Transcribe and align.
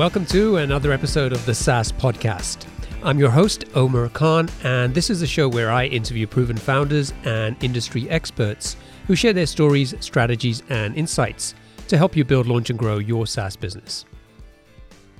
Welcome 0.00 0.24
to 0.28 0.56
another 0.56 0.92
episode 0.92 1.30
of 1.30 1.44
the 1.44 1.54
SaaS 1.54 1.92
Podcast. 1.92 2.66
I'm 3.02 3.18
your 3.18 3.28
host, 3.28 3.66
Omar 3.74 4.08
Khan, 4.08 4.48
and 4.64 4.94
this 4.94 5.10
is 5.10 5.20
a 5.20 5.26
show 5.26 5.46
where 5.46 5.70
I 5.70 5.84
interview 5.88 6.26
proven 6.26 6.56
founders 6.56 7.12
and 7.24 7.54
industry 7.62 8.08
experts 8.08 8.76
who 9.06 9.14
share 9.14 9.34
their 9.34 9.44
stories, 9.44 9.94
strategies, 10.00 10.62
and 10.70 10.96
insights 10.96 11.54
to 11.88 11.98
help 11.98 12.16
you 12.16 12.24
build, 12.24 12.46
launch, 12.46 12.70
and 12.70 12.78
grow 12.78 12.96
your 12.96 13.26
SaaS 13.26 13.56
business. 13.56 14.06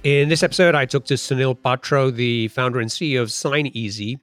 In 0.03 0.31
this 0.31 0.43
episode, 0.43 0.75
I 0.75 0.87
talked 0.87 1.09
to 1.09 1.15
Sunil 1.15 1.63
Patro, 1.63 2.11
the 2.11 2.49
founder 2.49 2.81
and 2.81 2.89
CEO 2.89 3.21
of 3.21 3.29
SignEasy, 3.29 4.17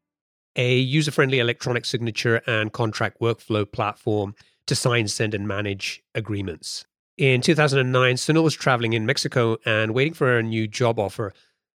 a 0.56 0.76
user 0.76 1.12
friendly 1.12 1.38
electronic 1.38 1.86
signature 1.86 2.42
and 2.48 2.74
contract 2.74 3.22
workflow 3.22 3.72
platform 3.72 4.34
to 4.66 4.74
sign, 4.74 5.08
send, 5.08 5.36
and 5.36 5.48
manage 5.48 6.02
agreements. 6.16 6.88
In 7.18 7.42
2009, 7.42 8.16
Sunil 8.16 8.44
was 8.44 8.54
traveling 8.54 8.94
in 8.94 9.08
Mexico 9.08 9.58
and 9.66 9.96
waiting 9.96 10.14
for 10.14 10.38
a 10.38 10.44
new 10.44 10.68
job 10.68 11.00
offer. 11.00 11.34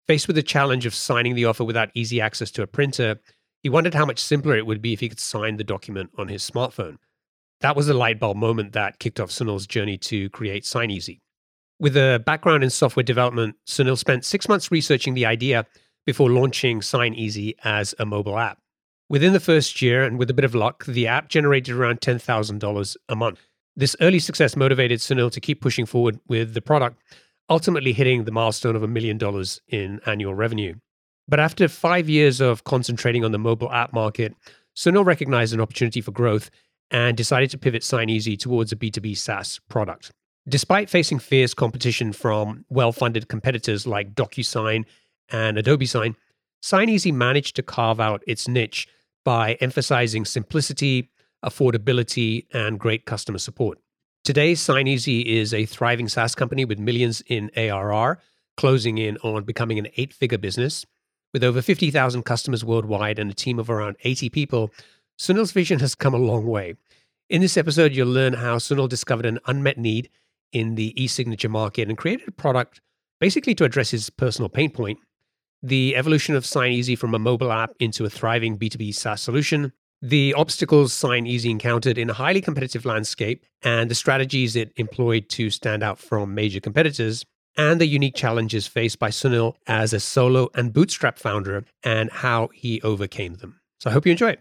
Faced 0.08 0.26
with 0.26 0.34
the 0.34 0.42
challenge 0.42 0.84
of 0.84 0.96
signing 0.96 1.36
the 1.36 1.44
offer 1.44 1.62
without 1.62 1.90
easy 1.94 2.20
access 2.20 2.50
to 2.50 2.62
a 2.62 2.66
printer, 2.66 3.20
he 3.62 3.68
wondered 3.68 3.94
how 3.94 4.04
much 4.04 4.18
simpler 4.18 4.56
it 4.56 4.66
would 4.66 4.82
be 4.82 4.92
if 4.92 4.98
he 4.98 5.08
could 5.08 5.20
sign 5.20 5.56
the 5.56 5.62
document 5.62 6.10
on 6.18 6.26
his 6.26 6.48
smartphone. 6.48 6.96
That 7.60 7.76
was 7.76 7.86
the 7.86 7.94
light 7.94 8.18
bulb 8.18 8.36
moment 8.36 8.72
that 8.72 8.98
kicked 8.98 9.20
off 9.20 9.30
Sunil's 9.30 9.68
journey 9.68 9.96
to 9.98 10.28
create 10.30 10.64
SignEasy. 10.64 11.20
With 11.78 11.96
a 11.96 12.20
background 12.26 12.64
in 12.64 12.70
software 12.70 13.04
development, 13.04 13.56
Sunil 13.64 13.96
spent 13.96 14.24
six 14.24 14.48
months 14.48 14.72
researching 14.72 15.14
the 15.14 15.26
idea 15.26 15.66
before 16.04 16.30
launching 16.30 16.80
SignEasy 16.80 17.54
as 17.62 17.94
a 18.00 18.04
mobile 18.04 18.40
app. 18.40 18.58
Within 19.08 19.32
the 19.32 19.40
first 19.40 19.80
year, 19.80 20.02
and 20.02 20.18
with 20.18 20.30
a 20.30 20.34
bit 20.34 20.44
of 20.44 20.56
luck, 20.56 20.84
the 20.86 21.06
app 21.06 21.28
generated 21.28 21.76
around 21.76 22.00
$10,000 22.00 22.96
a 23.08 23.16
month. 23.16 23.47
This 23.78 23.94
early 24.00 24.18
success 24.18 24.56
motivated 24.56 24.98
Sunil 24.98 25.30
to 25.30 25.40
keep 25.40 25.60
pushing 25.60 25.86
forward 25.86 26.18
with 26.26 26.52
the 26.52 26.60
product, 26.60 27.00
ultimately 27.48 27.92
hitting 27.92 28.24
the 28.24 28.32
milestone 28.32 28.74
of 28.74 28.82
a 28.82 28.88
million 28.88 29.18
dollars 29.18 29.60
in 29.68 30.00
annual 30.04 30.34
revenue. 30.34 30.74
But 31.28 31.38
after 31.38 31.68
five 31.68 32.08
years 32.08 32.40
of 32.40 32.64
concentrating 32.64 33.24
on 33.24 33.30
the 33.30 33.38
mobile 33.38 33.70
app 33.70 33.92
market, 33.92 34.34
Sunil 34.76 35.06
recognized 35.06 35.54
an 35.54 35.60
opportunity 35.60 36.00
for 36.00 36.10
growth 36.10 36.50
and 36.90 37.16
decided 37.16 37.50
to 37.50 37.58
pivot 37.58 37.82
SignEasy 37.82 38.36
towards 38.36 38.72
a 38.72 38.76
B2B 38.76 39.16
SaaS 39.16 39.60
product. 39.68 40.10
Despite 40.48 40.90
facing 40.90 41.20
fierce 41.20 41.54
competition 41.54 42.12
from 42.12 42.64
well 42.70 42.90
funded 42.90 43.28
competitors 43.28 43.86
like 43.86 44.16
DocuSign 44.16 44.86
and 45.30 45.56
Adobe 45.56 45.86
Sign, 45.86 46.16
SignEasy 46.64 47.14
managed 47.14 47.54
to 47.54 47.62
carve 47.62 48.00
out 48.00 48.24
its 48.26 48.48
niche 48.48 48.88
by 49.24 49.52
emphasizing 49.60 50.24
simplicity, 50.24 51.10
affordability, 51.44 52.46
and 52.52 52.78
great 52.78 53.04
customer 53.04 53.38
support. 53.38 53.78
Today, 54.24 54.52
SignEasy 54.52 55.24
is 55.24 55.54
a 55.54 55.66
thriving 55.66 56.08
SaaS 56.08 56.34
company 56.34 56.64
with 56.64 56.78
millions 56.78 57.22
in 57.26 57.50
ARR, 57.56 58.18
closing 58.56 58.98
in 58.98 59.16
on 59.18 59.44
becoming 59.44 59.78
an 59.78 59.88
eight 59.96 60.12
figure 60.12 60.38
business. 60.38 60.84
With 61.32 61.44
over 61.44 61.62
50,000 61.62 62.22
customers 62.24 62.64
worldwide 62.64 63.18
and 63.18 63.30
a 63.30 63.34
team 63.34 63.58
of 63.58 63.70
around 63.70 63.96
80 64.04 64.30
people, 64.30 64.70
Sunil's 65.18 65.52
vision 65.52 65.78
has 65.80 65.94
come 65.94 66.14
a 66.14 66.18
long 66.18 66.46
way. 66.46 66.74
In 67.28 67.40
this 67.40 67.56
episode, 67.56 67.92
you'll 67.92 68.08
learn 68.08 68.32
how 68.32 68.56
Sunil 68.56 68.88
discovered 68.88 69.26
an 69.26 69.38
unmet 69.46 69.78
need 69.78 70.10
in 70.52 70.74
the 70.74 71.00
e 71.02 71.06
signature 71.06 71.48
market 71.48 71.88
and 71.88 71.98
created 71.98 72.28
a 72.28 72.32
product 72.32 72.80
basically 73.20 73.54
to 73.54 73.64
address 73.64 73.90
his 73.90 74.08
personal 74.10 74.48
pain 74.48 74.70
point 74.70 74.98
the 75.62 75.96
evolution 75.96 76.36
of 76.36 76.44
SignEasy 76.44 76.96
from 76.96 77.14
a 77.14 77.18
mobile 77.18 77.52
app 77.52 77.72
into 77.80 78.04
a 78.04 78.10
thriving 78.10 78.58
B2B 78.58 78.94
SaaS 78.94 79.20
solution, 79.20 79.72
the 80.00 80.34
obstacles 80.34 80.92
SignEasy 80.92 81.50
encountered 81.50 81.98
in 81.98 82.10
a 82.10 82.14
highly 82.14 82.40
competitive 82.40 82.84
landscape 82.84 83.44
and 83.62 83.90
the 83.90 83.94
strategies 83.94 84.56
it 84.56 84.72
employed 84.76 85.28
to 85.30 85.50
stand 85.50 85.82
out 85.82 85.98
from 85.98 86.34
major 86.34 86.60
competitors, 86.60 87.24
and 87.56 87.80
the 87.80 87.86
unique 87.86 88.14
challenges 88.14 88.66
faced 88.66 88.98
by 88.98 89.10
Sunil 89.10 89.54
as 89.66 89.92
a 89.92 90.00
solo 90.00 90.48
and 90.54 90.72
bootstrap 90.72 91.18
founder 91.18 91.64
and 91.82 92.10
how 92.10 92.48
he 92.54 92.80
overcame 92.82 93.34
them. 93.34 93.60
So 93.80 93.90
I 93.90 93.92
hope 93.92 94.06
you 94.06 94.12
enjoy 94.12 94.30
it. 94.30 94.40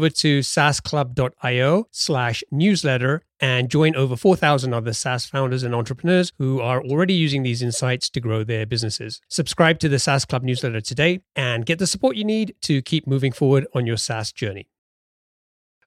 over 0.00 0.08
to 0.08 0.40
saasclub.io 0.40 1.86
slash 1.90 2.42
newsletter 2.50 3.22
and 3.38 3.68
join 3.68 3.94
over 3.94 4.16
4,000 4.16 4.72
other 4.72 4.94
SaaS 4.94 5.26
founders 5.26 5.62
and 5.62 5.74
entrepreneurs 5.74 6.32
who 6.38 6.58
are 6.58 6.82
already 6.82 7.12
using 7.12 7.42
these 7.42 7.60
insights 7.60 8.08
to 8.08 8.18
grow 8.18 8.42
their 8.42 8.64
businesses. 8.64 9.20
Subscribe 9.28 9.78
to 9.80 9.90
the 9.90 9.98
SaaS 9.98 10.24
Club 10.24 10.42
newsletter 10.42 10.80
today 10.80 11.20
and 11.36 11.66
get 11.66 11.78
the 11.78 11.86
support 11.86 12.16
you 12.16 12.24
need 12.24 12.54
to 12.62 12.80
keep 12.80 13.06
moving 13.06 13.30
forward 13.30 13.66
on 13.74 13.86
your 13.86 13.98
SaaS 13.98 14.32
journey. 14.32 14.70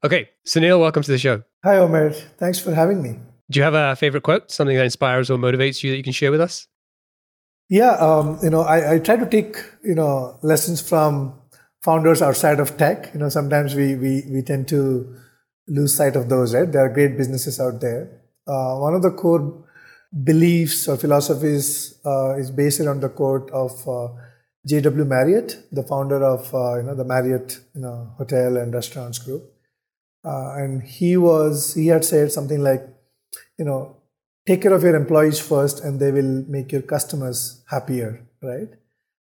Okay, 0.04 0.30
Sunil, 0.46 0.80
welcome 0.80 1.02
to 1.02 1.12
the 1.12 1.18
show. 1.18 1.42
Hi, 1.64 1.78
Omar. 1.78 2.12
Thanks 2.12 2.60
for 2.60 2.76
having 2.76 3.02
me. 3.02 3.18
Do 3.50 3.60
you 3.60 3.64
have 3.64 3.74
a 3.74 3.96
favorite 3.96 4.22
quote, 4.22 4.52
something 4.52 4.78
that 4.78 4.86
inspires 4.86 5.32
or 5.32 5.40
motivates 5.40 5.82
you 5.82 5.90
that 5.90 5.98
you 5.98 6.04
can 6.04 6.14
share 6.14 6.30
with 6.30 6.42
us? 6.42 6.68
Yeah, 7.68 7.94
um, 7.94 8.38
you 8.44 8.52
know, 8.52 8.62
I, 8.62 8.94
I 8.94 9.00
try 9.00 9.16
to 9.16 9.26
take 9.26 9.58
you 9.84 9.96
know 9.96 10.38
lessons 10.44 10.88
from 10.88 11.34
founders 11.84 12.22
outside 12.22 12.60
of 12.60 12.78
tech. 12.78 13.14
You 13.14 13.20
know, 13.20 13.30
sometimes 13.30 13.76
we, 13.76 13.96
we, 13.96 14.24
we 14.30 14.42
tend 14.42 14.68
to 14.70 15.16
lose 15.68 15.96
sight 15.96 16.16
of 16.16 16.30
those, 16.30 16.54
right? 16.56 16.72
There 16.72 16.84
are 16.84 16.90
great 16.90 17.18
businesses 17.18 17.60
out 17.60 17.82
there. 17.82 18.22
Uh, 18.48 18.76
one 18.78 18.94
of 18.96 19.02
the 19.02 19.12
core 19.12 19.66
beliefs 20.24 20.88
or 20.88 20.98
philosophies 20.98 22.00
uh, 22.06 22.36
is 22.36 22.52
based 22.52 22.82
on 22.82 23.00
the 23.00 23.10
quote 23.10 23.50
of 23.52 23.88
uh, 23.88 24.08
J.W. 24.66 25.06
Marriott, 25.06 25.66
the 25.72 25.84
founder 25.84 26.24
of 26.24 26.54
uh, 26.54 26.78
you 26.78 26.84
know 26.84 26.96
the 26.96 27.04
Marriott 27.04 27.60
you 27.76 27.82
know, 27.82 28.14
hotel 28.18 28.56
and 28.58 28.74
restaurants 28.74 29.20
group, 29.20 29.44
uh, 30.24 30.56
and 30.56 30.84
he 30.84 31.18
was 31.18 31.74
he 31.74 31.88
had 31.88 32.06
said 32.06 32.32
something 32.32 32.62
like, 32.62 32.88
you 33.58 33.66
know, 33.66 33.98
take 34.48 34.62
care 34.62 34.74
of 34.74 34.84
your 34.84 34.96
employees 34.96 35.40
first 35.40 35.84
and 35.84 36.00
they 36.00 36.12
will 36.12 36.46
make 36.48 36.72
your 36.72 36.82
customers 36.82 37.64
happier, 37.70 38.26
right? 38.42 38.70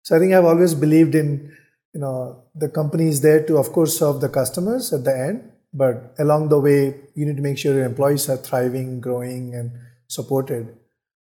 So 0.03 0.15
I 0.15 0.19
think 0.19 0.33
I've 0.33 0.45
always 0.45 0.73
believed 0.73 1.15
in, 1.15 1.55
you 1.93 1.99
know, 1.99 2.43
the 2.55 2.69
company 2.69 3.07
is 3.07 3.21
there 3.21 3.45
to, 3.45 3.57
of 3.57 3.71
course, 3.71 3.97
serve 3.97 4.19
the 4.19 4.29
customers 4.29 4.91
at 4.91 5.03
the 5.03 5.15
end, 5.15 5.51
but 5.73 6.13
along 6.19 6.49
the 6.49 6.59
way, 6.59 6.95
you 7.15 7.25
need 7.25 7.35
to 7.35 7.41
make 7.41 7.57
sure 7.57 7.73
your 7.73 7.85
employees 7.85 8.29
are 8.29 8.37
thriving, 8.37 8.99
growing, 8.99 9.53
and 9.53 9.71
supported, 10.07 10.75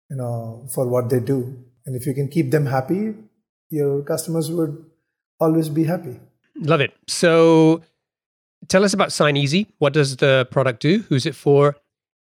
you 0.09 0.17
know, 0.17 0.67
for 0.73 0.89
what 0.89 1.11
they 1.11 1.21
do. 1.21 1.57
And 1.87 1.97
if 1.97 2.07
you 2.07 2.15
can 2.15 2.29
keep 2.29 2.51
them 2.51 2.67
happy, 2.67 3.15
your 3.69 4.03
customers 4.03 4.51
would 4.51 4.85
always 5.41 5.69
be 5.69 5.85
happy. 5.85 6.21
Love 6.57 6.81
it. 6.81 6.93
So 7.09 7.83
tell 8.69 8.85
us 8.85 8.93
about 8.93 9.13
Sign 9.13 9.37
Easy. 9.37 9.67
What 9.79 9.93
does 9.93 10.17
the 10.17 10.47
product 10.51 10.81
do? 10.81 11.01
Who's 11.09 11.27
it 11.27 11.35
for? 11.35 11.77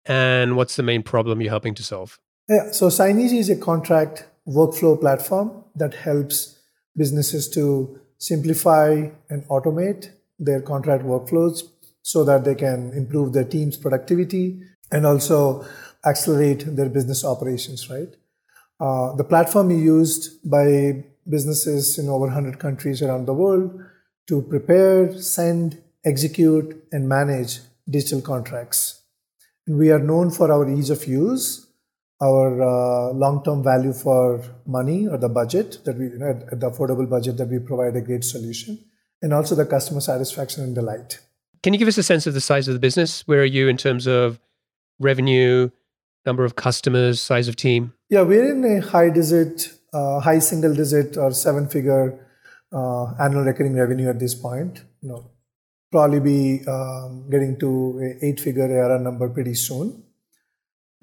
And 0.05 0.57
what's 0.57 0.75
the 0.75 0.83
main 0.83 1.03
problem 1.03 1.39
you're 1.39 1.49
helping 1.49 1.75
to 1.75 1.83
solve? 1.83 2.19
Yeah, 2.49 2.71
so 2.71 2.89
Sign 2.89 3.19
Easy 3.19 3.37
is 3.39 3.49
a 3.49 3.55
contract 3.55 4.25
workflow 4.45 4.99
platform 4.99 5.63
that 5.75 5.93
helps 5.93 6.59
businesses 6.95 7.49
to 7.51 7.99
simplify 8.23 9.09
and 9.29 9.45
automate 9.49 10.11
their 10.39 10.61
contract 10.61 11.03
workflows 11.03 11.63
so 12.01 12.23
that 12.23 12.43
they 12.45 12.55
can 12.55 12.91
improve 12.93 13.33
their 13.33 13.43
team's 13.43 13.77
productivity 13.77 14.61
and 14.91 15.05
also 15.05 15.65
accelerate 16.05 16.63
their 16.75 16.89
business 16.89 17.25
operations, 17.25 17.89
right? 17.89 18.15
Uh, 18.79 19.13
the 19.15 19.23
platform 19.23 19.71
is 19.71 19.81
used 19.81 20.49
by 20.49 21.03
businesses 21.29 21.97
in 21.99 22.07
over 22.09 22.25
100 22.25 22.59
countries 22.59 23.01
around 23.01 23.25
the 23.25 23.33
world 23.33 23.79
to 24.27 24.41
prepare, 24.41 25.13
send, 25.19 25.81
execute, 26.05 26.85
and 26.91 27.07
manage 27.07 27.59
digital 27.89 28.21
contracts. 28.21 29.01
And 29.67 29.77
we 29.77 29.91
are 29.91 29.99
known 29.99 30.31
for 30.31 30.51
our 30.51 30.69
ease 30.69 30.89
of 30.89 31.07
use, 31.07 31.67
our 32.23 32.61
uh, 32.61 33.13
long-term 33.13 33.63
value 33.63 33.93
for 33.93 34.41
money 34.65 35.07
or 35.07 35.17
the 35.17 35.29
budget 35.29 35.79
that 35.85 35.97
we, 35.97 36.05
you 36.05 36.19
know, 36.19 36.29
at 36.51 36.59
the 36.59 36.69
affordable 36.71 37.09
budget 37.09 37.37
that 37.37 37.49
we 37.49 37.59
provide 37.59 37.95
a 37.95 38.01
great 38.01 38.23
solution, 38.23 38.79
and 39.21 39.33
also 39.33 39.55
the 39.55 39.65
customer 39.65 39.99
satisfaction 39.99 40.63
and 40.63 40.73
delight. 40.73 41.19
Can 41.63 41.73
you 41.73 41.79
give 41.79 41.87
us 41.87 41.97
a 41.97 42.03
sense 42.03 42.27
of 42.27 42.33
the 42.33 42.41
size 42.41 42.67
of 42.67 42.73
the 42.73 42.79
business? 42.79 43.27
Where 43.27 43.41
are 43.41 43.51
you 43.57 43.67
in 43.67 43.77
terms 43.77 44.07
of 44.07 44.39
revenue, 44.99 45.69
number 46.25 46.45
of 46.45 46.55
customers, 46.55 47.21
size 47.21 47.47
of 47.47 47.55
team? 47.55 47.93
Yeah, 48.09 48.21
we're 48.21 48.51
in 48.51 48.63
a 48.65 48.81
high 48.81 49.09
digit, 49.09 49.73
uh, 49.93 50.19
high 50.19 50.39
single 50.39 50.73
digit 50.73 51.17
or 51.17 51.31
seven 51.31 51.67
figure 51.67 52.19
uh, 52.71 53.13
annual 53.19 53.43
recurring 53.43 53.75
revenue 53.75 54.09
at 54.09 54.19
this 54.19 54.35
point. 54.35 54.83
You 55.01 55.09
know, 55.09 55.31
probably 55.91 56.19
be 56.19 56.67
um, 56.67 57.29
getting 57.29 57.57
to 57.59 58.17
eight 58.21 58.39
figure 58.39 58.65
ARR 58.65 58.99
number 58.99 59.29
pretty 59.29 59.53
soon. 59.55 60.03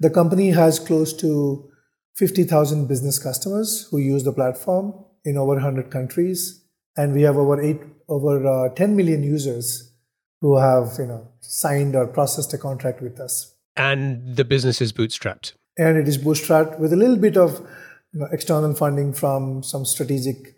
The 0.01 0.09
company 0.09 0.49
has 0.49 0.79
close 0.79 1.13
to 1.17 1.69
50,000 2.15 2.87
business 2.87 3.19
customers 3.19 3.87
who 3.91 3.99
use 3.99 4.23
the 4.23 4.33
platform 4.33 4.95
in 5.23 5.37
over 5.37 5.53
100 5.53 5.91
countries, 5.91 6.65
and 6.97 7.13
we 7.13 7.21
have 7.21 7.37
over 7.37 7.61
eight 7.61 7.79
over 8.07 8.45
uh, 8.47 8.69
10 8.69 8.95
million 8.95 9.21
users 9.21 9.91
who 10.41 10.57
have 10.57 10.95
you 10.97 11.05
know 11.05 11.27
signed 11.41 11.95
or 11.95 12.07
processed 12.07 12.51
a 12.51 12.57
contract 12.57 12.99
with 12.99 13.19
us. 13.19 13.53
And 13.77 14.35
the 14.35 14.43
business 14.43 14.81
is 14.81 14.91
bootstrapped. 14.91 15.53
And 15.77 15.95
it 15.97 16.07
is 16.07 16.17
bootstrapped 16.17 16.79
with 16.79 16.91
a 16.91 16.95
little 16.95 17.15
bit 17.15 17.37
of 17.37 17.59
you 18.11 18.21
know, 18.21 18.27
external 18.31 18.73
funding 18.73 19.13
from 19.13 19.61
some 19.61 19.85
strategic 19.85 20.55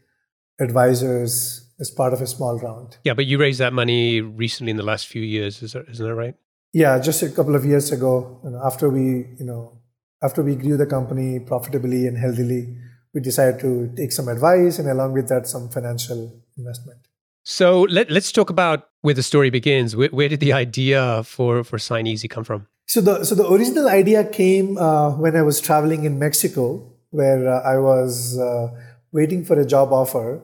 advisors 0.57 1.69
as 1.81 1.91
part 1.91 2.13
of 2.13 2.21
a 2.21 2.27
small 2.27 2.57
round. 2.59 2.95
Yeah, 3.03 3.13
but 3.13 3.25
you 3.25 3.37
raised 3.37 3.59
that 3.59 3.73
money 3.73 4.21
recently 4.21 4.71
in 4.71 4.77
the 4.77 4.83
last 4.83 5.05
few 5.05 5.21
years, 5.21 5.61
is 5.61 5.73
that, 5.73 5.89
isn't 5.89 6.05
that 6.05 6.15
right? 6.15 6.35
Yeah, 6.73 6.99
just 6.99 7.21
a 7.21 7.29
couple 7.29 7.55
of 7.55 7.65
years 7.65 7.91
ago, 7.91 8.39
you 8.43 8.49
know, 8.49 8.61
after 8.63 8.89
we, 8.89 9.27
you 9.39 9.45
know, 9.45 9.79
after 10.21 10.41
we 10.41 10.55
grew 10.55 10.75
the 10.75 10.87
company 10.87 11.39
profitably 11.39 12.07
and 12.07 12.17
healthily, 12.17 12.75
we 13.13 13.21
decided 13.21 13.59
to 13.61 13.93
take 13.95 14.11
some 14.11 14.27
advice 14.27 14.79
and 14.79 14.89
along 14.89 15.13
with 15.13 15.29
that, 15.29 15.47
some 15.47 15.69
financial 15.69 16.41
investment. 16.57 16.99
So 17.43 17.81
let, 17.83 18.09
let's 18.09 18.31
talk 18.31 18.49
about 18.49 18.89
where 19.01 19.13
the 19.13 19.21
story 19.21 19.49
begins. 19.49 19.95
Where, 19.95 20.09
where 20.09 20.29
did 20.29 20.39
the 20.39 20.53
idea 20.53 21.23
for, 21.23 21.63
for 21.63 21.77
Sign 21.77 22.07
Easy 22.07 22.27
come 22.27 22.43
from? 22.43 22.67
So 22.87 23.01
the, 23.01 23.23
so 23.23 23.35
the 23.35 23.47
original 23.49 23.87
idea 23.87 24.23
came 24.23 24.77
uh, 24.77 25.11
when 25.11 25.35
I 25.35 25.41
was 25.41 25.61
traveling 25.61 26.05
in 26.05 26.17
Mexico, 26.17 26.91
where 27.11 27.47
uh, 27.47 27.61
I 27.61 27.77
was 27.77 28.37
uh, 28.39 28.69
waiting 29.11 29.45
for 29.45 29.59
a 29.59 29.65
job 29.65 29.93
offer 29.93 30.41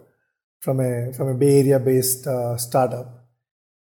from 0.60 0.80
a 0.80 1.12
from 1.14 1.30
a 1.30 1.34
Bay 1.34 1.60
Area 1.60 1.80
based 1.80 2.28
uh, 2.28 2.58
startup, 2.58 3.19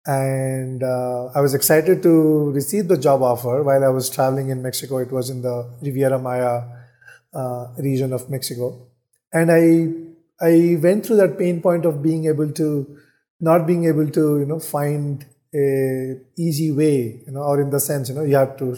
and 0.08 0.82
uh, 0.82 1.26
I 1.34 1.40
was 1.40 1.52
excited 1.52 2.02
to 2.02 2.50
receive 2.52 2.88
the 2.88 2.96
job 2.96 3.22
offer 3.22 3.62
while 3.62 3.84
I 3.84 3.88
was 3.88 4.08
traveling 4.08 4.48
in 4.48 4.62
Mexico. 4.62 4.98
It 4.98 5.12
was 5.12 5.28
in 5.28 5.42
the 5.42 5.70
Riviera 5.82 6.18
Maya 6.18 6.62
uh, 7.34 7.66
region 7.76 8.14
of 8.14 8.30
Mexico, 8.30 8.88
and 9.32 9.52
I 9.52 10.44
I 10.44 10.78
went 10.82 11.04
through 11.04 11.16
that 11.16 11.38
pain 11.38 11.60
point 11.60 11.84
of 11.84 12.02
being 12.02 12.24
able 12.24 12.50
to 12.52 12.98
not 13.38 13.66
being 13.66 13.84
able 13.84 14.08
to 14.10 14.38
you 14.40 14.46
know 14.46 14.58
find 14.58 15.26
a 15.54 16.16
easy 16.36 16.70
way 16.70 17.22
you 17.26 17.32
know 17.32 17.42
or 17.42 17.60
in 17.60 17.70
the 17.70 17.80
sense 17.80 18.08
you 18.08 18.14
know 18.14 18.22
you 18.22 18.36
have 18.36 18.56
to 18.58 18.76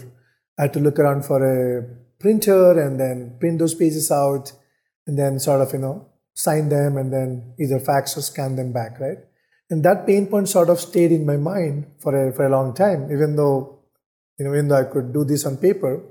I 0.58 0.62
had 0.62 0.72
to 0.74 0.80
look 0.80 0.98
around 0.98 1.24
for 1.24 1.38
a 1.42 1.82
printer 2.18 2.78
and 2.80 2.98
then 3.00 3.36
print 3.40 3.58
those 3.60 3.74
pages 3.74 4.10
out 4.10 4.52
and 5.06 5.18
then 5.18 5.38
sort 5.38 5.60
of 5.60 5.72
you 5.72 5.78
know 5.78 6.10
sign 6.34 6.68
them 6.68 6.96
and 6.96 7.12
then 7.12 7.54
either 7.58 7.78
fax 7.78 8.16
or 8.16 8.22
scan 8.22 8.56
them 8.56 8.72
back, 8.72 8.98
right? 8.98 9.18
And 9.70 9.84
that 9.84 10.06
pain 10.06 10.26
point 10.26 10.48
sort 10.48 10.68
of 10.68 10.80
stayed 10.80 11.12
in 11.12 11.24
my 11.24 11.36
mind 11.36 11.86
for 12.00 12.28
a, 12.28 12.32
for 12.32 12.44
a 12.44 12.50
long 12.50 12.74
time, 12.74 13.10
even 13.12 13.36
though, 13.36 13.78
you 14.38 14.44
know, 14.44 14.52
even 14.52 14.68
though 14.68 14.80
I 14.80 14.84
could 14.84 15.12
do 15.12 15.24
this 15.24 15.46
on 15.46 15.56
paper. 15.56 16.02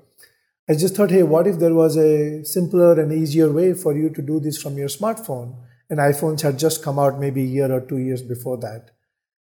I 0.70 0.76
just 0.76 0.96
thought, 0.96 1.12
hey, 1.12 1.24
what 1.24 1.48
if 1.48 1.60
there 1.60 1.74
was 1.74 1.98
a 1.98 2.44
simpler 2.46 3.00
and 3.00 3.12
easier 3.12 3.52
way 3.52 3.74
for 3.74 3.98
you 3.98 4.10
to 4.12 4.22
do 4.22 4.40
this 4.40 4.62
from 4.62 4.78
your 4.78 4.88
smartphone? 4.88 5.56
And 5.90 6.00
iPhones 6.00 6.42
had 6.42 6.58
just 6.58 6.84
come 6.84 7.00
out 7.00 7.20
maybe 7.20 7.42
a 7.42 7.48
year 7.48 7.72
or 7.72 7.82
two 7.82 7.98
years 7.98 8.22
before 8.22 8.58
that. 8.58 8.92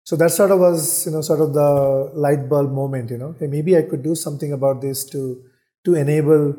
So 0.06 0.16
that 0.16 0.32
sort 0.32 0.52
of 0.52 0.60
was, 0.60 1.06
you 1.06 1.12
know, 1.12 1.22
sort 1.22 1.42
of 1.42 1.54
the 1.54 2.12
light 2.16 2.50
bulb 2.50 2.72
moment, 2.72 3.12
you 3.12 3.18
know, 3.18 3.36
hey, 3.40 3.48
maybe 3.48 3.78
I 3.78 3.84
could 3.84 4.02
do 4.02 4.16
something 4.16 4.54
about 4.54 4.82
this 4.82 5.04
to 5.10 5.44
to 5.86 5.96
enable 5.96 6.56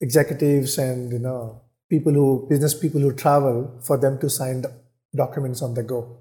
executives 0.00 0.78
and 0.78 1.12
you 1.12 1.18
know 1.18 1.62
people 1.88 2.12
who 2.12 2.46
business 2.48 2.74
people 2.74 3.00
who 3.00 3.12
travel 3.12 3.78
for 3.82 3.96
them 3.96 4.18
to 4.18 4.28
sign 4.28 4.64
documents 5.14 5.62
on 5.62 5.74
the 5.74 5.82
go 5.82 6.18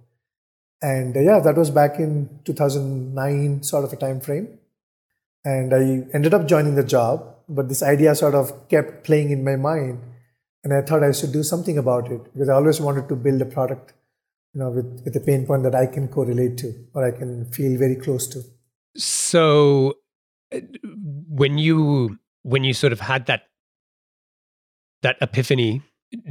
and 0.92 1.18
uh, 1.18 1.22
yeah 1.28 1.40
that 1.40 1.56
was 1.62 1.72
back 1.78 2.00
in 2.06 2.14
2009 2.46 3.64
sort 3.64 3.84
of 3.86 3.94
a 3.94 3.96
time 3.96 4.20
frame. 4.20 4.48
And 5.54 5.74
i 5.78 5.84
ended 6.18 6.34
up 6.34 6.48
joining 6.48 6.76
the 6.76 6.84
job 6.84 7.24
but 7.48 7.70
this 7.70 7.84
idea 7.84 8.16
sort 8.16 8.36
of 8.36 8.54
kept 8.70 9.04
playing 9.04 9.32
in 9.32 9.44
my 9.44 9.56
mind. 9.56 10.00
And 10.64 10.74
i 10.74 10.82
thought 10.82 11.04
i 11.04 11.12
should 11.12 11.34
do 11.34 11.44
something 11.44 11.78
about 11.78 12.12
it 12.12 12.24
because 12.34 12.50
i 12.50 12.54
always 12.54 12.82
wanted 12.82 13.08
to 13.10 13.16
build 13.16 13.42
a 13.42 13.46
product 13.46 13.94
you 14.54 14.62
know 14.62 14.70
with, 14.78 15.02
with 15.06 15.16
a 15.16 15.20
pain 15.20 15.46
point 15.46 15.64
that 15.64 15.76
i 15.76 15.86
can 15.86 16.08
correlate 16.08 16.58
to 16.64 16.74
or 16.94 17.06
i 17.08 17.12
can 17.12 17.46
feel 17.52 17.78
very 17.78 17.96
close 17.96 18.28
to. 18.36 18.42
So 18.98 19.96
uh, 20.54 20.62
when 21.42 21.58
you 21.58 22.18
when 22.44 22.64
you 22.64 22.74
sort 22.74 22.94
of 22.94 23.00
had 23.00 23.26
that 23.28 23.44
that 25.02 25.18
epiphany, 25.22 25.82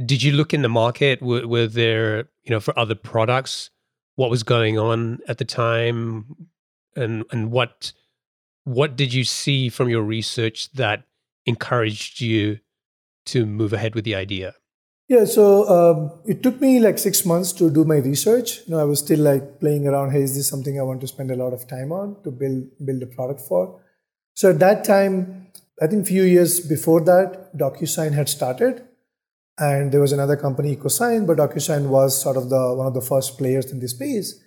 did 0.05 0.23
you 0.23 0.31
look 0.31 0.53
in 0.53 0.61
the 0.61 0.69
market? 0.69 1.21
Were, 1.21 1.47
were 1.47 1.67
there, 1.67 2.29
you 2.43 2.51
know, 2.51 2.59
for 2.59 2.77
other 2.77 2.95
products, 2.95 3.69
what 4.15 4.29
was 4.29 4.43
going 4.43 4.77
on 4.77 5.19
at 5.27 5.37
the 5.37 5.45
time, 5.45 6.47
and 6.95 7.23
and 7.31 7.51
what 7.51 7.93
what 8.63 8.95
did 8.95 9.13
you 9.13 9.23
see 9.23 9.69
from 9.69 9.89
your 9.89 10.03
research 10.03 10.71
that 10.73 11.03
encouraged 11.45 12.21
you 12.21 12.59
to 13.27 13.45
move 13.45 13.73
ahead 13.73 13.95
with 13.95 14.05
the 14.05 14.15
idea? 14.15 14.55
Yeah, 15.07 15.25
so 15.25 15.69
um, 15.69 16.11
it 16.25 16.41
took 16.41 16.59
me 16.59 16.79
like 16.79 16.97
six 16.97 17.25
months 17.25 17.51
to 17.53 17.69
do 17.69 17.85
my 17.85 17.97
research. 17.97 18.61
You 18.65 18.73
know, 18.73 18.79
I 18.79 18.85
was 18.85 18.99
still 18.99 19.19
like 19.19 19.59
playing 19.59 19.87
around. 19.87 20.11
Hey, 20.11 20.23
is 20.23 20.35
this 20.35 20.47
something 20.47 20.79
I 20.79 20.83
want 20.83 21.01
to 21.01 21.07
spend 21.07 21.29
a 21.29 21.35
lot 21.35 21.53
of 21.53 21.67
time 21.67 21.91
on 21.91 22.23
to 22.23 22.31
build 22.31 22.63
build 22.83 23.03
a 23.03 23.05
product 23.05 23.41
for? 23.41 23.81
So 24.33 24.49
at 24.49 24.59
that 24.59 24.83
time, 24.83 25.47
I 25.81 25.87
think 25.87 26.03
a 26.03 26.05
few 26.05 26.23
years 26.23 26.59
before 26.59 27.01
that, 27.01 27.55
DocuSign 27.55 28.13
had 28.13 28.29
started, 28.29 28.84
and 29.57 29.91
there 29.91 30.01
was 30.01 30.11
another 30.11 30.35
company, 30.35 30.75
EchoSign, 30.75 31.25
but 31.25 31.37
DocuSign 31.37 31.87
was 31.87 32.21
sort 32.21 32.37
of 32.37 32.49
the 32.49 32.73
one 32.75 32.87
of 32.87 32.93
the 32.93 33.01
first 33.01 33.37
players 33.37 33.71
in 33.71 33.79
this 33.79 33.91
space. 33.91 34.41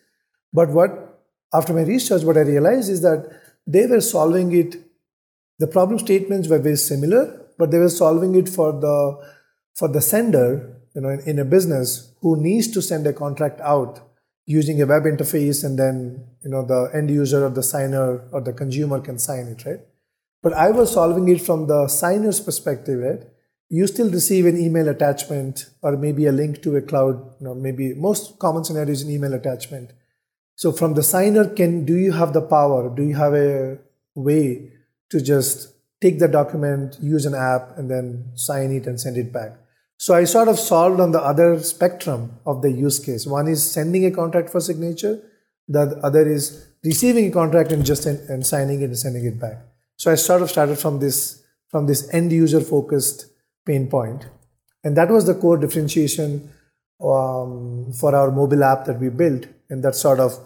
But 0.52 0.68
what, 0.70 1.22
after 1.52 1.72
my 1.72 1.82
research, 1.82 2.22
what 2.24 2.36
I 2.36 2.40
realized 2.40 2.90
is 2.90 3.00
that 3.02 3.30
they 3.66 3.86
were 3.86 4.00
solving 4.00 4.54
it. 4.54 4.76
The 5.58 5.66
problem 5.66 5.98
statements 5.98 6.48
were 6.48 6.58
very 6.58 6.76
similar, 6.76 7.46
but 7.58 7.70
they 7.70 7.78
were 7.78 7.88
solving 7.88 8.34
it 8.34 8.48
for 8.48 8.72
the 8.72 9.26
for 9.76 9.88
the 9.88 10.00
sender, 10.00 10.76
you 10.94 11.00
know, 11.00 11.08
in, 11.08 11.20
in 11.20 11.38
a 11.38 11.44
business 11.44 12.12
who 12.20 12.40
needs 12.40 12.68
to 12.72 12.82
send 12.82 13.06
a 13.06 13.12
contract 13.12 13.60
out 13.60 14.00
using 14.44 14.80
a 14.82 14.86
web 14.86 15.04
interface, 15.04 15.64
and 15.64 15.78
then 15.78 16.24
you 16.42 16.50
know 16.50 16.64
the 16.64 16.90
end 16.94 17.10
user 17.10 17.46
or 17.46 17.50
the 17.50 17.62
signer 17.62 18.28
or 18.32 18.40
the 18.42 18.52
consumer 18.52 19.00
can 19.00 19.18
sign 19.18 19.46
it, 19.46 19.64
right? 19.64 19.80
But 20.42 20.52
I 20.52 20.70
was 20.70 20.92
solving 20.92 21.28
it 21.28 21.40
from 21.40 21.66
the 21.66 21.88
signer's 21.88 22.40
perspective, 22.40 23.00
right? 23.00 23.22
You 23.68 23.86
still 23.86 24.10
receive 24.10 24.46
an 24.46 24.58
email 24.58 24.88
attachment 24.88 25.70
or 25.82 25.96
maybe 25.96 26.26
a 26.26 26.32
link 26.32 26.62
to 26.62 26.76
a 26.76 26.82
cloud, 26.82 27.16
you 27.38 27.46
know, 27.46 27.54
maybe 27.54 27.94
most 27.94 28.38
common 28.38 28.64
scenario 28.64 28.90
is 28.90 29.02
an 29.02 29.10
email 29.10 29.34
attachment. 29.34 29.92
So 30.56 30.72
from 30.72 30.94
the 30.94 31.02
signer, 31.02 31.48
can 31.48 31.84
do 31.84 31.94
you 31.94 32.12
have 32.12 32.32
the 32.32 32.40
power? 32.40 32.94
Do 32.94 33.02
you 33.02 33.14
have 33.16 33.34
a 33.34 33.78
way 34.14 34.72
to 35.10 35.20
just 35.20 35.74
take 36.00 36.18
the 36.18 36.28
document, 36.28 36.96
use 37.00 37.26
an 37.26 37.34
app, 37.34 37.76
and 37.76 37.90
then 37.90 38.30
sign 38.34 38.72
it 38.72 38.86
and 38.86 39.00
send 39.00 39.16
it 39.16 39.32
back. 39.32 39.52
So 39.96 40.14
I 40.14 40.24
sort 40.24 40.48
of 40.48 40.58
solved 40.58 41.00
on 41.00 41.10
the 41.10 41.20
other 41.20 41.58
spectrum 41.60 42.38
of 42.46 42.62
the 42.62 42.70
use 42.70 42.98
case. 42.98 43.26
One 43.26 43.48
is 43.48 43.68
sending 43.68 44.04
a 44.04 44.10
contract 44.10 44.50
for 44.50 44.60
signature, 44.60 45.20
the 45.66 46.00
other 46.02 46.26
is 46.26 46.68
receiving 46.84 47.26
a 47.26 47.30
contract 47.30 47.72
and 47.72 47.84
just 47.84 48.06
and 48.06 48.46
signing 48.46 48.80
it 48.80 48.86
and 48.86 48.98
sending 48.98 49.26
it 49.26 49.40
back. 49.40 49.58
So 49.96 50.10
I 50.10 50.14
sort 50.14 50.40
of 50.40 50.50
started 50.50 50.78
from 50.78 51.00
this 51.00 51.42
from 51.68 51.86
this 51.86 52.08
end 52.14 52.32
user 52.32 52.60
focused 52.60 53.26
pain 53.68 53.86
point, 53.88 54.26
and 54.82 54.96
that 54.96 55.10
was 55.10 55.26
the 55.26 55.34
core 55.34 55.58
differentiation 55.58 56.50
um, 57.00 57.92
for 58.00 58.14
our 58.14 58.30
mobile 58.30 58.64
app 58.64 58.86
that 58.86 58.98
we 58.98 59.10
built, 59.10 59.46
and 59.70 59.84
that 59.84 59.94
sort 59.94 60.18
of 60.18 60.38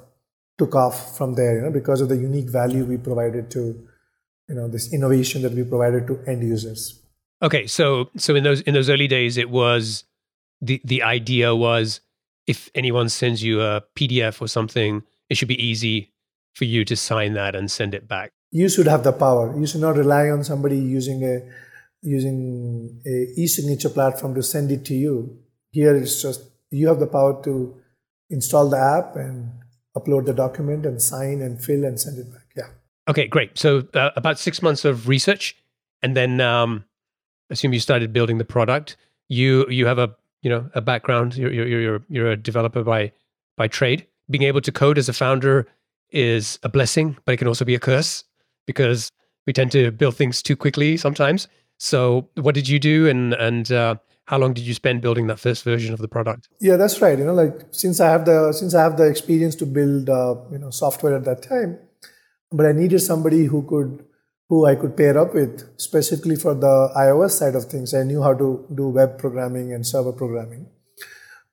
took 0.59 0.75
off 0.75 1.17
from 1.17 1.35
there. 1.35 1.57
You 1.57 1.63
know, 1.63 1.71
because 1.71 2.01
of 2.01 2.09
the 2.09 2.17
unique 2.17 2.51
value 2.51 2.85
we 2.85 2.99
provided 2.99 3.51
to, 3.53 3.65
you 4.49 4.55
know, 4.55 4.69
this 4.69 4.93
innovation 4.93 5.43
that 5.43 5.53
we 5.53 5.65
provided 5.65 6.07
to 6.09 6.21
end 6.27 6.43
users. 6.43 7.01
Okay, 7.43 7.67
so 7.67 8.11
so 8.17 8.35
in 8.35 8.45
those 8.45 8.61
in 8.63 8.75
those 8.75 8.91
early 8.91 9.09
days, 9.09 9.37
it 9.37 9.51
was 9.51 10.05
the 10.61 10.81
the 10.85 11.03
idea 11.03 11.55
was 11.55 12.01
if 12.47 12.71
anyone 12.75 13.09
sends 13.09 13.43
you 13.43 13.61
a 13.61 13.83
PDF 13.97 14.41
or 14.41 14.49
something, 14.49 15.03
it 15.31 15.37
should 15.37 15.49
be 15.49 15.63
easy 15.65 16.13
for 16.55 16.65
you 16.65 16.85
to 16.85 16.97
sign 16.97 17.35
that 17.35 17.55
and 17.55 17.71
send 17.71 17.95
it 17.95 18.07
back. 18.07 18.33
You 18.51 18.69
should 18.69 18.87
have 18.87 19.05
the 19.05 19.13
power. 19.13 19.59
You 19.59 19.67
should 19.67 19.81
not 19.81 19.97
rely 19.97 20.29
on 20.29 20.45
somebody 20.45 20.77
using 20.77 21.25
a 21.25 21.41
using 22.03 23.01
a 23.07 23.41
e-signature 23.41 23.89
platform 23.89 24.35
to 24.35 24.43
send 24.43 24.71
it 24.71 24.85
to 24.87 24.95
you. 24.95 25.39
Here 25.71 25.97
it's 25.97 26.21
just 26.21 26.43
you 26.71 26.89
have 26.89 27.01
the 27.01 27.07
power 27.07 27.43
to 27.45 27.75
install 28.31 28.69
the 28.69 28.79
app 28.79 29.17
and 29.17 29.51
upload 29.97 30.27
the 30.27 30.33
document 30.33 30.85
and 30.85 31.01
sign 31.01 31.41
and 31.41 31.63
fill 31.63 31.85
and 31.85 32.01
send 32.01 32.19
it 32.19 32.31
back. 32.31 32.47
Yeah. 32.57 32.69
Okay, 33.09 33.27
great. 33.27 33.57
So 33.57 33.87
uh, 33.95 34.11
about 34.17 34.39
six 34.39 34.63
months 34.63 34.85
of 34.85 35.09
research, 35.09 35.57
and 36.03 36.17
then 36.17 36.41
um, 36.41 36.85
assume 37.51 37.73
you 37.73 37.81
started 37.81 38.13
building 38.13 38.39
the 38.39 38.45
product. 38.45 38.97
You 39.29 39.67
you 39.69 39.87
have 39.87 39.99
a 39.99 40.15
you 40.43 40.51
know 40.51 40.69
a 40.75 40.81
background. 40.81 41.37
You're 41.37 41.53
you're 41.53 41.67
you're, 41.67 42.03
you're 42.09 42.31
a 42.33 42.37
developer 42.37 42.83
by 42.83 43.13
by 43.57 43.69
trade. 43.69 44.07
Being 44.31 44.45
able 44.45 44.61
to 44.63 44.73
code 44.73 44.99
as 44.99 45.09
a 45.09 45.13
founder 45.13 45.69
is 46.11 46.59
a 46.63 46.69
blessing, 46.69 47.17
but 47.25 47.33
it 47.33 47.37
can 47.37 47.49
also 47.49 47.65
be 47.65 47.75
a 47.75 47.81
curse 47.81 48.25
because 48.67 49.11
we 49.47 49.53
tend 49.53 49.73
to 49.73 49.91
build 49.91 50.17
things 50.17 50.43
too 50.43 50.57
quickly 50.57 50.97
sometimes. 50.97 51.49
So, 51.83 52.29
what 52.37 52.55
did 52.55 52.69
you 52.69 52.79
do, 52.79 53.09
and 53.09 53.35
and 53.35 53.73
uh, 53.73 53.97
how 54.27 54.39
long 54.39 54.53
did 54.55 54.65
you 54.65 54.73
spend 54.73 55.03
building 55.03 55.27
that 55.27 55.41
first 55.41 55.65
version 55.65 55.93
of 55.93 55.99
the 55.99 56.07
product? 56.07 56.49
Yeah, 56.61 56.77
that's 56.77 57.03
right. 57.03 57.19
You 57.19 57.25
know, 57.25 57.35
like 57.35 57.55
since 57.73 57.99
I 57.99 58.09
have 58.09 58.25
the 58.25 58.53
since 58.53 58.73
I 58.73 58.83
have 58.85 58.97
the 58.97 59.09
experience 59.09 59.57
to 59.57 59.67
build 59.67 60.09
uh, 60.09 60.37
you 60.53 60.59
know 60.59 60.71
software 60.71 61.17
at 61.17 61.25
that 61.25 61.43
time, 61.43 61.81
but 62.53 62.67
I 62.67 62.71
needed 62.71 63.01
somebody 63.01 63.47
who 63.47 63.63
could 63.67 64.05
who 64.49 64.65
I 64.65 64.77
could 64.77 64.97
pair 64.97 65.19
up 65.19 65.35
with 65.35 65.65
specifically 65.77 66.37
for 66.37 66.55
the 66.55 66.93
iOS 66.97 67.33
side 67.33 67.57
of 67.57 67.65
things. 67.65 67.95
I 67.95 68.05
knew 68.05 68.23
how 68.23 68.35
to 68.35 68.65
do 68.73 68.89
web 68.89 69.19
programming 69.19 69.73
and 69.73 69.85
server 69.85 70.13
programming. 70.13 70.69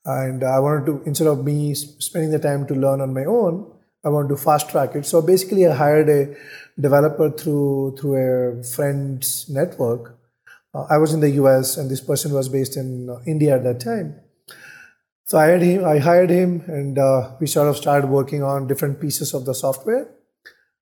And 0.06 0.44
I 0.44 0.60
wanted 0.60 0.86
to, 0.86 1.02
instead 1.08 1.28
of 1.28 1.44
me 1.44 1.74
spending 1.74 2.30
the 2.30 2.40
time 2.40 2.68
to 2.68 2.76
learn 2.76 3.02
on 3.02 3.16
my 3.16 3.26
own, 3.26 3.66
I 4.06 4.10
wanted 4.10 4.30
to 4.30 4.38
fast 4.38 4.70
track 4.70 4.96
it. 4.96 5.08
So 5.08 5.24
basically, 5.24 5.66
I 5.66 5.74
hired 5.74 6.08
a 6.10 6.36
developer 6.80 7.32
through 7.32 7.98
through 8.00 8.16
a 8.28 8.64
friend's 8.64 9.50
network. 9.50 10.19
Uh, 10.74 10.86
I 10.90 10.98
was 10.98 11.14
in 11.14 11.20
the 11.20 11.32
US, 11.42 11.78
and 11.78 11.90
this 11.90 12.02
person 12.02 12.34
was 12.34 12.50
based 12.50 12.78
in 12.78 13.10
uh, 13.10 13.20
India 13.26 13.56
at 13.56 13.64
that 13.64 13.80
time. 13.80 14.20
So 15.26 15.38
I 15.38 15.46
hired 15.46 15.62
him. 15.62 15.86
I 15.86 15.98
hired 16.00 16.30
him, 16.30 16.64
and 16.68 16.98
uh, 16.98 17.32
we 17.40 17.48
sort 17.48 17.68
of 17.68 17.78
started 17.78 18.10
working 18.10 18.44
on 18.44 18.68
different 18.68 19.00
pieces 19.00 19.34
of 19.34 19.46
the 19.46 19.54
software 19.54 20.08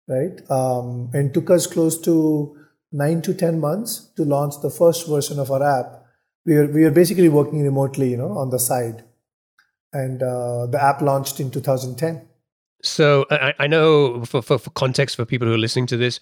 right? 0.08 0.40
Um, 0.50 1.10
and 1.14 1.34
took 1.34 1.50
us 1.50 1.68
close 1.68 2.00
to 2.02 2.58
nine 2.92 3.22
to 3.24 3.34
10 3.34 3.60
months 3.60 4.10
to 4.16 4.24
launch 4.24 4.56
the 4.62 4.70
first 4.70 5.08
version 5.08 5.40
of 5.40 5.52
our 5.52 5.64
app. 5.64 6.06
We 6.46 6.56
were, 6.56 6.68
we 6.68 6.84
were 6.84 6.92
basically 6.92 7.30
working 7.30 7.62
remotely, 7.62 8.10
you 8.10 8.18
know, 8.18 8.38
on 8.38 8.50
the 8.50 8.60
side. 8.60 9.04
And 9.94 10.24
uh, 10.24 10.68
the 10.68 10.82
app 10.82 11.02
launched 11.02 11.40
in 11.40 11.52
2010. 11.52 12.28
So 12.84 13.26
I, 13.30 13.54
I 13.60 13.68
know 13.68 14.24
for, 14.24 14.42
for, 14.42 14.58
for, 14.58 14.70
context 14.72 15.16
for 15.16 15.26
people 15.26 15.48
who 15.48 15.54
are 15.54 15.60
listening 15.60 15.88
to 15.88 15.98
this, 15.98 16.20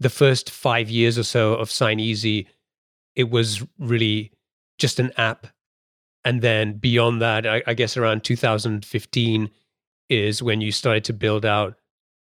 the 0.00 0.10
first 0.10 0.50
five 0.50 0.90
years 0.90 1.18
or 1.18 1.22
so 1.22 1.54
of 1.54 1.70
Sign 1.70 2.00
Easy, 2.00 2.48
it 3.16 3.30
was 3.30 3.64
really 3.78 4.32
just 4.78 4.98
an 4.98 5.12
app. 5.16 5.46
And 6.24 6.40
then 6.42 6.78
beyond 6.78 7.20
that, 7.22 7.46
I, 7.46 7.62
I 7.66 7.74
guess 7.74 7.96
around 7.96 8.24
2015 8.24 9.50
is 10.08 10.42
when 10.42 10.60
you 10.60 10.72
started 10.72 11.04
to 11.04 11.12
build 11.12 11.44
out 11.44 11.76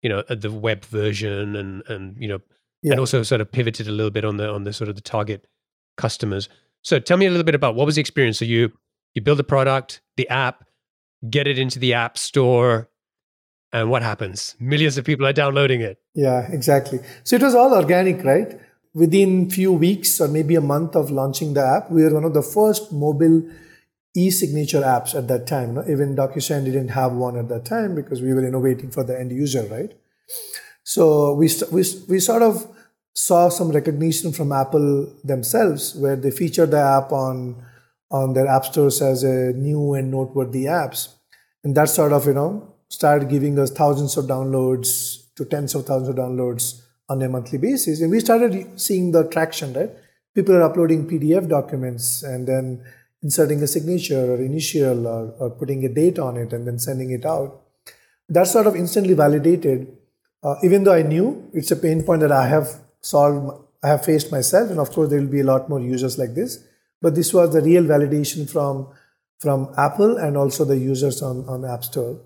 you 0.07 0.09
know 0.09 0.23
uh, 0.29 0.37
the 0.37 0.53
web 0.53 0.85
version 0.85 1.57
and 1.57 1.83
and 1.89 2.17
you 2.17 2.29
know 2.29 2.39
yeah. 2.83 2.93
and 2.93 3.01
also 3.01 3.25
sort 3.25 3.41
of 3.41 3.51
pivoted 3.51 3.89
a 3.89 3.91
little 3.91 4.11
bit 4.11 4.25
on 4.25 4.37
the 4.37 4.49
on 4.49 4.63
the 4.63 4.73
sort 4.73 4.89
of 4.89 4.95
the 4.95 5.01
target 5.01 5.49
customers. 5.97 6.49
So 6.83 7.01
tell 7.01 7.17
me 7.17 7.27
a 7.27 7.31
little 7.31 7.45
bit 7.45 7.57
about 7.57 7.75
what 7.75 7.87
was 7.87 7.97
the 7.97 8.01
experience. 8.01 8.39
So 8.39 8.45
you 8.45 8.73
you 9.15 9.23
build 9.23 9.41
a 9.41 9.45
product 9.45 10.01
the 10.17 10.29
app 10.29 10.65
get 11.29 11.49
it 11.49 11.59
into 11.59 11.81
the 11.81 11.95
app 11.95 12.19
store 12.19 12.89
and 13.73 13.91
what 13.91 14.03
happens? 14.03 14.55
Millions 14.61 14.97
of 14.97 15.05
people 15.05 15.27
are 15.27 15.33
downloading 15.33 15.81
it. 15.81 15.99
Yeah 16.15 16.47
exactly. 16.53 17.01
So 17.25 17.35
it 17.35 17.43
was 17.43 17.55
all 17.57 17.75
organic 17.75 18.23
right 18.23 18.61
within 18.97 19.51
few 19.51 19.73
weeks 19.73 20.21
or 20.21 20.27
maybe 20.27 20.55
a 20.55 20.61
month 20.61 20.97
of 20.97 21.11
launching 21.11 21.53
the 21.53 21.65
app 21.65 21.91
we 21.91 22.03
were 22.03 22.15
one 22.15 22.25
of 22.25 22.33
the 22.33 22.43
first 22.43 22.91
mobile 22.93 23.43
e-signature 24.17 24.81
apps 24.81 25.15
at 25.15 25.29
that 25.29 25.47
time. 25.47 25.79
Even 25.91 26.17
DocuSign 26.17 26.65
didn't 26.65 26.89
have 26.89 27.13
one 27.13 27.37
at 27.37 27.49
that 27.49 27.67
time 27.67 27.95
because 27.95 28.23
we 28.23 28.33
were 28.33 28.47
innovating 28.47 28.91
for 28.91 29.05
the 29.05 29.19
end 29.19 29.31
user, 29.31 29.65
right? 29.71 29.93
So 30.83 31.35
we, 31.35 31.51
we, 31.71 31.85
we 32.09 32.19
sort 32.21 32.43
of 32.43 32.67
saw 33.13 33.49
some 33.51 33.71
recognition 33.71 34.33
from 34.33 34.53
Apple 34.53 35.13
themselves 35.23 35.95
where 35.95 36.17
they 36.17 36.31
featured 36.31 36.71
the 36.71 36.81
app 36.81 37.13
on, 37.13 37.63
on 38.11 38.33
their 38.33 38.47
app 38.47 38.65
stores 38.65 39.03
as 39.03 39.23
a 39.23 39.53
new 39.53 39.95
and 39.95 40.11
noteworthy 40.11 40.65
apps. 40.65 41.09
And 41.63 41.77
that 41.77 41.91
sort 41.91 42.13
of, 42.13 42.27
you 42.27 42.35
know, 42.35 42.75
started 42.89 43.29
giving 43.29 43.59
us 43.59 43.71
thousands 43.71 44.17
of 44.17 44.27
downloads 44.27 45.35
to 45.35 45.45
tens 45.45 45.75
of 45.75 45.85
thousands 45.85 46.11
of 46.11 46.17
downloads 46.17 46.81
on 47.09 47.23
a 47.23 47.29
monthly 47.29 47.59
basis. 47.59 48.01
And 48.01 48.11
we 48.11 48.21
started 48.21 48.81
seeing 48.81 49.13
the 49.13 49.25
traction, 49.29 49.73
right? 49.73 49.91
People 50.35 50.57
are 50.57 50.63
uploading 50.63 51.09
PDF 51.09 51.49
documents 51.49 52.23
and 52.23 52.47
then 52.47 52.85
inserting 53.23 53.63
a 53.63 53.67
signature 53.67 54.33
or 54.33 54.37
initial 54.37 55.07
or, 55.07 55.35
or 55.39 55.51
putting 55.51 55.85
a 55.85 55.89
date 55.89 56.19
on 56.19 56.37
it 56.37 56.53
and 56.53 56.67
then 56.67 56.79
sending 56.79 57.11
it 57.11 57.25
out. 57.25 57.63
That 58.29 58.47
sort 58.47 58.67
of 58.67 58.77
instantly 58.77 59.15
validated, 59.15 59.97
uh, 60.43 60.57
even 60.63 60.85
though 60.85 60.95
I 60.95 61.03
knew 61.03 61.49
it's 61.53 61.71
a 61.71 61.77
pain 61.77 62.03
point 62.03 62.21
that 62.21 62.33
I 62.33 62.47
have 62.49 62.69
solved, 63.01 63.63
I 63.83 63.89
have 63.89 64.05
faced 64.05 64.33
myself, 64.33 64.71
and 64.71 64.81
of 64.81 64.91
course 64.91 65.11
there 65.11 65.21
will 65.21 65.29
be 65.29 65.41
a 65.41 65.45
lot 65.45 65.69
more 65.69 65.81
users 65.81 66.19
like 66.19 66.35
this. 66.35 66.65
But 67.01 67.15
this 67.15 67.33
was 67.33 67.53
the 67.53 67.61
real 67.61 67.85
validation 67.85 68.51
from 68.51 68.89
from 69.39 69.73
Apple 69.77 70.17
and 70.17 70.37
also 70.37 70.65
the 70.65 70.79
users 70.79 71.23
on, 71.23 71.47
on 71.47 71.65
App 71.65 71.85
Store. 71.85 72.19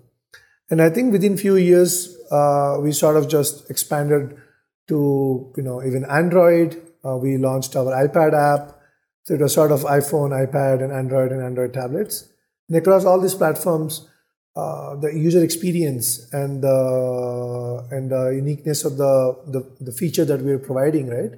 And 0.69 0.81
I 0.81 0.89
think 0.89 1.11
within 1.11 1.37
few 1.37 1.57
years, 1.57 2.17
uh, 2.31 2.77
we 2.79 2.93
sort 2.93 3.17
of 3.17 3.27
just 3.27 3.69
expanded 3.69 4.37
to 4.91 5.53
you 5.57 5.63
know 5.63 5.81
even 5.83 6.05
Android. 6.05 6.77
Uh, 7.03 7.17
we 7.17 7.37
launched 7.37 7.75
our 7.75 7.91
iPad 8.05 8.37
app. 8.37 8.77
So 9.23 9.33
it 9.35 9.41
was 9.41 9.53
sort 9.53 9.71
of 9.71 9.81
iPhone, 9.81 10.31
iPad, 10.45 10.83
and 10.83 10.91
Android 10.91 11.31
and 11.31 11.41
Android 11.41 11.73
tablets. 11.73 12.27
And 12.67 12.77
across 12.77 13.05
all 13.05 13.19
these 13.19 13.35
platforms, 13.35 14.07
uh, 14.55 14.95
the 14.95 15.11
user 15.13 15.43
experience 15.43 16.27
and 16.33 16.61
the 16.61 17.87
and 17.91 18.11
the 18.11 18.31
uniqueness 18.35 18.83
of 18.85 18.97
the, 18.97 19.37
the, 19.47 19.61
the 19.79 19.91
feature 19.91 20.25
that 20.25 20.41
we 20.41 20.51
were 20.51 20.59
providing, 20.59 21.07
right? 21.09 21.31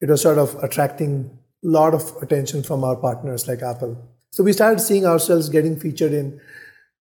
It 0.00 0.08
was 0.08 0.22
sort 0.22 0.38
of 0.38 0.56
attracting 0.62 1.30
a 1.64 1.68
lot 1.68 1.94
of 1.94 2.16
attention 2.22 2.62
from 2.62 2.84
our 2.84 2.96
partners 2.96 3.48
like 3.48 3.62
Apple. 3.62 3.96
So 4.30 4.44
we 4.44 4.52
started 4.52 4.80
seeing 4.80 5.06
ourselves 5.06 5.48
getting 5.48 5.78
featured 5.78 6.12
in 6.12 6.40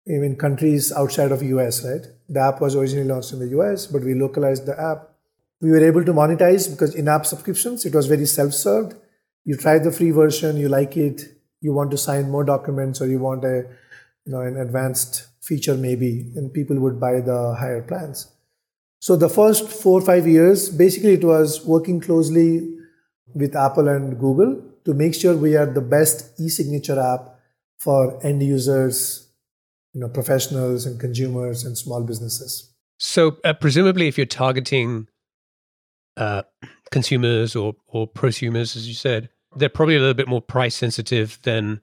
even 0.07 0.37
countries 0.37 0.93
outside 0.93 1.33
of 1.33 1.43
US, 1.43 1.85
right? 1.85 2.07
The 2.29 2.41
app 2.41 2.61
was 2.61 2.77
originally 2.77 3.09
launched 3.09 3.33
in 3.33 3.41
the 3.41 3.49
US, 3.59 3.87
but 3.87 4.03
we 4.03 4.15
localized 4.15 4.67
the 4.67 4.79
app. 4.81 5.11
We 5.61 5.71
were 5.71 5.85
able 5.85 6.05
to 6.05 6.13
monetize 6.13 6.71
because 6.71 6.95
in-app 6.95 7.27
subscriptions, 7.27 7.87
it 7.87 7.95
was 7.95 8.07
very 8.07 8.27
self-served 8.27 8.95
you 9.47 9.57
try 9.57 9.79
the 9.79 9.93
free 9.93 10.11
version, 10.11 10.57
you 10.59 10.69
like 10.69 10.97
it, 10.97 11.23
you 11.61 11.73
want 11.73 11.91
to 11.93 11.97
sign 11.97 12.29
more 12.29 12.45
documents, 12.45 13.01
or 13.01 13.07
you 13.07 13.21
want 13.21 13.45
a 13.45 13.65
you 14.27 14.33
know 14.33 14.41
an 14.41 14.59
advanced 14.59 15.29
feature 15.41 15.77
maybe, 15.77 16.33
and 16.35 16.53
people 16.53 16.79
would 16.81 17.01
buy 17.01 17.21
the 17.21 17.55
higher 17.59 17.83
plans. 17.83 18.31
So 18.99 19.15
the 19.15 19.29
first 19.29 19.69
four 19.69 20.01
or 20.01 20.05
five 20.05 20.27
years, 20.27 20.69
basically, 20.69 21.15
it 21.15 21.25
was 21.25 21.65
working 21.65 22.01
closely 22.01 22.77
with 23.35 23.55
Apple 23.55 23.89
and 23.89 24.19
Google 24.19 24.63
to 24.85 24.95
make 24.95 25.15
sure 25.15 25.37
we 25.37 25.57
are 25.57 25.67
the 25.67 25.81
best 25.81 26.41
e-signature 26.41 26.99
app 26.99 27.39
for 27.79 28.19
end 28.27 28.43
users, 28.43 29.29
you 29.93 30.01
know, 30.01 30.09
professionals 30.09 30.87
and 30.87 30.99
consumers 30.99 31.65
and 31.65 31.79
small 31.79 32.03
businesses. 32.03 32.73
So 32.99 33.37
uh, 33.45 33.53
presumably, 33.53 34.09
if 34.09 34.17
you're 34.17 34.27
targeting 34.27 35.07
uh, 36.17 36.43
consumers 36.91 37.57
or 37.57 37.75
or 37.87 38.09
prosumers, 38.09 38.77
as 38.77 38.89
you 38.89 38.95
said, 38.95 39.29
they're 39.57 39.69
probably 39.69 39.97
a 39.97 40.01
little 40.01 40.15
bit 40.15 40.29
more 40.29 40.43
price 40.43 40.77
sensitive 40.77 41.39
than 41.43 41.81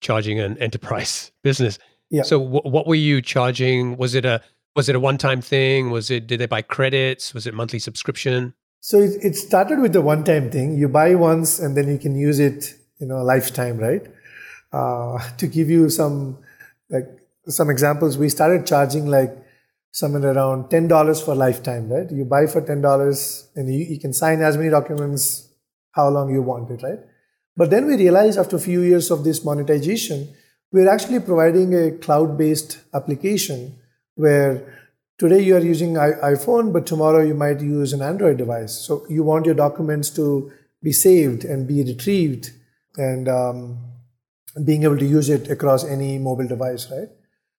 charging 0.00 0.38
an 0.40 0.58
enterprise 0.58 1.32
business. 1.42 1.78
Yeah. 2.10 2.22
So 2.22 2.38
w- 2.38 2.70
what 2.70 2.86
were 2.86 2.94
you 2.94 3.20
charging? 3.20 3.96
Was 3.96 4.14
it 4.14 4.24
a 4.24 4.40
was 4.74 4.88
it 4.88 4.94
a 4.94 5.00
one 5.00 5.18
time 5.18 5.40
thing? 5.40 5.90
Was 5.90 6.10
it 6.10 6.26
did 6.26 6.40
they 6.40 6.46
buy 6.46 6.62
credits? 6.62 7.34
Was 7.34 7.46
it 7.46 7.54
monthly 7.54 7.78
subscription? 7.78 8.54
So 8.86 9.00
it, 9.00 9.18
it 9.20 9.34
started 9.34 9.80
with 9.80 9.92
the 9.92 10.00
one-time 10.00 10.48
thing. 10.48 10.76
You 10.76 10.88
buy 10.88 11.16
once 11.16 11.58
and 11.58 11.76
then 11.76 11.88
you 11.88 11.98
can 11.98 12.14
use 12.14 12.38
it, 12.38 12.74
you 13.00 13.06
know, 13.08 13.20
lifetime, 13.24 13.78
right? 13.78 14.06
Uh, 14.72 15.18
to 15.38 15.48
give 15.48 15.68
you 15.68 15.90
some 15.90 16.38
like 16.88 17.08
some 17.48 17.68
examples, 17.68 18.16
we 18.16 18.28
started 18.28 18.64
charging 18.64 19.06
like 19.06 19.36
somewhere 19.96 20.30
around 20.32 20.68
ten 20.68 20.86
dollars 20.88 21.22
for 21.22 21.34
lifetime, 21.34 21.88
right? 21.90 22.10
You 22.10 22.24
buy 22.26 22.46
for 22.46 22.60
ten 22.60 22.82
dollars 22.82 23.48
and 23.56 23.72
you, 23.72 23.82
you 23.92 23.98
can 23.98 24.12
sign 24.12 24.42
as 24.42 24.56
many 24.58 24.68
documents 24.68 25.48
how 25.92 26.08
long 26.10 26.30
you 26.30 26.42
want 26.42 26.70
it, 26.70 26.82
right? 26.82 26.98
But 27.56 27.70
then 27.70 27.86
we 27.86 27.96
realized 27.96 28.38
after 28.38 28.56
a 28.56 28.60
few 28.60 28.82
years 28.82 29.10
of 29.10 29.24
this 29.24 29.42
monetization, 29.42 30.28
we're 30.70 30.90
actually 30.90 31.20
providing 31.20 31.74
a 31.74 31.92
cloud-based 31.92 32.78
application 32.92 33.78
where 34.16 34.50
today 35.16 35.40
you 35.40 35.56
are 35.56 35.64
using 35.64 35.94
iPhone, 35.94 36.74
but 36.74 36.86
tomorrow 36.86 37.24
you 37.24 37.32
might 37.32 37.62
use 37.62 37.94
an 37.94 38.02
Android 38.02 38.36
device. 38.36 38.74
So 38.74 39.06
you 39.08 39.22
want 39.22 39.46
your 39.46 39.54
documents 39.54 40.10
to 40.10 40.52
be 40.82 40.92
saved 40.92 41.46
and 41.46 41.66
be 41.66 41.82
retrieved 41.82 42.50
and 42.96 43.30
um, 43.30 43.78
being 44.62 44.82
able 44.82 44.98
to 44.98 45.06
use 45.06 45.30
it 45.30 45.48
across 45.48 45.86
any 45.86 46.18
mobile 46.18 46.46
device, 46.46 46.90
right? 46.90 47.08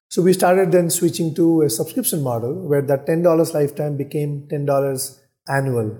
So 0.10 0.22
we 0.22 0.34
started 0.34 0.72
then 0.72 0.90
switching 0.90 1.36
to 1.36 1.64
a 1.64 1.70
subscription 1.70 2.24
model 2.24 2.68
where 2.68 2.82
that 2.82 3.06
$10 3.06 3.54
lifetime 3.54 3.98
became 3.98 4.48
$10 4.50 5.20
annual. 5.50 5.98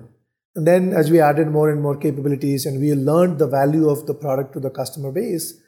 And 0.54 0.66
then 0.66 0.92
as 0.92 1.10
we 1.10 1.20
added 1.20 1.48
more 1.48 1.70
and 1.70 1.82
more 1.82 1.96
capabilities 1.96 2.64
and 2.64 2.80
we 2.80 2.94
learned 2.94 3.38
the 3.38 3.46
value 3.46 3.88
of 3.88 4.06
the 4.06 4.14
product 4.14 4.54
to 4.54 4.60
the 4.60 4.70
customer 4.70 5.12
base, 5.12 5.60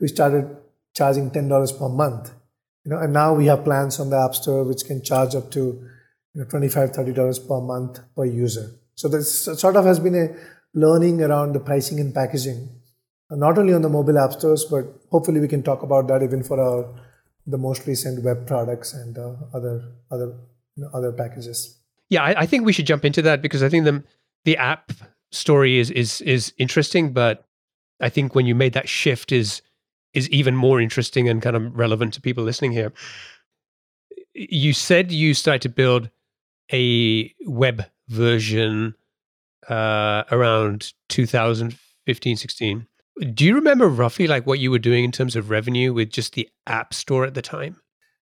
we 0.00 0.08
started 0.08 0.56
charging 0.96 1.30
$10 1.30 1.78
per 1.78 1.88
month. 1.88 2.32
You 2.84 2.92
know, 2.92 2.98
and 2.98 3.12
now 3.12 3.34
we 3.34 3.46
have 3.46 3.62
plans 3.62 4.00
on 4.00 4.10
the 4.10 4.18
App 4.18 4.34
Store 4.34 4.64
which 4.64 4.84
can 4.84 5.02
charge 5.02 5.34
up 5.34 5.50
to 5.52 5.60
you 6.34 6.40
know, 6.40 6.44
$25, 6.46 6.96
$30 6.96 7.48
per 7.48 7.60
month 7.60 8.00
per 8.16 8.24
user. 8.24 8.70
So 8.94 9.08
this 9.08 9.44
sort 9.44 9.76
of 9.76 9.84
has 9.84 10.00
been 10.00 10.14
a 10.14 10.34
learning 10.74 11.22
around 11.22 11.52
the 11.52 11.60
pricing 11.60 12.00
and 12.00 12.14
packaging, 12.14 12.68
not 13.30 13.58
only 13.58 13.74
on 13.74 13.82
the 13.82 13.88
mobile 13.88 14.18
app 14.18 14.32
stores, 14.32 14.64
but 14.64 14.84
hopefully 15.10 15.40
we 15.40 15.48
can 15.48 15.62
talk 15.62 15.82
about 15.82 16.08
that 16.08 16.22
even 16.22 16.42
for 16.42 16.58
our 16.60 17.11
the 17.46 17.58
most 17.58 17.86
recent 17.86 18.22
web 18.22 18.46
products 18.46 18.92
and 18.94 19.18
uh, 19.18 19.34
other 19.52 19.82
other 20.10 20.34
you 20.76 20.84
know, 20.84 20.90
other 20.94 21.12
packages. 21.12 21.78
Yeah, 22.08 22.22
I, 22.22 22.42
I, 22.42 22.46
think 22.46 22.64
we 22.64 22.72
should 22.72 22.86
jump 22.86 23.04
into 23.04 23.22
that 23.22 23.42
because 23.42 23.62
I 23.62 23.68
think 23.68 23.84
the 23.84 24.04
the 24.44 24.56
app 24.56 24.92
story 25.30 25.78
is 25.78 25.90
is 25.90 26.20
is 26.22 26.52
interesting, 26.58 27.12
but 27.12 27.46
I 28.00 28.08
think 28.08 28.34
when 28.34 28.46
you 28.46 28.54
made 28.54 28.74
that 28.74 28.88
shift 28.88 29.32
is 29.32 29.62
is 30.14 30.28
even 30.30 30.54
more 30.54 30.80
interesting 30.80 31.28
and 31.28 31.40
kind 31.40 31.56
of 31.56 31.76
relevant 31.76 32.14
to 32.14 32.20
people 32.20 32.44
listening 32.44 32.72
here. 32.72 32.92
You 34.34 34.72
said 34.72 35.12
you 35.12 35.34
started 35.34 35.62
to 35.62 35.68
build 35.68 36.10
a 36.72 37.32
web 37.46 37.84
version 38.08 38.94
uh, 39.68 40.24
around 40.30 40.92
2015, 41.08 42.36
16. 42.36 42.86
Do 43.20 43.44
you 43.44 43.54
remember 43.54 43.88
roughly 43.88 44.26
like 44.26 44.46
what 44.46 44.58
you 44.58 44.70
were 44.70 44.78
doing 44.78 45.04
in 45.04 45.12
terms 45.12 45.36
of 45.36 45.50
revenue 45.50 45.92
with 45.92 46.10
just 46.10 46.34
the 46.34 46.48
app 46.66 46.94
store 46.94 47.24
at 47.24 47.34
the 47.34 47.42
time? 47.42 47.76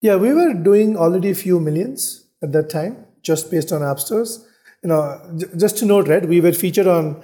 Yeah, 0.00 0.16
we 0.16 0.32
were 0.32 0.52
doing 0.52 0.96
already 0.96 1.30
a 1.30 1.34
few 1.34 1.58
millions 1.58 2.26
at 2.42 2.52
that 2.52 2.68
time, 2.68 3.06
just 3.22 3.50
based 3.50 3.72
on 3.72 3.82
app 3.82 3.98
stores. 3.98 4.46
You 4.82 4.90
know, 4.90 5.20
j- 5.36 5.46
just 5.56 5.78
to 5.78 5.86
note, 5.86 6.08
right, 6.08 6.26
we 6.26 6.40
were 6.42 6.52
featured 6.52 6.86
on, 6.86 7.22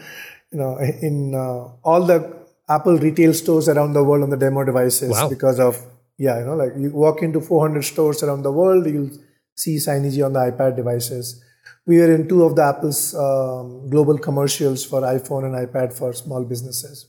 you 0.50 0.58
know, 0.58 0.78
in 0.78 1.34
uh, 1.34 1.68
all 1.84 2.06
the 2.06 2.34
Apple 2.68 2.96
retail 2.96 3.34
stores 3.34 3.68
around 3.68 3.92
the 3.92 4.02
world 4.02 4.22
on 4.22 4.30
the 4.30 4.36
demo 4.36 4.64
devices 4.64 5.10
wow. 5.10 5.28
because 5.28 5.60
of 5.60 5.84
yeah, 6.20 6.38
you 6.38 6.44
know, 6.44 6.54
like 6.54 6.72
you 6.76 6.90
walk 6.90 7.22
into 7.22 7.40
400 7.40 7.82
stores 7.82 8.22
around 8.22 8.42
the 8.42 8.52
world, 8.52 8.86
you'll 8.86 9.10
see 9.54 9.76
SignEasy 9.76 10.24
on 10.24 10.34
the 10.34 10.40
iPad 10.40 10.76
devices. 10.76 11.42
We 11.86 11.98
were 11.98 12.14
in 12.14 12.28
two 12.28 12.44
of 12.44 12.56
the 12.56 12.62
Apple's 12.62 13.14
um, 13.14 13.88
global 13.88 14.18
commercials 14.18 14.84
for 14.84 15.00
iPhone 15.00 15.44
and 15.46 15.66
iPad 15.66 15.94
for 15.94 16.12
small 16.12 16.44
businesses. 16.44 17.08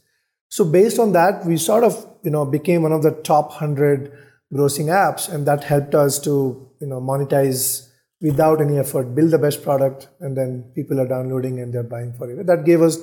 So 0.52 0.66
based 0.66 1.00
on 1.00 1.14
that, 1.14 1.46
we 1.46 1.56
sort 1.56 1.86
of, 1.86 2.06
you 2.24 2.30
know, 2.30 2.46
became 2.46 2.82
one 2.82 2.92
of 2.92 3.04
the 3.04 3.12
top 3.12 3.52
100 3.52 4.12
grossing 4.54 4.88
apps 4.88 5.32
and 5.34 5.48
that 5.48 5.64
helped 5.64 5.96
us 5.96 6.20
to, 6.20 6.70
you 6.82 6.88
know, 6.88 7.00
monetize 7.00 7.88
without 8.20 8.60
any 8.60 8.78
effort, 8.78 9.16
build 9.16 9.32
the 9.32 9.38
best 9.38 9.64
product 9.64 10.10
and 10.20 10.36
then 10.36 10.70
people 10.76 11.00
are 11.00 11.08
downloading 11.08 11.62
and 11.62 11.74
they're 11.74 11.84
buying 11.84 12.12
for 12.14 12.30
it. 12.30 12.46
That 12.46 12.66
gave 12.66 12.82
us, 12.82 12.98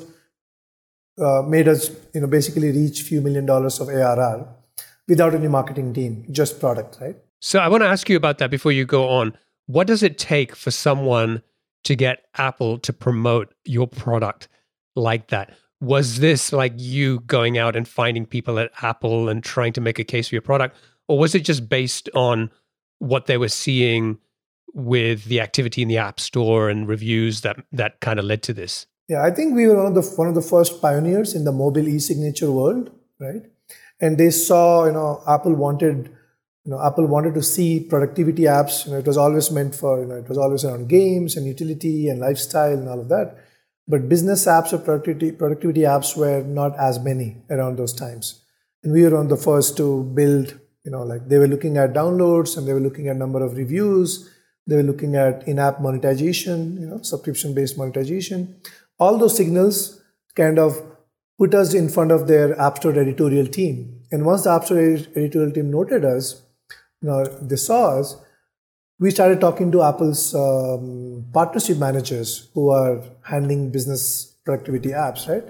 uh, 1.19 1.41
made 1.43 1.69
us, 1.69 1.91
you 2.13 2.21
know, 2.21 2.27
basically 2.27 2.71
reach 2.71 3.01
few 3.03 3.23
million 3.23 3.47
dollars 3.47 3.81
of 3.81 3.89
ARR 3.89 4.47
without 5.09 5.35
any 5.35 5.49
marketing 5.49 5.95
team, 5.95 6.27
just 6.31 6.61
product, 6.61 6.99
right? 7.01 7.17
So 7.41 7.61
I 7.61 7.69
want 7.69 7.83
to 7.83 7.89
ask 7.89 8.11
you 8.11 8.17
about 8.17 8.39
that 8.39 8.51
before 8.51 8.73
you 8.73 8.85
go 8.85 9.09
on. 9.09 9.37
What 9.65 9.87
does 9.87 10.03
it 10.03 10.19
take 10.19 10.55
for 10.55 10.71
someone 10.71 11.43
to 11.85 11.97
get 11.97 12.27
Apple 12.37 12.79
to 12.81 12.93
promote 12.93 13.55
your 13.65 13.87
product 13.87 14.49
like 14.95 15.29
that? 15.29 15.57
Was 15.81 16.19
this 16.19 16.53
like 16.53 16.73
you 16.77 17.21
going 17.21 17.57
out 17.57 17.77
and 17.77 17.87
finding 17.87 18.27
people 18.27 18.59
at 18.59 18.71
Apple 18.83 19.29
and 19.29 19.43
trying 19.43 19.73
to 19.75 19.81
make 19.81 19.99
a 19.99 20.05
case 20.05 20.29
for 20.29 20.35
your 20.35 20.43
product? 20.43 20.77
Or 21.07 21.19
was 21.19 21.35
it 21.35 21.41
just 21.41 21.69
based 21.69 22.09
on 22.14 22.51
what 22.99 23.27
they 23.27 23.38
were 23.38 23.49
seeing 23.49 24.19
with 24.75 25.25
the 25.25 25.41
activity 25.41 25.83
in 25.83 25.88
the 25.88 25.99
App 25.99 26.21
Store 26.21 26.69
and 26.69 26.88
reviews 26.88 27.41
that 27.43 27.57
that 27.73 28.01
kind 28.01 28.19
of 28.19 28.25
led 28.25 28.43
to 28.45 28.53
this? 28.53 28.87
Yeah, 29.09 29.25
I 29.25 29.31
think 29.31 29.55
we 29.55 29.67
were 29.67 29.77
one 29.77 29.87
of 29.87 29.95
the 29.95 30.09
one 30.17 30.29
of 30.29 30.35
the 30.35 30.43
first 30.43 30.83
pioneers 30.83 31.35
in 31.35 31.45
the 31.45 31.53
mobile 31.53 31.88
e-signature 31.88 32.53
world, 32.53 32.91
right? 33.19 33.43
And 34.01 34.19
they 34.19 34.31
saw, 34.31 34.85
you 34.85 34.93
know, 34.93 35.23
Apple 35.27 35.55
wanted, 35.55 36.11
you 36.64 36.71
know, 36.71 36.81
Apple 36.85 37.07
wanted 37.07 37.35
to 37.35 37.43
see 37.43 37.81
productivity 37.81 38.43
apps. 38.43 38.85
You 38.85 38.93
know, 38.93 38.99
it 38.99 39.07
was 39.07 39.17
always 39.17 39.51
meant 39.51 39.75
for, 39.75 39.99
you 40.01 40.07
know, 40.07 40.17
it 40.17 40.29
was 40.29 40.38
always 40.38 40.64
around 40.64 40.88
games 40.88 41.37
and 41.37 41.47
utility 41.47 42.09
and 42.09 42.21
lifestyle 42.21 42.75
and 42.75 42.88
all 42.88 43.01
of 43.01 43.09
that. 43.09 43.37
But 43.88 44.09
business 44.09 44.44
apps 44.44 44.72
or 44.72 44.79
productivity, 44.79 45.33
productivity 45.33 45.81
apps 45.81 46.16
were 46.16 46.42
not 46.42 46.79
as 46.79 46.98
many 46.98 47.38
around 47.48 47.79
those 47.79 47.94
times. 47.94 48.44
And 48.83 48.92
we 48.92 49.03
were 49.03 49.16
on 49.16 49.29
the 49.29 49.37
first 49.37 49.77
to 49.79 50.05
build, 50.05 50.59
you 50.85 50.90
know, 50.90 51.03
like 51.03 51.29
they 51.29 51.38
were 51.38 51.48
looking 51.48 51.79
at 51.79 51.94
downloads 51.94 52.57
and 52.57 52.68
they 52.68 52.74
were 52.74 52.81
looking 52.81 53.09
at 53.09 53.16
number 53.16 53.42
of 53.42 53.57
reviews. 53.57 54.31
They 54.66 54.77
were 54.77 54.83
looking 54.83 55.16
at 55.16 55.48
in-app 55.48 55.81
monetization, 55.81 56.79
you 56.79 56.87
know, 56.87 57.01
subscription-based 57.01 57.79
monetization. 57.79 58.61
All 58.98 59.16
those 59.16 59.37
signals 59.37 60.03
kind 60.37 60.59
of 60.59 60.83
put 61.38 61.55
us 61.55 61.72
in 61.72 61.88
front 61.88 62.12
of 62.12 62.29
their 62.29 62.61
App 62.61 62.77
Store 62.77 62.98
editorial 62.98 63.46
team. 63.46 64.03
And 64.12 64.27
once 64.27 64.44
the 64.44 64.51
App 64.51 64.64
Store 64.64 64.79
editorial 64.79 65.51
team 65.51 65.70
noted 65.70 66.05
us, 66.05 66.42
you 67.01 67.09
know, 67.09 67.24
they 67.24 67.57
saw 67.57 67.98
us, 67.98 68.16
we 68.99 69.11
started 69.11 69.41
talking 69.41 69.71
to 69.73 69.83
Apple's 69.83 70.35
um, 70.35 71.25
partnership 71.33 71.79
managers 71.79 72.49
who 72.55 72.71
are 72.71 73.03
handling 73.23 73.71
business 73.71 74.35
productivity 74.45 74.91
apps, 74.91 75.29
right? 75.29 75.45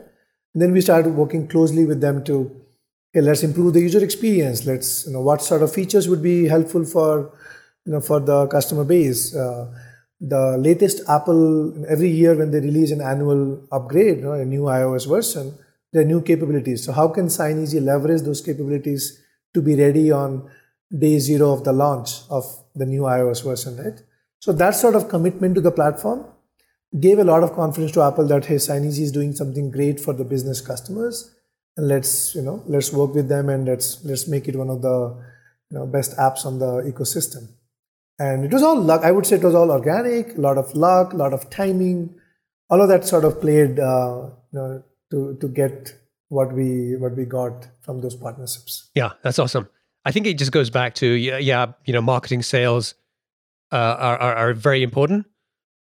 And 0.55 0.63
then 0.63 0.73
we 0.73 0.81
started 0.81 1.15
working 1.15 1.49
closely 1.49 1.87
with 1.87 2.01
them 2.01 2.25
to, 2.25 2.51
okay, 3.11 3.25
let's 3.25 3.43
improve 3.43 3.75
the 3.75 3.81
user 3.81 4.05
experience. 4.05 4.67
Let's, 4.67 5.07
you 5.07 5.13
know, 5.13 5.23
what 5.23 5.41
sort 5.41 5.63
of 5.63 5.73
features 5.73 6.09
would 6.09 6.23
be 6.23 6.47
helpful 6.47 6.85
for, 6.85 7.33
you 7.87 7.93
know, 7.93 8.01
for 8.01 8.21
the 8.21 8.47
customer 8.49 8.85
base. 8.85 9.35
Uh, 9.35 9.73
the 10.21 10.59
latest 10.59 11.09
Apple, 11.09 11.87
every 11.89 12.11
year 12.11 12.35
when 12.35 12.51
they 12.51 12.61
release 12.61 12.91
an 12.91 13.01
annual 13.01 13.63
upgrade, 13.73 14.19
you 14.19 14.25
know, 14.25 14.33
a 14.33 14.45
new 14.45 14.63
iOS 14.63 15.09
version, 15.09 15.55
there 15.93 16.03
are 16.03 16.05
new 16.05 16.21
capabilities. 16.21 16.85
So 16.85 16.93
how 16.93 17.09
can 17.09 17.27
SignEasy 17.27 17.83
leverage 17.83 18.23
those 18.23 18.43
capabilities 18.43 19.23
to 19.55 19.63
be 19.63 19.75
ready 19.75 20.11
on 20.11 20.51
day 20.97 21.19
zero 21.19 21.53
of 21.53 21.65
the 21.65 21.73
launch 21.73 22.23
of 22.31 22.45
the 22.75 22.87
new 22.87 23.03
iOS 23.03 23.45
version, 23.45 23.77
right? 23.77 24.01
So 24.41 24.53
that 24.53 24.75
sort 24.75 24.95
of 24.95 25.09
commitment 25.09 25.55
to 25.57 25.61
the 25.61 25.71
platform 25.71 26.25
gave 26.99 27.19
a 27.19 27.25
lot 27.25 27.43
of 27.43 27.53
confidence 27.53 27.93
to 27.93 28.03
Apple 28.03 28.27
that 28.29 28.47
hey, 28.47 28.57
SignEasy 28.57 29.01
is 29.01 29.13
doing 29.13 29.33
something 29.35 29.71
great 29.71 30.01
for 30.01 30.13
the 30.13 30.25
business 30.25 30.61
customers, 30.61 31.35
and 31.77 31.89
let's 31.89 32.35
you 32.35 32.43
know 32.43 32.63
let's 32.67 32.93
work 32.93 33.15
with 33.15 33.29
them 33.29 33.49
and 33.49 33.67
let's 33.67 34.05
let's 34.05 34.29
make 34.29 34.49
it 34.49 34.57
one 34.57 34.71
of 34.71 34.83
the 34.83 35.17
you 35.71 35.79
know 35.79 35.87
best 35.87 36.17
apps 36.17 36.47
on 36.47 36.59
the 36.59 36.83
ecosystem. 36.91 37.49
And 38.21 38.45
it 38.45 38.53
was 38.53 38.63
all 38.63 38.81
luck. 38.81 39.03
I 39.05 39.13
would 39.13 39.27
say 39.27 39.37
it 39.37 39.45
was 39.45 39.55
all 39.55 39.71
organic, 39.71 40.37
a 40.37 40.41
lot 40.41 40.59
of 40.59 40.75
luck, 40.75 41.13
a 41.13 41.17
lot 41.17 41.33
of 41.33 41.51
timing, 41.51 42.15
all 42.69 42.81
of 42.81 42.89
that 42.89 43.05
sort 43.05 43.25
of 43.25 43.41
played 43.41 43.79
uh, 43.79 44.31
you 44.53 44.59
know, 44.59 44.83
to 45.11 45.37
to 45.41 45.49
get 45.49 45.95
what 46.29 46.53
we 46.53 46.97
what 46.97 47.17
we 47.17 47.25
got 47.25 47.69
from 47.81 48.01
those 48.01 48.15
partnerships. 48.15 48.91
Yeah, 48.95 49.13
that's 49.23 49.39
awesome. 49.39 49.69
I 50.05 50.13
think 50.13 50.27
it 50.27 50.39
just 50.39 50.53
goes 50.53 50.71
back 50.71 50.95
to 50.97 51.07
yeah, 51.07 51.39
yeah 51.39 51.73
you 51.85 51.93
know, 51.93 52.01
marketing 52.01 52.43
sales 52.43 52.95
uh, 53.73 53.77
are, 53.77 54.19
are, 54.19 54.35
are 54.35 54.55
very 54.55 54.83
important, 54.83 55.27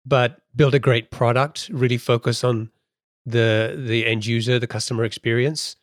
but 0.05 0.41
build 0.55 0.75
a 0.75 0.79
great 0.79 1.11
product. 1.11 1.69
Really 1.73 1.99
focus 1.99 2.43
on 2.45 2.71
the 3.25 3.81
the 3.87 4.07
end 4.07 4.27
user, 4.27 4.59
the 4.59 4.67
customer 4.67 5.05
experience, 5.05 5.77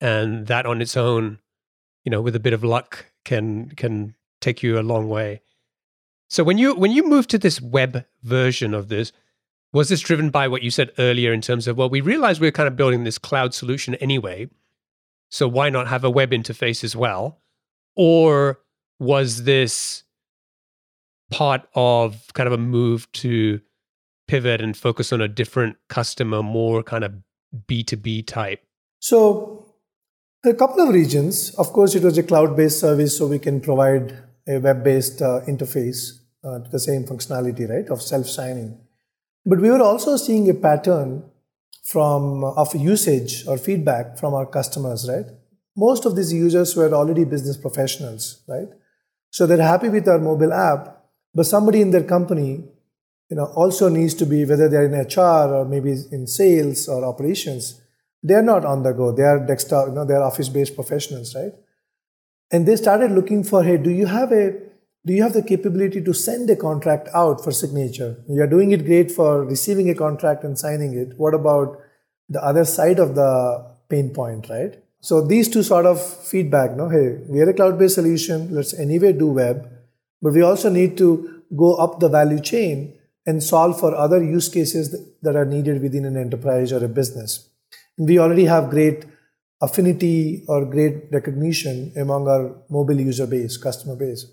and 0.00 0.46
that 0.46 0.66
on 0.66 0.80
its 0.80 0.96
own, 0.96 1.38
you 2.04 2.10
know, 2.10 2.20
with 2.20 2.34
a 2.34 2.40
bit 2.40 2.52
of 2.52 2.64
luck, 2.64 3.06
can 3.24 3.70
can 3.70 4.14
take 4.40 4.62
you 4.62 4.78
a 4.78 4.82
long 4.82 5.08
way. 5.08 5.42
So 6.28 6.44
when 6.44 6.58
you 6.58 6.74
when 6.74 6.92
you 6.92 7.06
moved 7.08 7.30
to 7.30 7.38
this 7.38 7.60
web 7.60 8.04
version 8.22 8.74
of 8.74 8.88
this, 8.88 9.12
was 9.72 9.88
this 9.88 10.00
driven 10.00 10.30
by 10.30 10.48
what 10.48 10.62
you 10.62 10.70
said 10.70 10.92
earlier 10.98 11.32
in 11.32 11.40
terms 11.40 11.66
of 11.66 11.76
well, 11.76 11.90
we 11.90 12.00
realized 12.00 12.40
we 12.40 12.48
are 12.48 12.52
kind 12.52 12.68
of 12.68 12.76
building 12.76 13.04
this 13.04 13.18
cloud 13.18 13.54
solution 13.54 13.94
anyway, 13.96 14.48
so 15.30 15.48
why 15.48 15.70
not 15.70 15.88
have 15.88 16.04
a 16.04 16.10
web 16.10 16.30
interface 16.30 16.84
as 16.84 16.96
well? 16.96 17.40
Or 17.98 18.60
was 19.00 19.42
this 19.42 20.04
part 21.30 21.68
of 21.74 22.32
kind 22.32 22.46
of 22.46 22.52
a 22.52 22.58
move 22.58 23.10
to 23.12 23.60
pivot 24.28 24.60
and 24.60 24.76
focus 24.76 25.12
on 25.12 25.20
a 25.20 25.26
different 25.26 25.76
customer, 25.88 26.42
more 26.42 26.84
kind 26.84 27.02
of 27.02 27.12
B2B 27.66 28.26
type? 28.26 28.64
So, 29.00 29.74
a 30.46 30.54
couple 30.54 30.86
of 30.86 30.94
regions. 30.94 31.54
Of 31.56 31.72
course, 31.72 31.96
it 31.96 32.04
was 32.04 32.16
a 32.16 32.22
cloud 32.22 32.56
based 32.56 32.78
service, 32.78 33.18
so 33.18 33.26
we 33.26 33.40
can 33.40 33.60
provide 33.60 34.16
a 34.46 34.58
web 34.58 34.84
based 34.84 35.20
uh, 35.20 35.40
interface 35.48 36.20
uh, 36.44 36.60
to 36.60 36.70
the 36.70 36.78
same 36.78 37.04
functionality, 37.04 37.68
right, 37.68 37.88
of 37.88 38.00
self 38.00 38.28
signing. 38.28 38.78
But 39.44 39.60
we 39.60 39.70
were 39.70 39.82
also 39.82 40.16
seeing 40.16 40.48
a 40.48 40.54
pattern 40.54 41.24
from 41.82 42.44
of 42.44 42.74
usage 42.76 43.46
or 43.48 43.58
feedback 43.58 44.18
from 44.18 44.34
our 44.34 44.46
customers, 44.46 45.08
right? 45.08 45.26
Most 45.78 46.04
of 46.06 46.16
these 46.16 46.32
users 46.32 46.74
were 46.74 46.92
already 46.92 47.24
business 47.24 47.56
professionals, 47.56 48.42
right? 48.48 48.68
So 49.30 49.46
they're 49.46 49.62
happy 49.62 49.88
with 49.88 50.08
our 50.08 50.18
mobile 50.18 50.52
app, 50.52 51.04
but 51.32 51.44
somebody 51.44 51.80
in 51.80 51.92
their 51.92 52.02
company, 52.02 52.64
you 53.30 53.36
know, 53.36 53.44
also 53.54 53.88
needs 53.88 54.14
to 54.14 54.26
be 54.26 54.44
whether 54.44 54.68
they're 54.68 54.86
in 54.86 54.94
HR 54.94 55.54
or 55.54 55.64
maybe 55.64 55.92
in 56.10 56.26
sales 56.26 56.88
or 56.88 57.04
operations. 57.04 57.80
They're 58.24 58.42
not 58.42 58.64
on 58.64 58.82
the 58.82 58.92
go. 58.92 59.12
They 59.12 59.22
are 59.22 59.38
desktop, 59.38 59.88
you 59.88 59.94
know, 59.94 60.04
they're 60.04 60.22
office-based 60.22 60.74
professionals, 60.74 61.36
right? 61.36 61.52
And 62.50 62.66
they 62.66 62.74
started 62.74 63.12
looking 63.12 63.44
for, 63.44 63.62
hey, 63.62 63.76
do 63.76 63.90
you 63.90 64.06
have 64.06 64.32
a 64.32 64.68
do 65.06 65.14
you 65.14 65.22
have 65.22 65.32
the 65.32 65.42
capability 65.42 66.02
to 66.02 66.12
send 66.12 66.50
a 66.50 66.56
contract 66.56 67.08
out 67.14 67.42
for 67.42 67.52
signature? 67.52 68.22
You're 68.28 68.48
doing 68.48 68.72
it 68.72 68.84
great 68.84 69.10
for 69.10 69.44
receiving 69.44 69.88
a 69.88 69.94
contract 69.94 70.44
and 70.44 70.58
signing 70.58 70.92
it. 70.98 71.16
What 71.16 71.34
about 71.34 71.78
the 72.28 72.44
other 72.44 72.64
side 72.64 72.98
of 72.98 73.14
the 73.14 73.64
pain 73.88 74.10
point, 74.10 74.50
right? 74.50 74.82
So 75.00 75.24
these 75.24 75.48
two 75.48 75.62
sort 75.62 75.86
of 75.86 76.02
feedback, 76.24 76.76
no, 76.76 76.88
hey, 76.88 77.18
we 77.28 77.40
are 77.40 77.48
a 77.48 77.54
cloud-based 77.54 77.94
solution. 77.94 78.52
Let's 78.52 78.74
anyway 78.74 79.12
do 79.12 79.28
web, 79.28 79.70
but 80.20 80.32
we 80.32 80.42
also 80.42 80.68
need 80.68 80.98
to 80.98 81.42
go 81.56 81.74
up 81.76 82.00
the 82.00 82.08
value 82.08 82.40
chain 82.40 82.98
and 83.26 83.42
solve 83.42 83.78
for 83.78 83.94
other 83.94 84.22
use 84.22 84.48
cases 84.48 84.96
that 85.22 85.36
are 85.36 85.44
needed 85.44 85.82
within 85.82 86.04
an 86.04 86.16
enterprise 86.16 86.72
or 86.72 86.84
a 86.84 86.88
business. 86.88 87.48
And 87.96 88.08
we 88.08 88.18
already 88.18 88.46
have 88.46 88.70
great 88.70 89.04
affinity 89.60 90.44
or 90.48 90.64
great 90.64 91.04
recognition 91.12 91.92
among 91.96 92.28
our 92.28 92.56
mobile 92.68 92.98
user 92.98 93.26
base, 93.26 93.56
customer 93.56 93.96
base. 93.96 94.26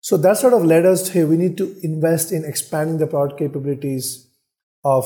So 0.00 0.16
that 0.18 0.36
sort 0.36 0.54
of 0.54 0.64
led 0.64 0.86
us 0.86 1.08
hey, 1.08 1.24
we 1.24 1.36
need 1.36 1.56
to 1.58 1.76
invest 1.82 2.32
in 2.32 2.44
expanding 2.44 2.98
the 2.98 3.06
product 3.06 3.38
capabilities 3.38 4.28
of 4.84 5.04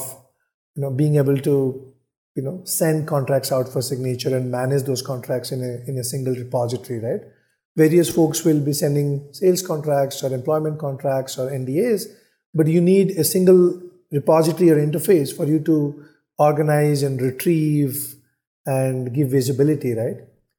you 0.75 0.83
know 0.83 0.91
being 0.91 1.17
able 1.17 1.39
to 1.39 1.92
you 2.35 2.43
know 2.43 2.63
send 2.65 3.07
contracts 3.07 3.53
out 3.53 3.69
for 3.69 3.83
signature 3.83 4.35
and 4.37 4.51
manage 4.51 4.83
those 4.85 5.03
contracts 5.03 5.53
in 5.53 5.63
a 5.63 5.89
in 5.89 5.99
a 5.99 6.05
single 6.05 6.35
repository, 6.35 6.99
right? 7.01 7.21
Various 7.77 8.11
folks 8.11 8.45
will 8.45 8.61
be 8.61 8.73
sending 8.73 9.29
sales 9.33 9.63
contracts 9.63 10.23
or 10.23 10.33
employment 10.35 10.79
contracts 10.79 11.39
or 11.39 11.51
NDAs, 11.51 12.07
but 12.55 12.67
you 12.67 12.81
need 12.81 13.13
a 13.13 13.25
single 13.25 13.81
repository 14.11 14.71
or 14.71 14.77
interface 14.77 15.35
for 15.35 15.47
you 15.47 15.59
to 15.61 16.05
organize 16.39 17.03
and 17.03 17.21
retrieve 17.21 18.15
and 18.67 19.15
give 19.15 19.31
visibility, 19.31 19.95
right? 19.95 20.17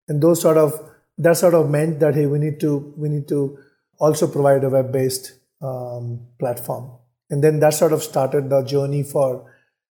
And 0.07 0.21
those 0.21 0.41
sort 0.41 0.57
of 0.57 0.73
that 1.17 1.37
sort 1.37 1.53
of 1.53 1.69
meant 1.69 1.99
that 1.99 2.15
hey, 2.15 2.25
we 2.25 2.39
need 2.39 2.59
to 2.61 2.93
we 2.97 3.09
need 3.09 3.27
to 3.27 3.57
also 3.99 4.27
provide 4.27 4.63
a 4.63 4.69
web-based 4.69 5.33
um, 5.61 6.27
platform. 6.39 6.91
And 7.29 7.43
then 7.43 7.59
that 7.59 7.73
sort 7.73 7.93
of 7.93 8.03
started 8.03 8.49
the 8.49 8.63
journey 8.63 9.03
for 9.03 9.49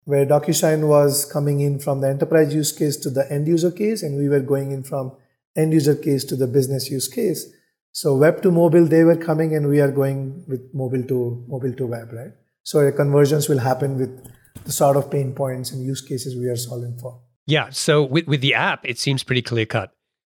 where 0.09 0.25
DocuSign 0.25 0.89
was 0.89 1.27
coming 1.31 1.61
in 1.61 1.79
from 1.79 2.01
the 2.01 2.09
enterprise 2.09 2.55
use 2.55 2.73
case 2.73 2.97
to 2.97 3.11
the 3.11 3.31
end 3.31 3.47
user 3.47 3.71
case, 3.71 4.03
and 4.03 4.17
we 4.17 4.27
were 4.27 4.41
going 4.41 4.73
in 4.73 4.83
from 4.83 5.13
end 5.55 5.75
user 5.75 5.95
case 5.95 6.25
to 6.25 6.35
the 6.35 6.47
business 6.47 6.91
use 6.91 7.09
case. 7.09 7.45
So 7.93 8.17
web 8.17 8.41
to 8.41 8.51
mobile, 8.51 8.87
they 8.87 9.05
were 9.05 9.17
coming, 9.17 9.55
and 9.55 9.69
we 9.69 9.83
are 9.83 9.93
going 9.93 10.45
with 10.49 10.63
mobile 10.73 11.03
to 11.03 11.45
mobile 11.47 11.75
to 11.75 11.87
web, 11.87 12.11
right? 12.11 12.33
So 12.63 12.83
the 12.83 12.93
conversions 12.93 13.51
will 13.51 13.59
happen 13.59 13.99
with 13.99 14.27
the 14.65 14.73
sort 14.73 14.97
of 14.97 15.11
pain 15.11 15.35
points 15.35 15.73
and 15.73 15.85
use 15.85 16.01
cases 16.01 16.35
we 16.35 16.49
are 16.49 16.57
solving 16.57 16.97
for. 16.99 17.21
Yeah. 17.47 17.69
So 17.69 18.03
with, 18.03 18.27
with 18.27 18.41
the 18.41 18.55
app, 18.55 18.87
it 18.87 18.99
seems 18.99 19.23
pretty 19.23 19.43
clear 19.43 19.67
cut. 19.67 19.93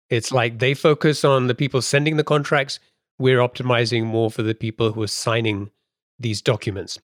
It's 0.09 0.31
like 0.31 0.61
they 0.61 0.75
focus 0.75 1.25
on 1.25 1.49
the 1.49 1.55
people 1.55 1.83
sending 1.83 2.17
the 2.17 2.23
contracts 2.23 2.79
we're 3.19 3.41
optimizing 3.41 4.05
more 4.05 4.31
for 4.31 4.43
the 4.43 4.55
people 4.55 4.93
who 4.93 5.03
are 5.03 5.09
signing 5.09 5.71
these 6.19 6.41
documents. 6.41 7.01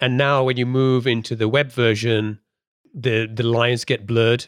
And 0.00 0.16
now 0.16 0.44
when 0.44 0.56
you 0.56 0.66
move 0.66 1.06
into 1.06 1.34
the 1.34 1.48
web 1.48 1.70
version, 1.70 2.40
the 2.94 3.26
the 3.26 3.42
lines 3.42 3.84
get 3.84 4.06
blurred 4.06 4.46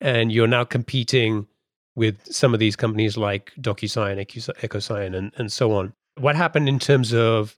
and 0.00 0.32
you're 0.32 0.46
now 0.46 0.64
competing 0.64 1.46
with 1.94 2.24
some 2.32 2.54
of 2.54 2.60
these 2.60 2.76
companies 2.76 3.16
like 3.16 3.52
DocuSign, 3.60 4.18
EchoSign, 4.26 5.14
and, 5.14 5.30
and 5.36 5.52
so 5.52 5.72
on. 5.72 5.92
What 6.18 6.36
happened 6.36 6.68
in 6.68 6.78
terms 6.78 7.12
of 7.12 7.56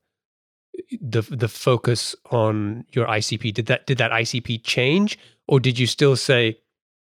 the 1.01 1.23
the 1.23 1.49
focus 1.49 2.17
on 2.31 2.85
your 2.93 3.07
ICP? 3.07 3.55
Did 3.55 3.67
that 3.67 3.87
did 3.87 3.99
that 3.99 4.11
ICP 4.11 4.63
change, 4.65 5.19
or 5.47 5.61
did 5.61 5.79
you 5.79 5.87
still 5.87 6.17
say 6.17 6.59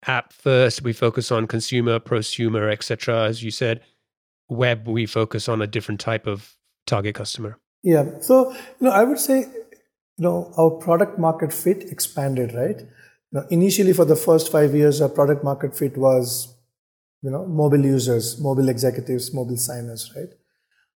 app 0.07 0.33
first? 0.33 0.83
We 0.83 0.93
focus 0.93 1.31
on 1.31 1.47
consumer, 1.47 1.99
prosumer, 1.99 2.73
etc. 2.73 3.25
As 3.25 3.43
you 3.43 3.51
said, 3.51 3.81
web 4.49 4.89
we 4.89 5.07
focus 5.07 5.49
on 5.49 5.61
a 5.63 5.67
different 5.67 6.01
type 6.01 6.27
of 6.27 6.57
target 6.87 7.15
customer 7.15 7.59
yeah 7.83 8.05
so 8.21 8.51
you 8.51 8.59
know 8.81 8.91
i 8.91 9.05
would 9.05 9.19
say 9.19 9.47
you 10.19 10.25
know 10.25 10.53
our 10.59 10.71
product 10.71 11.19
market 11.19 11.53
fit 11.53 11.85
expanded 11.91 12.55
right? 12.55 12.83
Now, 13.31 13.45
initially 13.51 13.93
for 13.93 14.05
the 14.05 14.17
first 14.17 14.51
five 14.51 14.75
years 14.75 15.01
our 15.01 15.09
product 15.09 15.45
market 15.45 15.77
fit 15.77 15.97
was 15.97 16.55
you 17.23 17.31
know 17.31 17.47
mobile 17.47 17.85
users 17.85 18.39
mobile 18.41 18.69
executives 18.69 19.33
mobile 19.33 19.57
signers 19.57 20.13
right? 20.17 20.31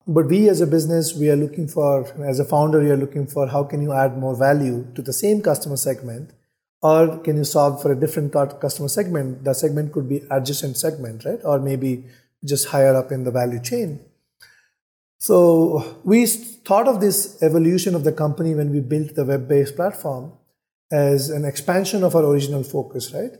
But 0.07 0.27
we 0.29 0.49
as 0.49 0.61
a 0.63 0.67
business 0.67 1.15
we 1.15 1.31
are 1.31 1.37
looking 1.37 1.69
for 1.69 2.07
as 2.25 2.39
a 2.39 2.45
founder 2.45 2.81
we 2.81 2.91
are 2.91 2.97
looking 2.97 3.27
for 3.27 3.49
how 3.49 3.65
can 3.65 3.83
you 3.83 3.93
add 3.93 4.17
more 4.17 4.37
value 4.37 4.87
to 4.95 5.03
the 5.03 5.13
same 5.13 5.43
customer 5.43 5.77
segment 5.77 6.33
or 6.81 7.19
can 7.19 7.37
you 7.37 7.45
solve 7.45 7.83
for 7.83 7.93
a 7.93 7.97
different 7.97 8.33
customer 8.33 8.89
segment? 8.89 9.45
The 9.45 9.53
segment 9.53 9.93
could 9.93 10.09
be 10.09 10.23
adjacent 10.31 10.77
segment 10.77 11.25
right? 11.25 11.41
Or 11.45 11.59
maybe 11.59 12.05
just 12.45 12.69
higher 12.69 12.95
up 12.95 13.11
in 13.11 13.25
the 13.25 13.33
value 13.33 13.61
chain. 13.61 14.01
So 15.19 16.01
we 16.05 16.27
thought 16.27 16.87
of 16.87 17.01
this 17.01 17.43
evolution 17.43 17.95
of 17.95 18.05
the 18.05 18.13
company 18.13 18.55
when 18.55 18.71
we 18.71 18.81
built 18.81 19.15
the 19.15 19.25
web-based 19.25 19.75
platform 19.75 20.33
as 20.93 21.29
an 21.29 21.45
expansion 21.45 22.05
of 22.05 22.15
our 22.15 22.25
original 22.25 22.63
focus, 22.63 23.13
right? 23.13 23.33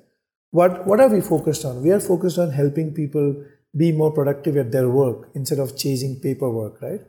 What, 0.51 0.87
what 0.87 1.01
are 1.01 1.09
we 1.09 1.21
focused 1.21 1.65
on? 1.65 1.83
We 1.83 1.93
are 1.93 2.01
focused 2.01 2.39
on 2.39 2.51
helping 2.51 2.95
people 2.95 3.45
be 3.77 3.93
more 3.93 4.11
productive 4.11 4.57
at 4.57 4.73
their 4.73 4.89
work 4.89 5.31
instead 5.35 5.59
of 5.59 5.77
chasing 5.77 6.21
paperwork, 6.21 6.83
right? 6.83 7.01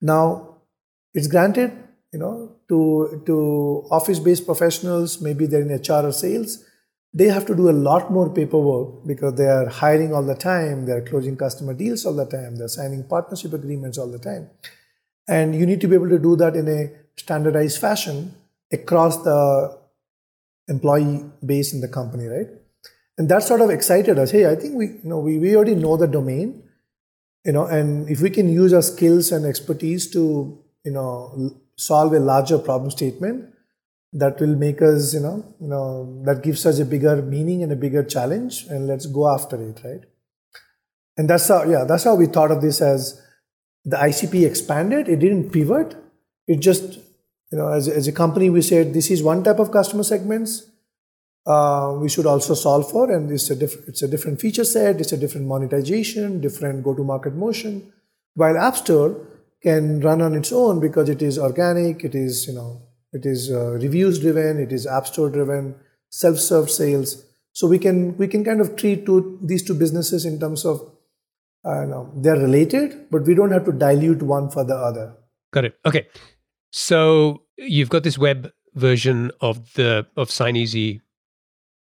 Now, 0.00 0.62
it's 1.12 1.26
granted, 1.26 1.72
you 2.12 2.20
know, 2.20 2.56
to, 2.68 3.22
to 3.26 3.86
office-based 3.90 4.46
professionals, 4.46 5.20
maybe 5.20 5.46
they're 5.46 5.62
in 5.62 5.76
HR 5.76 6.06
or 6.06 6.12
sales, 6.12 6.64
they 7.12 7.26
have 7.26 7.44
to 7.46 7.56
do 7.56 7.68
a 7.68 7.72
lot 7.72 8.10
more 8.12 8.32
paperwork 8.32 9.06
because 9.06 9.34
they 9.34 9.46
are 9.46 9.68
hiring 9.68 10.14
all 10.14 10.22
the 10.22 10.34
time, 10.34 10.86
they're 10.86 11.02
closing 11.02 11.36
customer 11.36 11.74
deals 11.74 12.06
all 12.06 12.14
the 12.14 12.26
time, 12.26 12.56
they're 12.56 12.68
signing 12.68 13.02
partnership 13.04 13.52
agreements 13.52 13.98
all 13.98 14.06
the 14.06 14.18
time. 14.18 14.48
And 15.26 15.54
you 15.54 15.66
need 15.66 15.80
to 15.80 15.88
be 15.88 15.94
able 15.94 16.08
to 16.08 16.18
do 16.18 16.36
that 16.36 16.54
in 16.54 16.68
a 16.68 16.90
standardized 17.16 17.78
fashion 17.80 18.34
across 18.72 19.22
the 19.24 19.78
employee 20.68 21.24
base 21.44 21.72
in 21.72 21.80
the 21.80 21.88
company, 21.88 22.26
right? 22.26 22.48
And 23.18 23.28
that 23.28 23.42
sort 23.42 23.60
of 23.60 23.70
excited 23.70 24.18
us. 24.18 24.30
Hey, 24.30 24.50
I 24.50 24.54
think 24.54 24.76
we, 24.76 24.86
you 24.86 25.00
know, 25.04 25.18
we, 25.18 25.38
we 25.38 25.54
already 25.54 25.74
know 25.74 25.96
the 25.96 26.06
domain, 26.06 26.62
you 27.44 27.52
know, 27.52 27.66
and 27.66 28.08
if 28.08 28.20
we 28.20 28.30
can 28.30 28.48
use 28.48 28.72
our 28.72 28.82
skills 28.82 29.32
and 29.32 29.44
expertise 29.44 30.10
to, 30.12 30.58
you 30.84 30.92
know, 30.92 31.54
solve 31.76 32.12
a 32.12 32.20
larger 32.20 32.58
problem 32.58 32.90
statement, 32.90 33.52
that 34.12 34.40
will 34.40 34.56
make 34.56 34.82
us 34.82 35.14
you 35.14 35.20
know 35.20 35.44
you 35.60 35.68
know 35.68 36.22
that 36.24 36.42
gives 36.42 36.66
us 36.66 36.78
a 36.78 36.84
bigger 36.84 37.22
meaning 37.22 37.62
and 37.62 37.72
a 37.72 37.76
bigger 37.76 38.02
challenge 38.02 38.64
and 38.68 38.86
let's 38.86 39.06
go 39.06 39.32
after 39.32 39.60
it 39.62 39.80
right? 39.84 40.02
And 41.16 41.28
that's 41.28 41.48
how 41.48 41.64
yeah 41.64 41.84
that's 41.84 42.04
how 42.04 42.14
we 42.14 42.26
thought 42.26 42.50
of 42.50 42.62
this 42.62 42.80
as 42.80 43.20
the 43.84 43.96
icp 43.96 44.46
expanded. 44.46 45.08
It 45.08 45.20
didn't 45.20 45.50
pivot. 45.50 45.96
It 46.46 46.60
just 46.60 46.98
you 47.52 47.58
know 47.58 47.68
as, 47.68 47.88
as 47.88 48.08
a 48.08 48.12
company 48.12 48.50
we 48.50 48.62
said 48.62 48.94
this 48.94 49.10
is 49.10 49.22
one 49.22 49.42
type 49.44 49.58
of 49.58 49.70
customer 49.70 50.02
segments 50.02 50.66
uh, 51.46 51.96
we 51.98 52.08
should 52.08 52.26
also 52.26 52.54
solve 52.54 52.90
for 52.90 53.10
and 53.10 53.30
it's 53.30 53.50
a, 53.50 53.56
diff- 53.56 53.88
it's 53.88 54.02
a 54.02 54.08
different 54.08 54.40
feature 54.40 54.64
set 54.64 55.00
it's 55.00 55.12
a 55.12 55.16
different 55.16 55.46
monetization 55.46 56.40
different 56.40 56.84
go 56.84 56.94
to 56.94 57.02
market 57.02 57.34
motion 57.34 57.92
while 58.34 58.56
app 58.56 58.76
store 58.76 59.16
can 59.62 60.00
run 60.00 60.22
on 60.22 60.34
its 60.34 60.52
own 60.52 60.80
because 60.80 61.08
it 61.08 61.22
is 61.22 61.38
organic 61.38 62.04
it 62.04 62.14
is 62.14 62.46
you 62.46 62.54
know 62.54 62.82
it 63.12 63.26
is 63.26 63.50
uh, 63.50 63.72
reviews 63.72 64.20
driven 64.20 64.58
it 64.58 64.72
is 64.72 64.86
app 64.86 65.06
store 65.06 65.30
driven 65.30 65.74
self-serve 66.10 66.70
sales. 66.70 67.24
So 67.52 67.66
we 67.66 67.78
can 67.78 68.16
we 68.16 68.28
can 68.28 68.44
kind 68.44 68.60
of 68.60 68.76
treat 68.76 69.06
two, 69.06 69.38
these 69.42 69.64
two 69.64 69.74
businesses 69.74 70.24
in 70.24 70.38
terms 70.38 70.64
of 70.64 70.80
uh, 71.64 71.84
know, 71.84 72.10
they're 72.16 72.38
related 72.38 73.10
but 73.10 73.26
we 73.26 73.34
don't 73.34 73.50
have 73.50 73.64
to 73.64 73.72
dilute 73.72 74.22
one 74.22 74.50
for 74.50 74.64
the 74.64 74.74
other. 74.74 75.14
Got 75.52 75.64
it. 75.64 75.78
Okay. 75.84 76.06
So 76.72 77.42
you've 77.56 77.90
got 77.90 78.04
this 78.04 78.18
web 78.18 78.52
version 78.74 79.30
of 79.40 79.74
the 79.74 80.06
of 80.16 80.28
SignEasy 80.28 81.00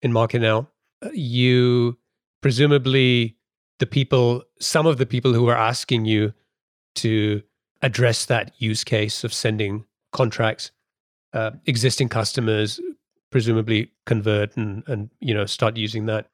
in 0.03 0.13
market 0.13 0.41
now. 0.41 0.69
You 1.13 1.99
presumably 2.43 3.37
the 3.79 3.87
people 3.87 4.45
some 4.61 4.87
of 4.87 4.99
the 4.99 5.07
people 5.07 5.33
who 5.33 5.49
are 5.49 5.57
asking 5.57 6.05
you 6.05 6.33
to 6.97 7.43
address 7.83 8.27
that 8.27 8.53
use 8.59 8.85
case 8.85 9.25
of 9.25 9.33
sending 9.33 9.85
contracts 10.13 10.71
uh, 11.35 11.51
existing 11.67 12.09
customers 12.09 12.81
presumably 13.31 13.91
convert 14.07 14.57
and 14.57 14.85
and 14.87 15.11
you 15.21 15.35
know 15.35 15.45
start 15.45 15.77
using 15.77 16.07
that. 16.07 16.29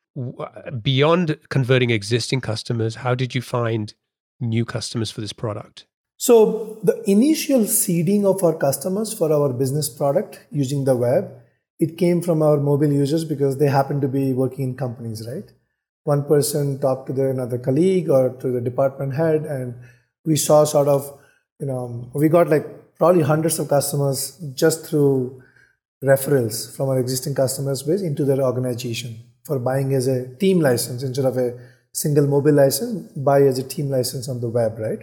Beyond 0.83 1.39
converting 1.49 1.91
existing 1.91 2.41
customers, 2.41 2.97
how 2.97 3.15
did 3.15 3.35
you 3.35 3.41
find 3.41 3.95
new 4.41 4.65
customers 4.65 5.11
for 5.11 5.21
this 5.21 5.33
product? 5.33 5.87
So 6.17 6.79
the 6.83 7.03
initial 7.11 7.65
seeding 7.67 8.27
of 8.27 8.43
our 8.45 8.55
customers 8.55 9.15
for 9.15 9.33
our 9.33 9.53
business 9.53 9.89
product 9.89 10.45
using 10.51 10.85
the 10.85 10.95
web, 10.95 11.31
it 11.79 11.97
came 11.97 12.21
from 12.21 12.43
our 12.43 12.59
mobile 12.59 12.93
users 12.93 13.25
because 13.25 13.57
they 13.57 13.69
happen 13.69 14.03
to 14.03 14.09
be 14.09 14.35
working 14.35 14.65
in 14.65 14.77
companies, 14.77 15.27
right? 15.27 15.51
One 16.05 16.25
person 16.25 16.79
talked 16.81 17.07
to 17.07 17.15
the, 17.15 17.31
another 17.31 17.57
colleague 17.57 18.11
or 18.11 18.37
to 18.41 18.51
the 18.51 18.61
department 18.61 19.15
head, 19.15 19.47
and 19.47 19.75
we 20.27 20.37
saw 20.37 20.65
sort 20.65 20.89
of, 20.89 21.19
you 21.59 21.67
know, 21.67 22.11
we 22.13 22.29
got 22.29 22.51
like 22.51 22.67
probably 23.01 23.23
hundreds 23.23 23.59
of 23.59 23.67
customers 23.67 24.19
just 24.55 24.87
through 24.87 25.43
referrals 26.05 26.57
from 26.77 26.91
our 26.91 26.99
existing 26.99 27.35
customers 27.35 27.83
base 27.83 28.03
into 28.03 28.27
their 28.27 28.43
organization 28.43 29.19
for 29.45 29.59
buying 29.59 29.95
as 29.95 30.07
a 30.07 30.19
team 30.37 30.61
license 30.61 31.03
instead 31.03 31.25
of 31.25 31.39
a 31.39 31.49
single 31.93 32.27
mobile 32.27 32.53
license, 32.53 33.11
buy 33.13 33.41
as 33.43 33.59
a 33.59 33.63
team 33.63 33.89
license 33.89 34.29
on 34.29 34.41
the 34.43 34.51
web, 34.51 34.79
right? 34.79 35.01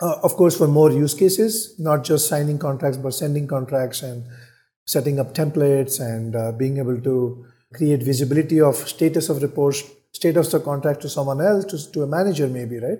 Uh, 0.00 0.16
of 0.22 0.32
course, 0.32 0.56
for 0.56 0.66
more 0.66 0.90
use 0.90 1.12
cases, 1.12 1.78
not 1.78 2.04
just 2.04 2.26
signing 2.26 2.58
contracts, 2.58 2.96
but 2.96 3.12
sending 3.12 3.46
contracts 3.46 4.02
and 4.02 4.24
setting 4.86 5.20
up 5.20 5.34
templates 5.34 6.00
and 6.00 6.34
uh, 6.34 6.52
being 6.52 6.78
able 6.78 6.98
to 7.02 7.44
create 7.74 8.02
visibility 8.02 8.62
of 8.62 8.76
status 8.76 9.28
of 9.28 9.42
reports, 9.42 9.84
status 10.12 10.54
of 10.54 10.62
the 10.62 10.64
contract 10.64 11.02
to 11.02 11.08
someone 11.10 11.42
else, 11.42 11.66
to, 11.66 11.92
to 11.92 12.02
a 12.02 12.06
manager 12.06 12.48
maybe, 12.48 12.78
right? 12.78 12.98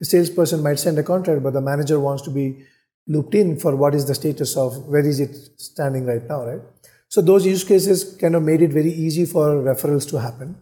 The 0.00 0.06
salesperson 0.06 0.60
might 0.60 0.80
send 0.80 0.98
a 0.98 1.04
contract, 1.04 1.44
but 1.44 1.52
the 1.52 1.60
manager 1.60 2.00
wants 2.00 2.22
to 2.22 2.30
be 2.30 2.66
looped 3.10 3.34
in 3.34 3.58
for 3.58 3.74
what 3.74 3.94
is 3.94 4.06
the 4.06 4.14
status 4.14 4.56
of 4.56 4.86
where 4.86 5.06
is 5.12 5.18
it 5.18 5.34
standing 5.60 6.06
right 6.06 6.26
now, 6.28 6.44
right? 6.46 6.60
So 7.08 7.20
those 7.20 7.44
use 7.44 7.64
cases 7.64 8.16
kind 8.20 8.36
of 8.36 8.44
made 8.44 8.62
it 8.62 8.72
very 8.72 8.92
easy 8.92 9.26
for 9.26 9.46
referrals 9.68 10.08
to 10.10 10.20
happen. 10.20 10.56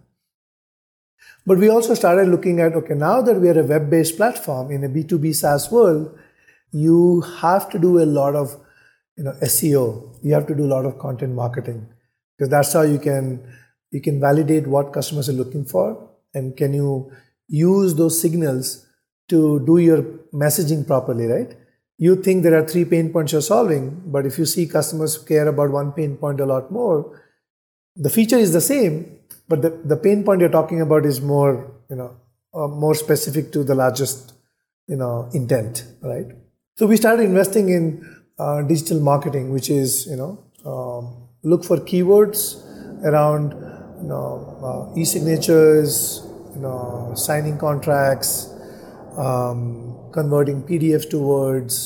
But 1.45 1.59
we 1.59 1.69
also 1.69 1.95
started 1.95 2.29
looking 2.29 2.61
at 2.61 2.73
okay, 2.75 2.95
now 2.95 3.21
that 3.21 3.41
we 3.41 3.51
are 3.51 3.61
a 3.61 3.65
web 3.65 3.91
based 3.91 4.17
platform 4.17 4.71
in 4.71 4.83
a 4.85 4.89
B2B 4.89 5.35
SaaS 5.35 5.71
world, 5.71 6.19
you 6.73 7.21
have 7.41 7.69
to 7.71 7.79
do 7.79 8.03
a 8.03 8.07
lot 8.07 8.35
of 8.35 8.57
you 9.17 9.25
know, 9.25 9.33
SEO. 9.43 10.19
You 10.23 10.33
have 10.35 10.47
to 10.47 10.55
do 10.55 10.65
a 10.65 10.73
lot 10.75 10.87
of 10.87 10.99
content 10.99 11.35
marketing 11.35 11.87
because 12.37 12.51
that's 12.51 12.73
how 12.73 12.83
you 12.83 12.99
can 12.99 13.41
you 13.91 14.01
can 14.01 14.21
validate 14.21 14.67
what 14.67 14.93
customers 14.93 15.29
are 15.29 15.39
looking 15.45 15.65
for 15.65 16.11
and 16.35 16.57
can 16.57 16.73
you 16.73 17.13
use 17.47 17.95
those 17.95 18.21
signals 18.21 18.87
to 19.29 19.65
do 19.67 19.79
your 19.79 20.03
messaging 20.33 20.87
properly, 20.87 21.27
right? 21.27 21.57
You 21.99 22.17
think 22.17 22.45
there 22.45 22.57
are 22.57 22.67
three 22.67 22.85
pain 22.85 23.13
points 23.13 23.33
you're 23.33 23.43
solving, 23.43 24.03
but 24.07 24.25
if 24.25 24.39
you 24.39 24.47
see 24.47 24.67
customers 24.67 25.19
care 25.19 25.49
about 25.49 25.71
one 25.71 25.93
pain 25.93 26.17
point 26.17 26.41
a 26.41 26.47
lot 26.47 26.71
more, 26.71 27.21
the 27.97 28.09
feature 28.09 28.37
is 28.37 28.53
the 28.53 28.61
same, 28.61 29.19
but 29.49 29.63
the, 29.63 29.71
the 29.85 29.97
pain 29.97 30.23
point 30.25 30.41
you're 30.41 30.51
talking 30.51 30.81
about 30.81 31.05
is 31.05 31.21
more 31.21 31.73
you 31.91 31.97
know 31.97 32.17
uh, 32.55 32.69
more 32.69 32.95
specific 32.95 33.51
to 33.53 33.65
the 33.65 33.75
largest 33.75 34.35
you 34.87 34.97
know 34.97 35.29
intent 35.33 35.85
right? 36.03 36.27
So 36.77 36.87
we 36.87 36.97
started 36.97 37.25
investing 37.25 37.71
in 37.71 38.17
uh, 38.39 38.63
digital 38.63 39.01
marketing 39.01 39.53
which 39.53 39.71
is 39.71 40.07
you 40.07 40.17
know 40.17 40.45
um, 40.65 41.29
look 41.43 41.65
for 41.65 41.79
keywords 41.79 42.63
around 43.05 43.53
you 44.03 44.09
know 44.09 44.91
uh, 44.95 45.01
e-signatures 45.01 46.23
you 46.55 46.61
know 46.61 47.13
signing 47.17 47.59
contracts 47.59 48.55
um, 49.17 49.88
converting 50.19 50.63
pdfs 50.71 51.09
to 51.13 51.19
words 51.35 51.77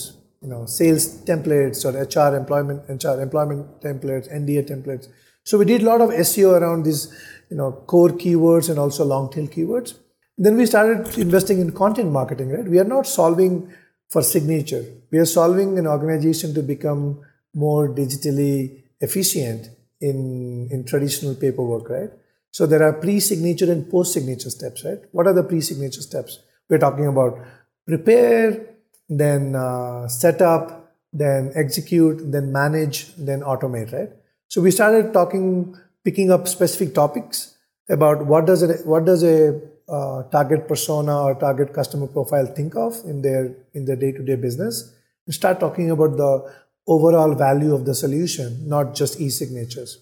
you 0.43 0.51
know 0.53 0.63
sales 0.79 1.05
templates 1.31 1.85
or 1.87 1.93
hr 2.07 2.31
employment 2.43 3.05
hr 3.05 3.19
employment 3.27 3.67
templates 3.87 4.33
nda 4.41 4.63
templates 4.73 5.07
so 5.45 5.59
we 5.61 5.65
did 5.73 5.83
a 5.83 5.89
lot 5.93 6.01
of 6.07 6.11
seo 6.29 6.51
around 6.61 6.85
these 6.91 7.05
you 7.53 7.59
know, 7.59 7.73
core 7.93 8.09
keywords 8.23 8.71
and 8.71 8.79
also 8.79 9.05
long 9.05 9.31
tail 9.31 9.47
keywords. 9.47 9.95
Then 10.39 10.57
we 10.57 10.65
started 10.65 11.19
investing 11.19 11.61
in 11.61 11.73
content 11.73 12.11
marketing, 12.11 12.49
right? 12.49 12.65
We 12.65 12.79
are 12.79 12.91
not 12.97 13.07
solving 13.07 13.71
for 14.09 14.23
signature. 14.23 14.85
We 15.11 15.19
are 15.19 15.27
solving 15.27 15.79
an 15.79 15.87
organization 15.87 16.55
to 16.55 16.63
become 16.63 17.21
more 17.55 17.95
digitally 17.95 18.85
efficient 19.01 19.69
in, 20.01 20.69
in 20.71 20.85
traditional 20.85 21.35
paperwork, 21.35 21.91
right? 21.91 22.11
So 22.53 22.65
there 22.65 22.83
are 22.83 22.95
pre-signature 22.95 23.71
and 23.71 23.91
post-signature 23.91 24.49
steps, 24.49 24.83
right? 24.85 25.01
What 25.13 25.27
are 25.27 25.35
the 25.35 25.43
pre-signature 25.43 26.01
steps? 26.01 26.39
We're 26.71 26.79
talking 26.79 27.07
about 27.07 27.39
prepare, 27.87 28.67
then 29.09 29.55
uh, 29.55 30.09
set 30.09 30.41
up, 30.41 30.95
then 31.13 31.53
execute, 31.55 32.31
then 32.33 32.53
manage, 32.53 33.15
then 33.17 33.41
automate, 33.41 33.93
right? 33.93 34.11
So 34.49 34.61
we 34.61 34.71
started 34.71 35.13
talking 35.13 35.77
picking 36.05 36.31
up 36.31 36.49
specific 36.49 36.95
topics 36.95 37.57
about 37.89 38.27
what 38.27 38.47
does 38.47 38.63
it 38.63 38.87
what 38.87 39.05
does 39.05 39.23
a 39.23 39.61
uh, 39.89 40.23
target 40.31 40.69
persona 40.69 41.23
or 41.23 41.35
target 41.35 41.73
customer 41.73 42.07
profile 42.07 42.47
think 42.47 42.75
of 42.77 43.01
in 43.05 43.23
their 43.23 43.55
in 43.75 43.85
their 43.85 43.97
day-to-day 43.97 44.37
business 44.37 44.95
and 45.27 45.35
start 45.35 45.61
talking 45.61 45.91
about 45.91 46.17
the 46.17 46.53
overall 46.87 47.35
value 47.35 47.75
of 47.75 47.85
the 47.85 47.95
solution 47.95 48.69
not 48.69 48.95
just 48.95 49.21
e-signatures 49.21 49.99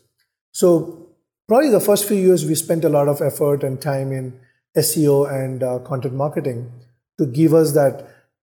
so 0.52 1.08
probably 1.48 1.70
the 1.70 1.80
first 1.80 2.06
few 2.06 2.16
years 2.16 2.44
we 2.44 2.54
spent 2.54 2.84
a 2.84 2.88
lot 2.88 3.08
of 3.08 3.20
effort 3.20 3.64
and 3.64 3.80
time 3.80 4.12
in 4.12 4.38
seo 4.76 5.16
and 5.32 5.62
uh, 5.62 5.78
content 5.80 6.14
marketing 6.14 6.70
to 7.20 7.26
give 7.26 7.54
us 7.54 7.72
that 7.72 8.06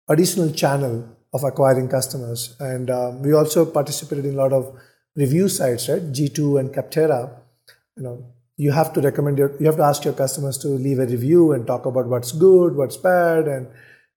additional 0.08 0.52
channel 0.62 0.94
of 1.32 1.44
acquiring 1.44 1.88
customers 1.88 2.56
and 2.60 2.90
uh, 2.90 3.10
we 3.26 3.32
also 3.32 3.64
participated 3.64 4.24
in 4.26 4.34
a 4.34 4.36
lot 4.36 4.52
of 4.52 4.72
review 5.16 5.48
sites, 5.48 5.88
right? 5.88 6.12
G2 6.12 6.60
and 6.60 6.74
Capterra, 6.74 7.20
you 7.96 8.02
know, 8.04 8.24
you 8.56 8.72
have 8.72 8.92
to 8.92 9.00
recommend 9.00 9.38
your, 9.38 9.52
you 9.58 9.66
have 9.66 9.76
to 9.76 9.82
ask 9.82 10.04
your 10.04 10.14
customers 10.14 10.58
to 10.58 10.68
leave 10.68 10.98
a 10.98 11.06
review 11.06 11.52
and 11.52 11.66
talk 11.66 11.86
about 11.86 12.06
what's 12.06 12.32
good, 12.32 12.76
what's 12.76 12.96
bad, 12.96 13.46
and 13.46 13.68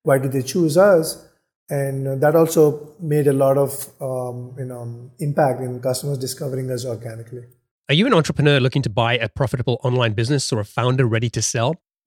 why 0.03 0.17
did 0.17 0.31
they 0.31 0.41
choose 0.41 0.77
us. 0.77 1.27
And 1.69 2.21
that 2.21 2.35
also 2.35 2.95
made 2.99 3.27
a 3.27 3.33
lot 3.33 3.57
of 3.57 3.87
um, 4.01 4.55
you 4.57 4.65
know 4.65 5.11
impact 5.19 5.61
in 5.61 5.79
customers 5.79 6.17
discovering 6.17 6.69
us 6.69 6.85
organically. 6.85 7.43
Are 7.87 7.93
you 7.93 8.05
an 8.07 8.13
entrepreneur 8.13 8.59
looking 8.59 8.81
to 8.81 8.89
buy 8.89 9.13
a 9.17 9.29
profitable 9.29 9.79
online 9.83 10.13
business 10.13 10.51
or 10.51 10.59
a 10.59 10.65
founder 10.65 11.05
ready 11.05 11.29
to 11.29 11.41
sell? 11.41 11.81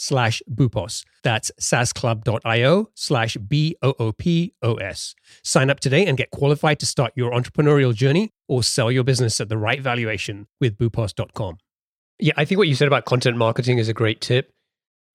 slash 0.00 0.42
Boopos. 0.50 1.04
That's 1.22 1.52
saasclub.io 1.60 2.88
slash 2.94 3.36
B-O-O-P-O-S. 3.36 5.14
Sign 5.44 5.70
up 5.70 5.80
today 5.80 6.06
and 6.06 6.16
get 6.16 6.30
qualified 6.30 6.80
to 6.80 6.86
start 6.86 7.12
your 7.14 7.32
entrepreneurial 7.32 7.94
journey 7.94 8.32
or 8.48 8.62
sell 8.62 8.90
your 8.90 9.04
business 9.04 9.40
at 9.40 9.50
the 9.50 9.58
right 9.58 9.80
valuation 9.80 10.46
with 10.58 10.78
boopos.com. 10.78 11.58
Yeah, 12.18 12.32
I 12.38 12.46
think 12.46 12.58
what 12.58 12.68
you 12.68 12.74
said 12.74 12.88
about 12.88 13.04
content 13.04 13.36
marketing 13.36 13.76
is 13.76 13.88
a 13.88 13.94
great 13.94 14.22
tip. 14.22 14.54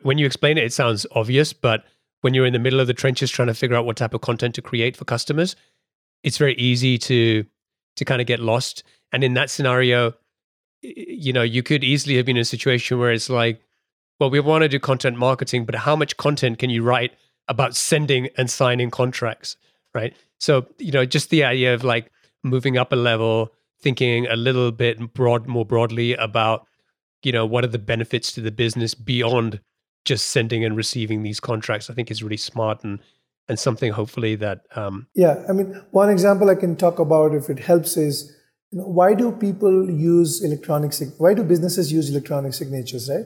When 0.03 0.19
you 0.19 0.27
explain 0.27 0.59
it, 0.59 0.63
it 0.63 0.73
sounds 0.73 1.07
obvious, 1.13 1.51
but 1.51 1.83
when 2.21 2.35
you're 2.35 2.45
in 2.45 2.53
the 2.53 2.59
middle 2.59 2.79
of 2.79 2.85
the 2.85 2.93
trenches 2.93 3.31
trying 3.31 3.47
to 3.47 3.55
figure 3.55 3.75
out 3.75 3.85
what 3.85 3.97
type 3.97 4.13
of 4.13 4.21
content 4.21 4.53
to 4.55 4.61
create 4.61 4.95
for 4.95 5.05
customers, 5.05 5.55
it's 6.23 6.37
very 6.37 6.53
easy 6.55 6.97
to 6.99 7.43
to 7.95 8.05
kind 8.05 8.21
of 8.21 8.27
get 8.27 8.39
lost. 8.39 8.83
And 9.11 9.23
in 9.23 9.33
that 9.35 9.49
scenario, 9.49 10.13
you 10.81 11.33
know, 11.33 11.43
you 11.43 11.63
could 11.63 11.83
easily 11.83 12.17
have 12.17 12.25
been 12.25 12.37
in 12.37 12.41
a 12.41 12.45
situation 12.45 12.99
where 12.99 13.11
it's 13.11 13.29
like, 13.29 13.61
well, 14.19 14.29
we 14.29 14.39
want 14.39 14.63
to 14.63 14.69
do 14.69 14.79
content 14.79 15.17
marketing, 15.17 15.65
but 15.65 15.75
how 15.75 15.95
much 15.95 16.17
content 16.17 16.59
can 16.59 16.69
you 16.69 16.83
write 16.83 17.13
about 17.47 17.75
sending 17.75 18.29
and 18.37 18.49
signing 18.49 18.89
contracts, 18.89 19.57
right? 19.93 20.15
So, 20.39 20.67
you 20.77 20.91
know, 20.91 21.05
just 21.05 21.29
the 21.29 21.43
idea 21.43 21.73
of 21.73 21.83
like 21.83 22.11
moving 22.43 22.77
up 22.77 22.91
a 22.91 22.95
level, 22.95 23.53
thinking 23.81 24.27
a 24.27 24.35
little 24.35 24.71
bit 24.71 25.13
broad, 25.13 25.47
more 25.47 25.65
broadly 25.65 26.13
about, 26.13 26.65
you 27.23 27.31
know, 27.31 27.45
what 27.45 27.63
are 27.63 27.67
the 27.67 27.79
benefits 27.79 28.31
to 28.33 28.41
the 28.41 28.51
business 28.51 28.93
beyond 28.93 29.59
just 30.05 30.27
sending 30.27 30.63
and 30.63 30.77
receiving 30.77 31.23
these 31.23 31.39
contracts, 31.39 31.89
I 31.89 31.93
think 31.93 32.11
is 32.11 32.23
really 32.23 32.37
smart 32.37 32.83
and 32.83 32.99
and 33.47 33.59
something 33.59 33.91
hopefully 33.91 34.35
that. 34.35 34.61
Um, 34.75 35.07
yeah, 35.13 35.43
I 35.47 35.53
mean, 35.53 35.79
one 35.91 36.09
example 36.09 36.49
I 36.49 36.55
can 36.55 36.75
talk 36.75 36.97
about 36.97 37.35
if 37.35 37.47
it 37.47 37.59
helps 37.59 37.95
is, 37.95 38.35
you 38.71 38.79
know, 38.79 38.85
why 38.85 39.13
do 39.13 39.31
people 39.31 39.89
use 39.89 40.43
electronic? 40.43 40.93
Why 41.19 41.35
do 41.35 41.43
businesses 41.43 41.91
use 41.91 42.09
electronic 42.09 42.53
signatures, 42.53 43.07
right? 43.07 43.25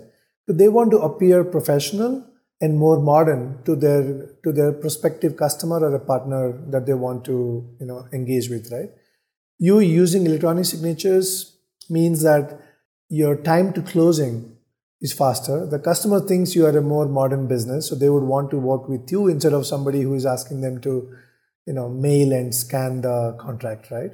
They 0.53 0.67
want 0.67 0.91
to 0.91 0.99
appear 0.99 1.43
professional 1.43 2.25
and 2.61 2.77
more 2.77 2.99
modern 2.99 3.61
to 3.65 3.75
their 3.75 4.03
to 4.43 4.51
their 4.51 4.71
prospective 4.71 5.37
customer 5.37 5.79
or 5.79 5.93
a 5.95 5.99
partner 5.99 6.53
that 6.69 6.85
they 6.85 6.93
want 6.93 7.23
to 7.25 7.67
you 7.79 7.85
know 7.85 8.07
engage 8.13 8.49
with 8.49 8.71
right 8.71 8.89
you 9.57 9.79
using 9.79 10.25
electronic 10.25 10.65
signatures 10.65 11.57
means 11.89 12.23
that 12.23 12.59
your 13.09 13.35
time 13.35 13.73
to 13.73 13.81
closing 13.81 14.55
is 15.01 15.13
faster. 15.13 15.65
The 15.65 15.79
customer 15.79 16.19
thinks 16.19 16.55
you 16.55 16.65
are 16.65 16.77
a 16.77 16.81
more 16.81 17.07
modern 17.07 17.47
business, 17.47 17.89
so 17.89 17.95
they 17.95 18.09
would 18.09 18.23
want 18.23 18.51
to 18.51 18.57
work 18.57 18.87
with 18.87 19.11
you 19.11 19.27
instead 19.27 19.53
of 19.53 19.65
somebody 19.65 20.01
who 20.01 20.13
is 20.13 20.25
asking 20.25 20.61
them 20.61 20.79
to, 20.81 21.13
you 21.65 21.73
know, 21.73 21.89
mail 21.89 22.31
and 22.31 22.53
scan 22.53 23.01
the 23.01 23.35
contract, 23.39 23.91
right? 23.91 24.11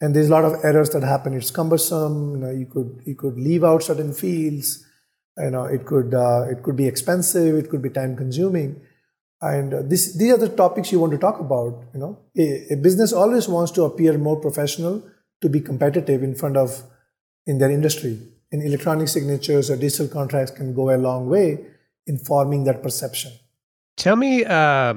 And 0.00 0.14
there's 0.14 0.28
a 0.28 0.32
lot 0.32 0.44
of 0.44 0.64
errors 0.64 0.90
that 0.90 1.02
happen. 1.02 1.34
It's 1.34 1.50
cumbersome. 1.50 2.32
You 2.32 2.38
know, 2.38 2.50
you 2.50 2.66
could 2.66 3.02
you 3.04 3.14
could 3.14 3.38
leave 3.38 3.64
out 3.64 3.82
certain 3.82 4.12
fields. 4.12 4.84
You 5.38 5.50
know, 5.50 5.64
it 5.64 5.86
could 5.86 6.14
uh, 6.14 6.46
it 6.50 6.62
could 6.62 6.76
be 6.76 6.86
expensive. 6.86 7.56
It 7.56 7.70
could 7.70 7.82
be 7.82 7.90
time 7.90 8.16
consuming. 8.16 8.80
And 9.40 9.88
this 9.90 10.16
these 10.16 10.32
are 10.32 10.36
the 10.36 10.48
topics 10.48 10.92
you 10.92 11.00
want 11.00 11.12
to 11.12 11.18
talk 11.18 11.40
about. 11.40 11.84
You 11.94 12.00
know, 12.00 12.18
a, 12.36 12.74
a 12.74 12.76
business 12.76 13.12
always 13.12 13.48
wants 13.48 13.72
to 13.72 13.84
appear 13.84 14.18
more 14.18 14.38
professional 14.38 15.02
to 15.40 15.48
be 15.48 15.60
competitive 15.60 16.22
in 16.22 16.34
front 16.34 16.56
of 16.56 16.82
in 17.46 17.58
their 17.58 17.70
industry 17.70 18.20
in 18.52 18.62
electronic 18.62 19.08
signatures 19.08 19.70
or 19.70 19.76
digital 19.76 20.08
contracts 20.08 20.50
can 20.50 20.74
go 20.74 20.94
a 20.94 20.98
long 20.98 21.28
way 21.28 21.64
in 22.06 22.18
forming 22.18 22.64
that 22.64 22.82
perception. 22.82 23.32
Tell 23.96 24.16
me 24.16 24.44
uh, 24.44 24.94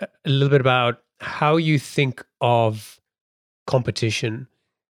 a 0.00 0.08
little 0.24 0.48
bit 0.48 0.60
about 0.60 1.02
how 1.20 1.56
you 1.56 1.78
think 1.78 2.24
of 2.40 3.00
competition. 3.66 4.48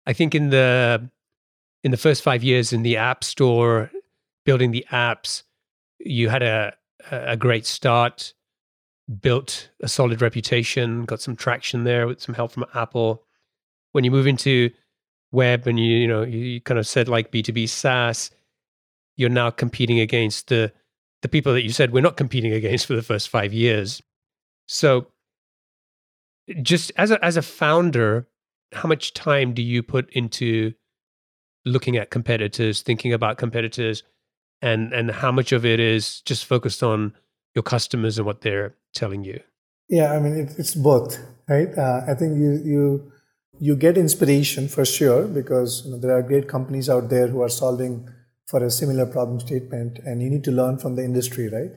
I 0.05 0.13
think 0.13 0.35
in 0.35 0.49
the 0.49 1.09
in 1.83 1.91
the 1.91 1.97
first 1.97 2.23
five 2.23 2.43
years 2.43 2.73
in 2.73 2.83
the 2.83 2.97
App 2.97 3.23
Store, 3.23 3.91
building 4.47 4.71
the 4.71 4.85
apps, 4.91 5.43
you 5.99 6.29
had 6.29 6.41
a 6.41 6.73
a 7.11 7.37
great 7.37 7.65
start, 7.65 8.33
built 9.21 9.69
a 9.83 9.87
solid 9.87 10.21
reputation, 10.21 11.05
got 11.05 11.21
some 11.21 11.35
traction 11.35 11.83
there 11.83 12.07
with 12.07 12.19
some 12.19 12.33
help 12.33 12.51
from 12.51 12.65
Apple. 12.73 13.23
When 13.91 14.03
you 14.03 14.11
move 14.11 14.25
into 14.25 14.71
web 15.31 15.67
and 15.67 15.79
you 15.79 15.97
you 15.97 16.07
know 16.07 16.23
you 16.23 16.61
kind 16.61 16.79
of 16.79 16.87
said 16.87 17.09
like 17.09 17.31
b2b 17.31 17.67
saas 17.67 18.31
you're 19.17 19.29
now 19.29 19.49
competing 19.49 19.99
against 19.99 20.47
the 20.47 20.71
the 21.21 21.27
people 21.27 21.53
that 21.53 21.63
you 21.63 21.69
said 21.69 21.91
we're 21.91 22.01
not 22.01 22.15
competing 22.15 22.53
against 22.53 22.85
for 22.85 22.95
the 22.95 23.01
first 23.01 23.27
5 23.27 23.51
years 23.51 24.01
so 24.67 25.07
just 26.61 26.93
as 26.95 27.11
a 27.11 27.23
as 27.23 27.35
a 27.35 27.41
founder 27.41 28.25
how 28.71 28.87
much 28.87 29.13
time 29.13 29.53
do 29.53 29.61
you 29.61 29.83
put 29.83 30.09
into 30.11 30.73
looking 31.65 31.97
at 31.97 32.09
competitors 32.09 32.81
thinking 32.81 33.11
about 33.11 33.37
competitors 33.37 34.03
and 34.61 34.93
and 34.93 35.11
how 35.11 35.31
much 35.31 35.51
of 35.51 35.65
it 35.65 35.79
is 35.79 36.21
just 36.21 36.45
focused 36.45 36.83
on 36.83 37.13
your 37.55 37.63
customers 37.63 38.17
and 38.17 38.25
what 38.25 38.41
they're 38.41 38.75
telling 38.93 39.23
you? 39.23 39.39
Yeah 39.89 40.13
i 40.13 40.19
mean 40.19 40.37
it, 40.37 40.55
it's 40.57 40.75
both 40.75 41.19
right? 41.47 41.69
Uh, 41.77 42.01
i 42.07 42.13
think 42.13 42.37
you 42.37 42.61
you 42.65 43.11
you 43.59 43.75
get 43.75 43.97
inspiration 43.97 44.67
for 44.67 44.85
sure 44.85 45.27
because 45.27 45.83
you 45.85 45.91
know, 45.91 45.97
there 45.97 46.15
are 46.15 46.21
great 46.21 46.47
companies 46.47 46.89
out 46.89 47.09
there 47.09 47.27
who 47.27 47.41
are 47.41 47.49
solving 47.49 48.07
for 48.45 48.63
a 48.63 48.69
similar 48.69 49.05
problem 49.05 49.39
statement 49.39 49.99
and 50.05 50.21
you 50.21 50.29
need 50.29 50.43
to 50.43 50.51
learn 50.51 50.77
from 50.77 50.95
the 50.95 51.03
industry 51.03 51.47
right? 51.49 51.71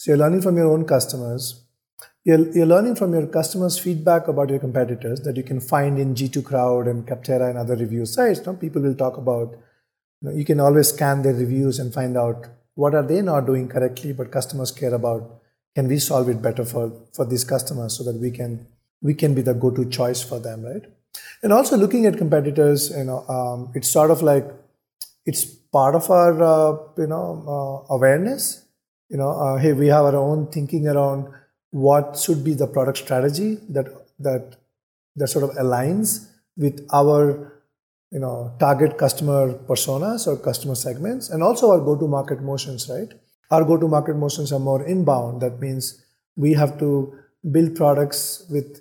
So 0.00 0.10
you're 0.10 0.18
learning 0.18 0.40
from 0.40 0.56
your 0.56 0.72
own 0.72 0.86
customers. 0.86 1.66
You're, 2.24 2.50
you're 2.52 2.66
learning 2.66 2.96
from 2.96 3.12
your 3.12 3.26
customers 3.26 3.78
feedback 3.78 4.28
about 4.28 4.48
your 4.48 4.58
competitors 4.58 5.20
that 5.20 5.36
you 5.36 5.42
can 5.42 5.60
find 5.60 5.98
in 5.98 6.14
G2 6.14 6.42
Crowd 6.42 6.86
and 6.86 7.06
Capterra 7.06 7.50
and 7.50 7.58
other 7.58 7.76
review 7.76 8.06
sites. 8.06 8.42
Some 8.42 8.56
people 8.56 8.80
will 8.80 8.94
talk 8.94 9.18
about 9.18 9.56
you, 10.20 10.28
know, 10.28 10.36
you 10.36 10.44
can 10.44 10.60
always 10.60 10.88
scan 10.88 11.22
their 11.22 11.34
reviews 11.34 11.78
and 11.78 11.92
find 11.92 12.16
out 12.16 12.46
what 12.74 12.94
are 12.94 13.02
they 13.02 13.20
not 13.22 13.46
doing 13.46 13.68
correctly 13.68 14.12
but 14.12 14.30
customers 14.30 14.70
care 14.70 14.94
about 14.94 15.40
can 15.74 15.88
we 15.88 15.98
solve 15.98 16.28
it 16.28 16.42
better 16.42 16.64
for 16.64 16.92
for 17.12 17.24
these 17.24 17.44
customers 17.44 17.96
so 17.96 18.04
that 18.04 18.16
we 18.16 18.30
can 18.30 18.66
we 19.02 19.14
can 19.14 19.34
be 19.34 19.42
the 19.42 19.54
go-to 19.54 19.84
choice 19.88 20.22
for 20.22 20.38
them 20.38 20.62
right 20.62 20.86
and 21.42 21.52
also 21.52 21.76
looking 21.76 22.06
at 22.06 22.18
competitors, 22.18 22.90
you 22.90 23.04
know, 23.04 23.26
um, 23.28 23.70
it's 23.74 23.90
sort 23.90 24.10
of 24.10 24.22
like 24.22 24.46
it's 25.26 25.44
part 25.44 25.94
of 25.94 26.10
our 26.10 26.42
uh, 26.42 26.76
you 26.98 27.06
know 27.06 27.86
uh, 27.88 27.94
awareness. 27.94 28.64
You 29.08 29.16
know, 29.16 29.30
uh, 29.30 29.56
hey, 29.56 29.72
we 29.72 29.88
have 29.88 30.04
our 30.04 30.16
own 30.16 30.50
thinking 30.50 30.86
around 30.86 31.28
what 31.70 32.18
should 32.18 32.44
be 32.44 32.54
the 32.54 32.66
product 32.66 32.98
strategy 32.98 33.58
that 33.70 33.86
that 34.18 34.56
that 35.16 35.28
sort 35.28 35.44
of 35.44 35.50
aligns 35.56 36.28
with 36.56 36.86
our 36.92 37.59
you 38.10 38.18
know 38.18 38.54
target 38.58 38.98
customer 38.98 39.54
personas 39.54 40.26
or 40.26 40.36
customer 40.36 40.74
segments, 40.74 41.30
and 41.30 41.42
also 41.42 41.70
our 41.70 41.80
go-to-market 41.80 42.40
motions. 42.42 42.88
Right, 42.88 43.12
our 43.50 43.64
go-to-market 43.64 44.16
motions 44.16 44.52
are 44.52 44.58
more 44.58 44.84
inbound. 44.84 45.40
That 45.40 45.60
means 45.60 46.04
we 46.36 46.54
have 46.54 46.78
to 46.78 47.14
build 47.50 47.74
products 47.76 48.46
with 48.50 48.80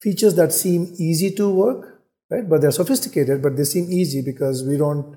features 0.00 0.34
that 0.36 0.52
seem 0.52 0.94
easy 0.98 1.30
to 1.34 1.48
work, 1.48 2.02
right? 2.30 2.48
But 2.48 2.60
they're 2.60 2.70
sophisticated, 2.70 3.42
but 3.42 3.56
they 3.56 3.64
seem 3.64 3.90
easy 3.90 4.22
because 4.22 4.62
we 4.62 4.76
don't 4.76 5.16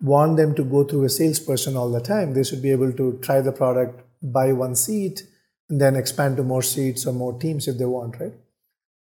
want 0.00 0.36
them 0.36 0.54
to 0.54 0.64
go 0.64 0.82
through 0.84 1.04
a 1.04 1.08
salesperson 1.08 1.76
all 1.76 1.90
the 1.90 2.00
time. 2.00 2.34
They 2.34 2.42
should 2.42 2.62
be 2.62 2.70
able 2.72 2.92
to 2.92 3.18
try 3.22 3.40
the 3.40 3.52
product, 3.52 4.00
buy 4.22 4.52
one 4.52 4.74
seat, 4.74 5.22
and 5.68 5.80
then 5.80 5.94
expand 5.96 6.36
to 6.38 6.42
more 6.42 6.62
seats 6.62 7.06
or 7.06 7.12
more 7.12 7.38
teams 7.38 7.68
if 7.68 7.78
they 7.78 7.84
want, 7.84 8.18
right? 8.18 8.32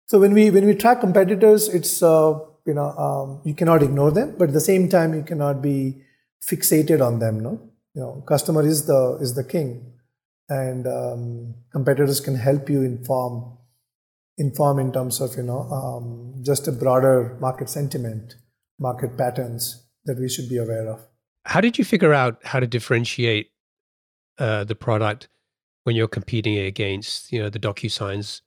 So 0.06 0.18
when 0.18 0.32
we 0.32 0.50
when 0.50 0.66
we 0.66 0.74
track 0.74 1.00
competitors, 1.00 1.68
it's 1.68 2.02
uh, 2.02 2.38
you 2.66 2.74
know 2.74 2.90
um, 2.92 3.40
you 3.44 3.54
cannot 3.54 3.82
ignore 3.82 4.10
them, 4.10 4.34
but 4.38 4.48
at 4.48 4.54
the 4.54 4.60
same 4.60 4.88
time 4.88 5.14
you 5.14 5.22
cannot 5.22 5.62
be 5.62 6.02
fixated 6.42 7.04
on 7.04 7.18
them. 7.18 7.40
No, 7.40 7.60
you 7.94 8.02
know, 8.02 8.24
customer 8.26 8.66
is 8.66 8.86
the 8.86 9.18
is 9.20 9.34
the 9.34 9.44
king, 9.44 9.92
and 10.48 10.86
um, 10.86 11.54
competitors 11.72 12.20
can 12.20 12.36
help 12.36 12.68
you 12.68 12.82
inform 12.82 13.58
inform 14.36 14.78
in 14.78 14.92
terms 14.92 15.20
of 15.20 15.36
you 15.36 15.42
know 15.42 15.60
um, 15.70 16.42
just 16.42 16.66
a 16.68 16.72
broader 16.72 17.36
market 17.40 17.68
sentiment, 17.68 18.36
market 18.78 19.16
patterns 19.16 19.86
that 20.04 20.18
we 20.18 20.28
should 20.28 20.48
be 20.48 20.58
aware 20.58 20.88
of. 20.88 21.00
How 21.44 21.60
did 21.60 21.78
you 21.78 21.84
figure 21.84 22.14
out 22.14 22.40
how 22.44 22.60
to 22.60 22.66
differentiate 22.66 23.50
uh, 24.38 24.64
the 24.64 24.74
product 24.74 25.28
when 25.84 25.94
you're 25.94 26.08
competing 26.08 26.58
against 26.58 27.30
you 27.30 27.42
know 27.42 27.50
the 27.50 27.58
DocuSigns 27.58 28.40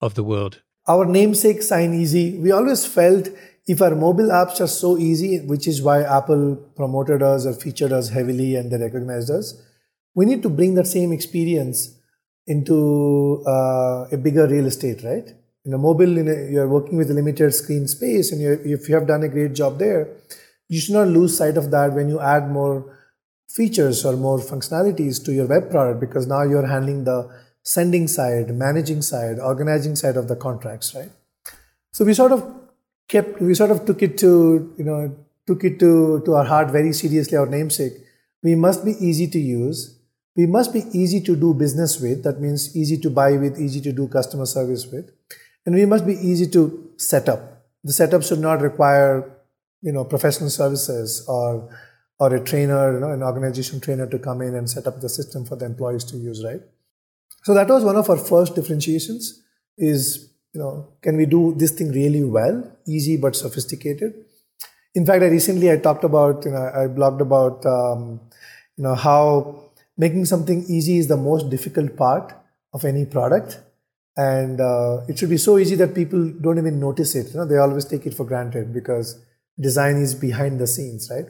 of 0.00 0.14
the 0.14 0.24
world? 0.24 0.62
Our 0.88 1.04
namesake 1.04 1.60
SignEasy. 1.60 2.40
We 2.40 2.52
always 2.52 2.86
felt 2.86 3.28
if 3.66 3.82
our 3.82 3.96
mobile 3.96 4.28
apps 4.28 4.60
are 4.60 4.68
so 4.68 4.96
easy, 4.96 5.40
which 5.40 5.66
is 5.66 5.82
why 5.82 6.02
Apple 6.02 6.56
promoted 6.76 7.22
us 7.22 7.44
or 7.44 7.54
featured 7.54 7.92
us 7.92 8.10
heavily 8.10 8.54
and 8.54 8.70
they 8.70 8.78
recognized 8.78 9.30
us, 9.30 9.60
we 10.14 10.24
need 10.24 10.42
to 10.42 10.48
bring 10.48 10.74
that 10.74 10.86
same 10.86 11.12
experience 11.12 11.98
into 12.46 13.42
uh, 13.46 14.06
a 14.12 14.16
bigger 14.16 14.46
real 14.46 14.66
estate, 14.66 15.02
right? 15.02 15.34
In 15.64 15.74
a 15.74 15.78
mobile, 15.78 16.16
in 16.16 16.28
a, 16.28 16.52
you're 16.52 16.68
working 16.68 16.96
with 16.96 17.10
a 17.10 17.14
limited 17.14 17.52
screen 17.52 17.88
space, 17.88 18.30
and 18.30 18.40
if 18.64 18.88
you 18.88 18.94
have 18.94 19.08
done 19.08 19.24
a 19.24 19.28
great 19.28 19.52
job 19.52 19.80
there, 19.80 20.08
you 20.68 20.80
should 20.80 20.94
not 20.94 21.08
lose 21.08 21.36
sight 21.36 21.56
of 21.56 21.72
that 21.72 21.92
when 21.92 22.08
you 22.08 22.20
add 22.20 22.48
more 22.48 22.96
features 23.48 24.04
or 24.04 24.16
more 24.16 24.38
functionalities 24.38 25.24
to 25.24 25.32
your 25.32 25.46
web 25.46 25.70
product 25.70 25.98
because 25.98 26.26
now 26.28 26.42
you're 26.42 26.66
handling 26.66 27.04
the 27.04 27.28
sending 27.74 28.06
side, 28.08 28.54
managing 28.54 29.02
side, 29.02 29.38
organizing 29.38 29.96
side 29.96 30.16
of 30.16 30.28
the 30.28 30.36
contracts, 30.36 30.94
right? 30.94 31.10
So 31.92 32.04
we 32.04 32.14
sort 32.14 32.32
of 32.32 32.44
kept, 33.08 33.40
we 33.40 33.54
sort 33.54 33.70
of 33.70 33.84
took 33.86 34.02
it 34.02 34.16
to, 34.18 34.74
you 34.78 34.84
know, 34.84 35.16
took 35.46 35.64
it 35.64 35.78
to, 35.80 36.22
to 36.24 36.34
our 36.34 36.44
heart 36.44 36.70
very 36.70 36.92
seriously, 36.92 37.36
our 37.36 37.46
namesake. 37.46 37.94
We 38.42 38.54
must 38.54 38.84
be 38.84 38.94
easy 39.00 39.26
to 39.28 39.38
use 39.38 39.96
we 40.36 40.46
must 40.46 40.72
be 40.72 40.84
easy 40.92 41.20
to 41.22 41.34
do 41.34 41.54
business 41.54 41.98
with. 41.98 42.22
That 42.24 42.40
means 42.40 42.76
easy 42.76 42.98
to 42.98 43.10
buy 43.10 43.32
with, 43.32 43.58
easy 43.58 43.80
to 43.80 43.92
do 43.92 44.06
customer 44.06 44.44
service 44.44 44.86
with. 44.86 45.10
And 45.64 45.74
we 45.74 45.86
must 45.86 46.06
be 46.06 46.12
easy 46.12 46.46
to 46.50 46.90
set 46.98 47.28
up. 47.28 47.64
The 47.82 47.92
setup 47.92 48.22
should 48.22 48.40
not 48.40 48.60
require, 48.60 49.30
you 49.80 49.92
know, 49.92 50.04
professional 50.04 50.50
services 50.50 51.24
or 51.26 51.68
or 52.18 52.34
a 52.34 52.40
trainer, 52.42 52.94
you 52.94 53.00
know, 53.00 53.10
an 53.10 53.22
organization 53.22 53.80
trainer 53.80 54.06
to 54.06 54.18
come 54.18 54.40
in 54.40 54.54
and 54.54 54.68
set 54.68 54.86
up 54.86 55.00
the 55.00 55.08
system 55.08 55.44
for 55.44 55.56
the 55.56 55.66
employees 55.66 56.04
to 56.04 56.16
use, 56.16 56.42
right? 56.44 56.60
So 57.46 57.54
that 57.54 57.68
was 57.68 57.84
one 57.84 57.94
of 57.94 58.10
our 58.10 58.16
first 58.16 58.56
differentiations 58.56 59.40
is, 59.78 60.30
you 60.52 60.60
know, 60.60 60.88
can 61.00 61.16
we 61.16 61.26
do 61.26 61.54
this 61.56 61.70
thing 61.70 61.92
really 61.92 62.24
well, 62.24 62.76
easy 62.88 63.16
but 63.16 63.36
sophisticated? 63.36 64.14
In 64.96 65.06
fact, 65.06 65.22
I 65.22 65.26
recently 65.26 65.70
I 65.70 65.76
talked 65.76 66.02
about, 66.02 66.44
you 66.44 66.50
know, 66.50 66.72
I 66.74 66.88
blogged 66.88 67.20
about, 67.20 67.64
um, 67.64 68.20
you 68.76 68.82
know, 68.82 68.96
how 68.96 69.70
making 69.96 70.24
something 70.24 70.64
easy 70.68 70.98
is 70.98 71.06
the 71.06 71.16
most 71.16 71.48
difficult 71.48 71.96
part 71.96 72.34
of 72.74 72.84
any 72.84 73.06
product. 73.06 73.60
And 74.16 74.60
uh, 74.60 75.02
it 75.06 75.16
should 75.16 75.30
be 75.30 75.36
so 75.36 75.56
easy 75.56 75.76
that 75.76 75.94
people 75.94 76.28
don't 76.40 76.58
even 76.58 76.80
notice 76.80 77.14
it. 77.14 77.32
You 77.32 77.38
know 77.38 77.46
they 77.46 77.58
always 77.58 77.84
take 77.84 78.06
it 78.06 78.14
for 78.14 78.24
granted 78.24 78.74
because 78.74 79.20
design 79.60 79.98
is 79.98 80.16
behind 80.16 80.58
the 80.58 80.66
scenes 80.66 81.08
right? 81.14 81.26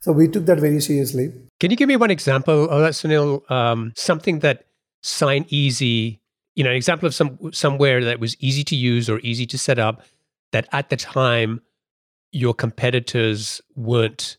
So 0.00 0.10
we 0.10 0.26
took 0.26 0.46
that 0.46 0.58
very 0.58 0.80
seriously. 0.80 1.32
Can 1.60 1.70
you 1.70 1.76
give 1.76 1.88
me 1.88 1.96
one 1.96 2.10
example 2.10 2.68
of 2.68 2.80
that 2.80 2.94
Sunil 2.94 3.48
um, 3.50 3.92
something 3.94 4.40
that 4.40 4.64
SignEasy 5.02 6.20
you 6.58 6.64
know 6.64 6.70
an 6.70 6.76
example 6.76 7.06
of 7.06 7.14
some 7.14 7.38
somewhere 7.52 8.04
that 8.04 8.18
was 8.18 8.36
easy 8.40 8.64
to 8.64 8.74
use 8.74 9.08
or 9.08 9.20
easy 9.20 9.46
to 9.46 9.56
set 9.56 9.78
up 9.78 10.02
that 10.50 10.66
at 10.72 10.90
the 10.90 10.96
time 10.96 11.60
your 12.32 12.52
competitors 12.52 13.60
weren't 13.76 14.38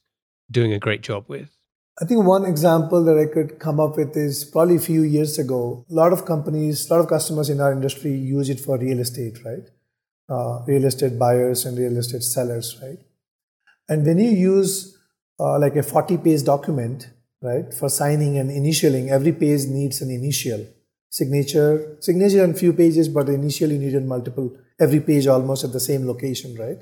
doing 0.52 0.74
a 0.74 0.80
great 0.80 1.02
job 1.02 1.24
with 1.30 1.58
I 2.02 2.06
think 2.06 2.26
one 2.26 2.46
example 2.46 3.04
that 3.04 3.18
I 3.18 3.26
could 3.26 3.60
come 3.60 3.80
up 3.80 3.98
with 3.98 4.16
is 4.16 4.46
probably 4.46 4.78
a 4.78 4.80
few 4.80 5.04
years 5.04 5.38
ago. 5.38 5.86
A 5.90 5.94
lot 5.94 6.14
of 6.14 6.26
companies, 6.26 6.90
a 6.90 6.94
lot 6.94 7.02
of 7.02 7.10
customers 7.10 7.50
in 7.50 7.60
our 7.60 7.74
industry 7.74 8.12
use 8.12 8.50
it 8.50 8.62
for 8.62 8.78
real 8.78 9.00
estate, 9.00 9.44
right? 9.44 9.68
Uh, 10.30 10.64
real 10.66 10.86
estate 10.86 11.20
buyers 11.20 11.66
and 11.66 11.78
real 11.78 11.98
estate 11.98 12.24
sellers, 12.24 12.78
right? 12.82 13.00
And 13.90 14.06
when 14.06 14.18
you 14.18 14.30
use 14.30 14.98
uh, 15.42 15.60
like 15.60 15.76
a 15.76 15.84
40 15.84 16.20
page 16.20 16.44
document, 16.44 17.10
right, 17.42 17.74
for 17.74 17.90
signing 17.90 18.38
and 18.38 18.50
initialing, 18.50 19.10
every 19.10 19.32
page 19.32 19.66
needs 19.66 20.02
an 20.02 20.12
initial 20.12 20.66
signature, 21.10 21.98
signature 22.00 22.44
on 22.44 22.54
few 22.54 22.74
pages, 22.74 23.10
but 23.10 23.30
initially 23.30 23.78
needed 23.78 24.06
multiple, 24.06 24.56
every 24.80 25.00
page 25.00 25.28
almost 25.28 25.64
at 25.64 25.74
the 25.74 25.80
same 25.80 26.06
location, 26.06 26.56
right? 26.56 26.80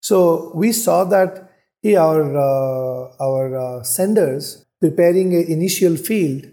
So 0.00 0.52
we 0.54 0.72
saw 0.72 1.04
that 1.04 1.50
hey, 1.82 1.96
our, 1.96 2.36
uh, 2.36 3.12
our 3.20 3.56
uh, 3.56 3.82
senders 3.82 4.66
preparing 4.80 5.34
an 5.34 5.44
initial 5.44 5.96
field 5.96 6.46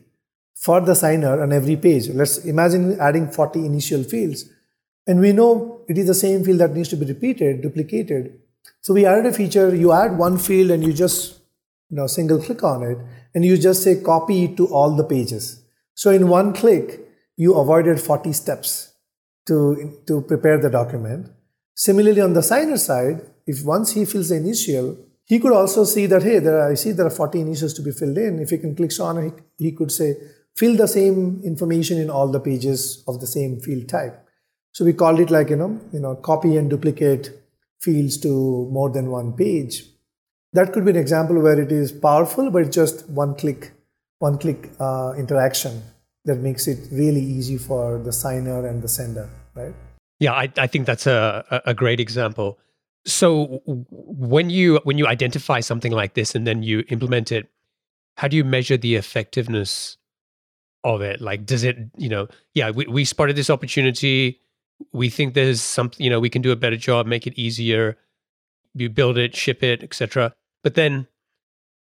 for 0.55 0.81
the 0.81 0.95
signer 0.95 1.41
on 1.41 1.53
every 1.53 1.75
page. 1.75 2.09
Let's 2.09 2.39
imagine 2.45 2.99
adding 2.99 3.29
40 3.29 3.65
initial 3.65 4.03
fields. 4.03 4.45
And 5.05 5.19
we 5.19 5.31
know 5.31 5.81
it 5.87 5.97
is 5.97 6.07
the 6.07 6.13
same 6.13 6.43
field 6.43 6.59
that 6.59 6.73
needs 6.73 6.89
to 6.89 6.97
be 6.97 7.05
repeated, 7.05 7.61
duplicated. 7.61 8.39
So 8.81 8.93
we 8.93 9.05
added 9.05 9.25
a 9.27 9.33
feature, 9.33 9.73
you 9.73 9.93
add 9.93 10.17
one 10.17 10.37
field 10.37 10.71
and 10.71 10.83
you 10.83 10.93
just 10.93 11.36
you 11.89 11.97
know, 11.97 12.07
single 12.07 12.41
click 12.41 12.63
on 12.63 12.83
it 12.83 12.97
and 13.33 13.45
you 13.45 13.57
just 13.57 13.83
say 13.83 14.01
copy 14.01 14.53
to 14.55 14.67
all 14.67 14.95
the 14.95 15.03
pages. 15.03 15.63
So 15.93 16.11
in 16.11 16.27
one 16.27 16.53
click, 16.53 17.07
you 17.35 17.55
avoided 17.55 17.99
40 17.99 18.33
steps 18.33 18.93
to, 19.47 19.99
to 20.07 20.21
prepare 20.21 20.59
the 20.59 20.69
document. 20.69 21.29
Similarly, 21.75 22.21
on 22.21 22.33
the 22.33 22.43
signer 22.43 22.77
side, 22.77 23.21
if 23.45 23.63
once 23.63 23.91
he 23.93 24.05
fills 24.05 24.29
the 24.29 24.35
initial, 24.35 24.97
he 25.25 25.39
could 25.39 25.51
also 25.51 25.83
see 25.83 26.05
that, 26.07 26.23
hey, 26.23 26.39
there 26.39 26.59
are, 26.59 26.71
I 26.71 26.75
see 26.75 26.91
there 26.91 27.05
are 27.05 27.11
40 27.11 27.41
initials 27.41 27.73
to 27.75 27.81
be 27.81 27.91
filled 27.91 28.17
in. 28.17 28.39
If 28.39 28.49
he 28.49 28.57
can 28.57 28.75
click 28.75 28.97
on 28.99 29.17
it, 29.17 29.33
he, 29.57 29.65
he 29.65 29.71
could 29.71 29.91
say, 29.91 30.15
fill 30.55 30.75
the 30.75 30.87
same 30.87 31.41
information 31.43 31.99
in 31.99 32.09
all 32.09 32.27
the 32.29 32.39
pages 32.39 33.03
of 33.07 33.19
the 33.19 33.27
same 33.27 33.59
field 33.59 33.87
type. 33.87 34.23
So 34.71 34.85
we 34.85 34.93
called 34.93 35.19
it 35.19 35.29
like, 35.29 35.49
you 35.49 35.55
know, 35.55 35.79
you 35.91 35.99
know, 35.99 36.15
copy 36.15 36.57
and 36.57 36.69
duplicate 36.69 37.31
fields 37.79 38.17
to 38.21 38.29
more 38.71 38.89
than 38.89 39.11
one 39.11 39.33
page. 39.33 39.83
That 40.57 40.73
could 40.73 40.85
be 40.85 40.89
an 40.89 40.97
example 40.97 41.39
where 41.39 41.59
it 41.59 41.71
is 41.71 41.91
powerful, 41.91 42.49
but 42.49 42.71
just 42.71 43.07
one 43.09 43.35
click, 43.35 43.73
one 44.17 44.39
click 44.39 44.71
uh, 44.79 45.13
interaction 45.15 45.83
that 46.25 46.39
makes 46.39 46.67
it 46.67 46.79
really 46.91 47.21
easy 47.21 47.59
for 47.59 47.99
the 47.99 48.11
signer 48.11 48.65
and 48.65 48.81
the 48.81 48.87
sender, 48.87 49.29
right? 49.53 49.75
Yeah, 50.19 50.33
I, 50.33 50.51
I 50.57 50.65
think 50.65 50.87
that's 50.87 51.05
a, 51.05 51.61
a 51.63 51.75
great 51.75 51.99
example. 51.99 52.57
So 53.05 53.61
when 53.65 54.49
you 54.49 54.81
when 54.83 54.97
you 54.97 55.05
identify 55.05 55.59
something 55.59 55.91
like 55.91 56.15
this 56.15 56.33
and 56.33 56.47
then 56.47 56.63
you 56.63 56.83
implement 56.89 57.31
it, 57.31 57.51
how 58.15 58.27
do 58.27 58.35
you 58.35 58.43
measure 58.43 58.77
the 58.77 58.95
effectiveness 58.95 59.97
of 60.83 61.03
it? 61.03 61.21
Like, 61.21 61.45
does 61.45 61.63
it, 61.63 61.77
you 61.97 62.09
know, 62.09 62.29
yeah, 62.55 62.71
we, 62.71 62.87
we 62.87 63.05
spotted 63.05 63.35
this 63.35 63.51
opportunity. 63.51 64.41
We 64.91 65.11
think 65.11 65.35
there's 65.35 65.61
something, 65.61 66.03
you 66.03 66.09
know, 66.09 66.19
we 66.19 66.31
can 66.31 66.41
do 66.41 66.51
a 66.51 66.55
better 66.55 66.77
job, 66.77 67.05
make 67.05 67.27
it 67.27 67.37
easier. 67.37 67.95
You 68.73 68.89
build 68.89 69.19
it, 69.19 69.35
ship 69.35 69.61
it, 69.61 69.83
etc. 69.83 70.33
But 70.63 70.75
then 70.75 71.07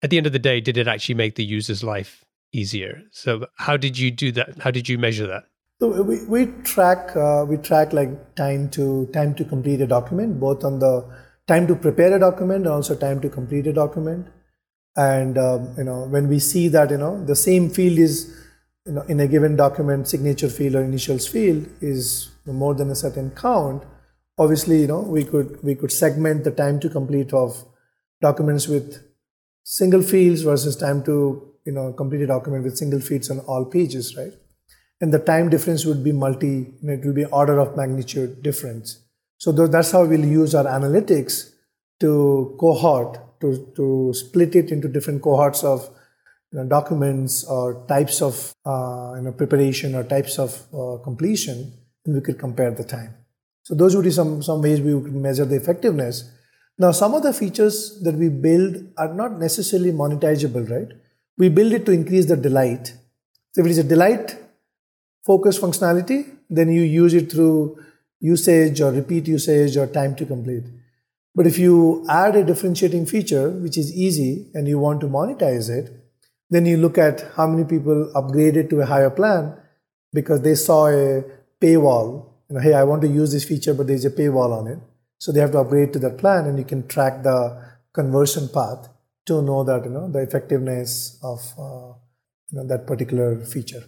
at 0.02 0.10
the 0.10 0.18
end 0.18 0.28
of 0.28 0.34
the 0.34 0.40
day, 0.40 0.60
did 0.62 0.78
it 0.78 0.88
actually 0.88 1.16
make 1.16 1.36
the 1.36 1.46
user's 1.46 1.84
life 1.84 2.26
easier? 2.52 3.04
So 3.12 3.48
how 3.56 3.78
did 3.78 3.98
you 3.98 4.12
do 4.12 4.32
that? 4.34 4.60
How 4.60 4.72
did 4.72 4.88
you 4.90 4.98
measure 4.98 5.28
that? 5.28 5.46
So 5.80 6.02
we, 6.02 6.24
we 6.26 6.46
track 6.64 7.16
uh, 7.16 7.46
we 7.48 7.58
track 7.58 7.94
like 7.94 8.36
time 8.36 8.70
to 8.72 9.08
time 9.08 9.34
to 9.36 9.44
complete 9.44 9.82
a 9.82 9.88
document, 9.88 10.40
both 10.40 10.64
on 10.64 10.80
the 10.80 11.06
time 11.48 11.68
to 11.68 11.76
prepare 11.76 12.16
a 12.16 12.20
document 12.20 12.66
and 12.66 12.74
also 12.74 12.96
time 12.96 13.20
to 13.22 13.30
complete 13.30 13.68
a 13.68 13.74
document. 13.74 14.28
And 14.96 15.38
um, 15.38 15.74
you 15.78 15.84
know 15.84 16.04
when 16.04 16.28
we 16.28 16.40
see 16.40 16.68
that 16.70 16.92
you 16.92 16.98
know 16.98 17.24
the 17.26 17.36
same 17.36 17.70
field 17.70 17.98
is 17.98 18.34
you 18.86 18.94
know 18.94 19.02
in 19.02 19.20
a 19.20 19.28
given 19.28 19.56
document 19.56 20.08
signature 20.08 20.50
field 20.50 20.76
or 20.76 20.84
initials 20.84 21.28
field 21.28 21.68
is 21.82 22.30
more 22.46 22.76
than 22.76 22.90
a 22.90 22.96
certain 22.96 23.32
count, 23.32 23.84
obviously 24.38 24.82
you 24.82 24.88
know 24.88 25.02
we 25.02 25.24
could 25.24 25.62
we 25.64 25.76
could 25.76 25.92
segment 25.92 26.44
the 26.44 26.52
time 26.52 26.80
to 26.80 26.90
complete 26.90 27.34
of 27.34 27.66
documents 28.28 28.68
with 28.68 29.02
single 29.64 30.02
fields 30.02 30.42
versus 30.52 30.76
time 30.76 31.04
to 31.10 31.18
you 31.66 31.74
know 31.78 31.92
complete 31.94 32.22
a 32.22 32.28
document 32.28 32.64
with 32.64 32.78
single 32.78 33.00
fields 33.10 33.30
on 33.36 33.40
all 33.52 33.66
pages, 33.78 34.16
right? 34.18 34.34
and 35.04 35.14
the 35.14 35.20
time 35.20 35.50
difference 35.50 35.84
would 35.86 36.02
be 36.02 36.14
multi, 36.14 36.74
it 36.82 37.06
will 37.06 37.14
be 37.14 37.26
order 37.26 37.60
of 37.60 37.76
magnitude 37.76 38.42
difference. 38.42 39.00
So 39.38 39.52
that's 39.52 39.92
how 39.92 40.06
we'll 40.06 40.26
use 40.26 40.56
our 40.56 40.64
analytics 40.64 41.52
to 42.00 42.56
cohort, 42.58 43.20
to, 43.42 43.70
to 43.76 44.14
split 44.14 44.56
it 44.56 44.72
into 44.72 44.88
different 44.88 45.22
cohorts 45.22 45.62
of 45.66 45.90
you 46.54 46.60
know, 46.60 46.66
documents 46.66 47.44
or 47.44 47.86
types 47.90 48.22
of 48.22 48.54
uh, 48.66 49.16
you 49.18 49.24
know, 49.24 49.34
preparation 49.36 49.94
or 49.94 50.06
types 50.06 50.40
of 50.40 50.52
uh, 50.74 51.04
completion, 51.04 51.74
and 52.06 52.16
we 52.16 52.22
could 52.22 52.40
compare 52.40 52.72
the 52.72 52.86
time. 52.86 53.14
So 53.64 53.76
those 53.76 53.98
would 53.98 54.06
be 54.06 54.12
some, 54.12 54.42
some 54.42 54.62
ways 54.62 54.80
we 54.80 54.94
could 54.94 55.14
measure 55.14 55.44
the 55.44 55.58
effectiveness. 55.58 56.32
Now, 56.84 56.92
some 56.92 57.14
of 57.14 57.24
the 57.24 57.32
features 57.32 58.02
that 58.02 58.16
we 58.16 58.28
build 58.28 58.76
are 58.98 59.14
not 59.14 59.40
necessarily 59.40 59.94
monetizable, 59.94 60.70
right? 60.70 60.90
We 61.38 61.48
build 61.48 61.72
it 61.72 61.86
to 61.86 61.94
increase 61.94 62.26
the 62.26 62.36
delight. 62.36 62.88
So 63.54 63.62
if 63.62 63.68
it 63.68 63.70
is 63.70 63.78
a 63.78 63.86
delight 63.86 64.36
focus 65.26 65.58
functionality, 65.58 66.30
then 66.50 66.70
you 66.74 66.82
use 66.82 67.14
it 67.14 67.32
through 67.32 67.82
usage 68.20 68.82
or 68.82 68.92
repeat 68.92 69.30
usage 69.30 69.78
or 69.78 69.88
time 69.88 70.14
to 70.18 70.26
complete. 70.26 70.66
But 71.34 71.48
if 71.48 71.58
you 71.58 72.06
add 72.10 72.36
a 72.36 72.44
differentiating 72.44 73.06
feature, 73.06 73.50
which 73.50 73.78
is 73.78 73.96
easy, 73.96 74.52
and 74.54 74.68
you 74.68 74.78
want 74.78 75.00
to 75.02 75.08
monetize 75.08 75.70
it, 75.70 75.90
then 76.50 76.66
you 76.66 76.76
look 76.76 76.98
at 76.98 77.26
how 77.38 77.48
many 77.48 77.64
people 77.64 78.12
upgraded 78.14 78.70
to 78.72 78.82
a 78.82 78.86
higher 78.86 79.10
plan 79.10 79.56
because 80.12 80.42
they 80.42 80.56
saw 80.56 80.88
a 80.88 81.24
paywall. 81.62 82.26
You 82.50 82.56
know, 82.56 82.62
hey, 82.62 82.74
I 82.74 82.84
want 82.84 83.04
to 83.04 83.08
use 83.08 83.32
this 83.32 83.46
feature, 83.46 83.74
but 83.74 83.88
there's 83.88 84.04
a 84.04 84.12
paywall 84.12 84.52
on 84.52 84.68
it. 84.68 84.80
So 85.24 85.32
they 85.32 85.40
have 85.40 85.54
to 85.54 85.60
upgrade 85.60 85.94
to 85.94 86.00
that 86.00 86.18
plan, 86.18 86.48
and 86.48 86.60
you 86.60 86.66
can 86.66 86.86
track 86.86 87.24
the 87.24 87.58
conversion 87.94 88.50
path 88.50 88.90
to 89.26 89.42
know 89.42 89.64
that 89.64 89.86
you 89.86 89.90
know 89.90 90.12
the 90.12 90.20
effectiveness 90.20 91.18
of 91.24 91.40
uh, 91.58 91.94
you 92.52 92.58
know, 92.58 92.68
that 92.68 92.86
particular 92.86 93.40
feature. 93.46 93.86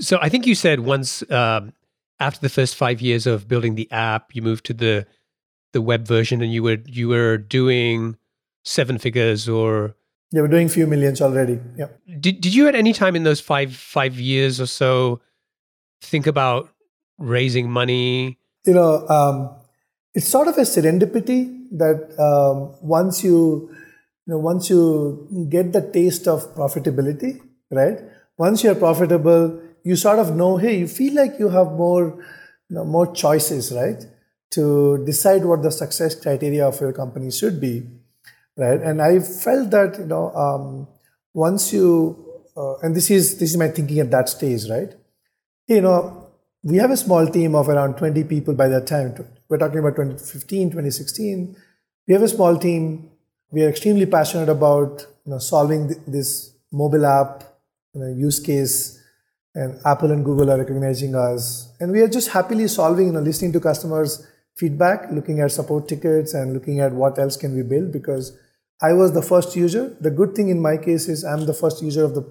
So 0.00 0.18
I 0.22 0.30
think 0.30 0.46
you 0.46 0.54
said 0.54 0.80
once 0.80 1.22
um, 1.30 1.74
after 2.18 2.40
the 2.40 2.48
first 2.48 2.76
five 2.76 3.02
years 3.02 3.26
of 3.26 3.46
building 3.46 3.74
the 3.74 3.92
app, 3.92 4.34
you 4.34 4.40
moved 4.40 4.64
to 4.66 4.72
the 4.72 5.06
the 5.74 5.82
web 5.82 6.06
version, 6.06 6.40
and 6.40 6.50
you 6.50 6.62
were 6.62 6.78
you 6.86 7.08
were 7.08 7.36
doing 7.36 8.16
seven 8.64 8.96
figures 8.96 9.50
or 9.50 9.94
yeah, 10.32 10.40
we're 10.40 10.48
doing 10.48 10.68
a 10.68 10.70
few 10.70 10.86
millions 10.86 11.20
already. 11.20 11.60
Yeah. 11.76 11.88
Did 12.08 12.40
Did 12.40 12.54
you 12.54 12.68
at 12.68 12.74
any 12.74 12.94
time 12.94 13.16
in 13.16 13.24
those 13.24 13.42
five 13.42 13.76
five 13.76 14.18
years 14.18 14.62
or 14.62 14.66
so 14.66 15.20
think 16.00 16.26
about 16.26 16.70
raising 17.18 17.70
money? 17.70 18.38
You 18.64 18.72
know, 18.72 19.06
um, 19.08 19.59
it's 20.14 20.28
sort 20.28 20.48
of 20.48 20.58
a 20.58 20.62
serendipity 20.62 21.66
that 21.72 22.18
um, 22.18 22.74
once 22.82 23.22
you 23.22 23.70
you 24.26 24.34
know 24.34 24.38
once 24.38 24.70
you 24.70 25.46
get 25.48 25.72
the 25.72 25.82
taste 25.90 26.26
of 26.28 26.54
profitability, 26.54 27.40
right? 27.70 27.98
Once 28.36 28.64
you're 28.64 28.74
profitable, 28.74 29.60
you 29.84 29.96
sort 29.96 30.18
of 30.18 30.34
know, 30.34 30.56
hey, 30.56 30.78
you 30.78 30.88
feel 30.88 31.14
like 31.14 31.38
you 31.38 31.48
have 31.48 31.72
more, 31.72 32.04
you 32.68 32.76
know, 32.76 32.84
more 32.84 33.12
choices, 33.12 33.72
right? 33.72 34.04
To 34.52 35.04
decide 35.04 35.44
what 35.44 35.62
the 35.62 35.70
success 35.70 36.14
criteria 36.14 36.66
of 36.66 36.80
your 36.80 36.92
company 36.92 37.30
should 37.30 37.60
be, 37.60 37.86
right? 38.56 38.80
And 38.80 39.00
I 39.00 39.20
felt 39.20 39.70
that, 39.70 39.98
you 39.98 40.06
know, 40.06 40.30
um, 40.34 40.88
once 41.32 41.72
you, 41.72 42.42
uh, 42.56 42.78
and 42.78 42.94
this 42.96 43.10
is 43.10 43.38
this 43.38 43.50
is 43.50 43.56
my 43.56 43.68
thinking 43.68 44.00
at 44.00 44.10
that 44.10 44.28
stage, 44.28 44.68
right? 44.68 44.92
You 45.68 45.82
know, 45.82 46.30
we 46.62 46.76
have 46.78 46.90
a 46.90 46.96
small 46.96 47.26
team 47.26 47.54
of 47.54 47.68
around 47.68 47.96
20 47.96 48.24
people 48.24 48.54
by 48.54 48.68
that 48.68 48.86
time. 48.86 49.14
We're 49.50 49.58
talking 49.58 49.80
about 49.80 49.96
2015, 49.96 50.68
2016. 50.68 51.56
We 52.06 52.14
have 52.14 52.22
a 52.22 52.28
small 52.28 52.56
team. 52.56 53.10
We 53.50 53.64
are 53.64 53.68
extremely 53.68 54.06
passionate 54.06 54.48
about 54.48 55.04
you 55.26 55.32
know, 55.32 55.38
solving 55.38 55.88
this 56.06 56.54
mobile 56.70 57.04
app 57.04 57.42
you 57.92 58.00
know, 58.00 58.06
use 58.06 58.38
case 58.38 59.02
and 59.56 59.80
Apple 59.84 60.12
and 60.12 60.24
Google 60.24 60.52
are 60.52 60.58
recognizing 60.58 61.16
us. 61.16 61.74
And 61.80 61.90
we 61.90 62.00
are 62.00 62.08
just 62.08 62.28
happily 62.28 62.68
solving, 62.68 63.08
you 63.08 63.12
know, 63.12 63.20
listening 63.20 63.52
to 63.54 63.60
customers' 63.60 64.24
feedback, 64.54 65.10
looking 65.10 65.40
at 65.40 65.50
support 65.50 65.88
tickets 65.88 66.32
and 66.32 66.54
looking 66.54 66.78
at 66.78 66.92
what 66.92 67.18
else 67.18 67.36
can 67.36 67.56
we 67.56 67.62
build 67.62 67.90
because 67.90 68.38
I 68.80 68.92
was 68.92 69.14
the 69.14 69.22
first 69.22 69.56
user. 69.56 69.96
The 70.00 70.12
good 70.12 70.36
thing 70.36 70.48
in 70.48 70.62
my 70.62 70.76
case 70.76 71.08
is 71.08 71.24
I'm 71.24 71.46
the 71.46 71.54
first 71.54 71.82
user 71.82 72.04
of 72.04 72.14
the, 72.14 72.24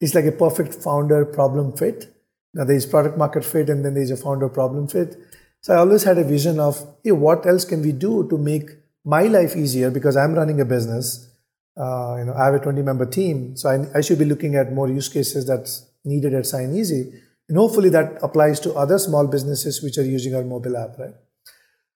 it's 0.00 0.14
like 0.14 0.26
a 0.26 0.32
perfect 0.32 0.74
founder 0.74 1.24
problem 1.24 1.76
fit. 1.76 2.14
Now 2.54 2.62
there's 2.62 2.86
product 2.86 3.18
market 3.18 3.44
fit 3.44 3.68
and 3.68 3.84
then 3.84 3.94
there's 3.94 4.12
a 4.12 4.16
founder 4.16 4.48
problem 4.48 4.86
fit. 4.86 5.16
So 5.60 5.74
I 5.74 5.78
always 5.78 6.04
had 6.04 6.18
a 6.18 6.24
vision 6.24 6.60
of, 6.60 6.82
hey, 7.02 7.12
what 7.12 7.46
else 7.46 7.64
can 7.64 7.82
we 7.82 7.92
do 7.92 8.28
to 8.28 8.38
make 8.38 8.70
my 9.06 9.22
life 9.22 9.56
easier 9.56 9.90
because 9.90 10.16
I'm 10.16 10.34
running 10.34 10.60
a 10.60 10.64
business. 10.64 11.30
Uh, 11.76 12.16
you 12.18 12.24
know, 12.24 12.34
I 12.36 12.46
have 12.46 12.54
a 12.54 12.58
20 12.58 12.82
member 12.82 13.06
team. 13.06 13.56
So 13.56 13.68
I, 13.70 13.98
I 13.98 14.00
should 14.00 14.18
be 14.18 14.24
looking 14.24 14.56
at 14.56 14.72
more 14.72 14.88
use 14.88 15.08
cases 15.08 15.46
that's 15.46 15.86
needed 16.04 16.34
at 16.34 16.44
SignEasy. 16.44 17.12
And 17.48 17.56
hopefully 17.56 17.88
that 17.90 18.18
applies 18.22 18.58
to 18.60 18.74
other 18.74 18.98
small 18.98 19.28
businesses 19.28 19.82
which 19.82 19.96
are 19.98 20.04
using 20.04 20.34
our 20.34 20.42
mobile 20.42 20.76
app, 20.76 20.98
right? 20.98 21.14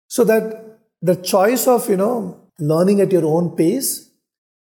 So 0.07 0.25
that 0.25 0.79
the 1.01 1.15
choice 1.15 1.67
of, 1.67 1.89
you 1.89 1.95
know, 1.95 2.41
learning 2.59 2.99
at 2.99 3.11
your 3.11 3.25
own 3.25 3.55
pace, 3.55 4.09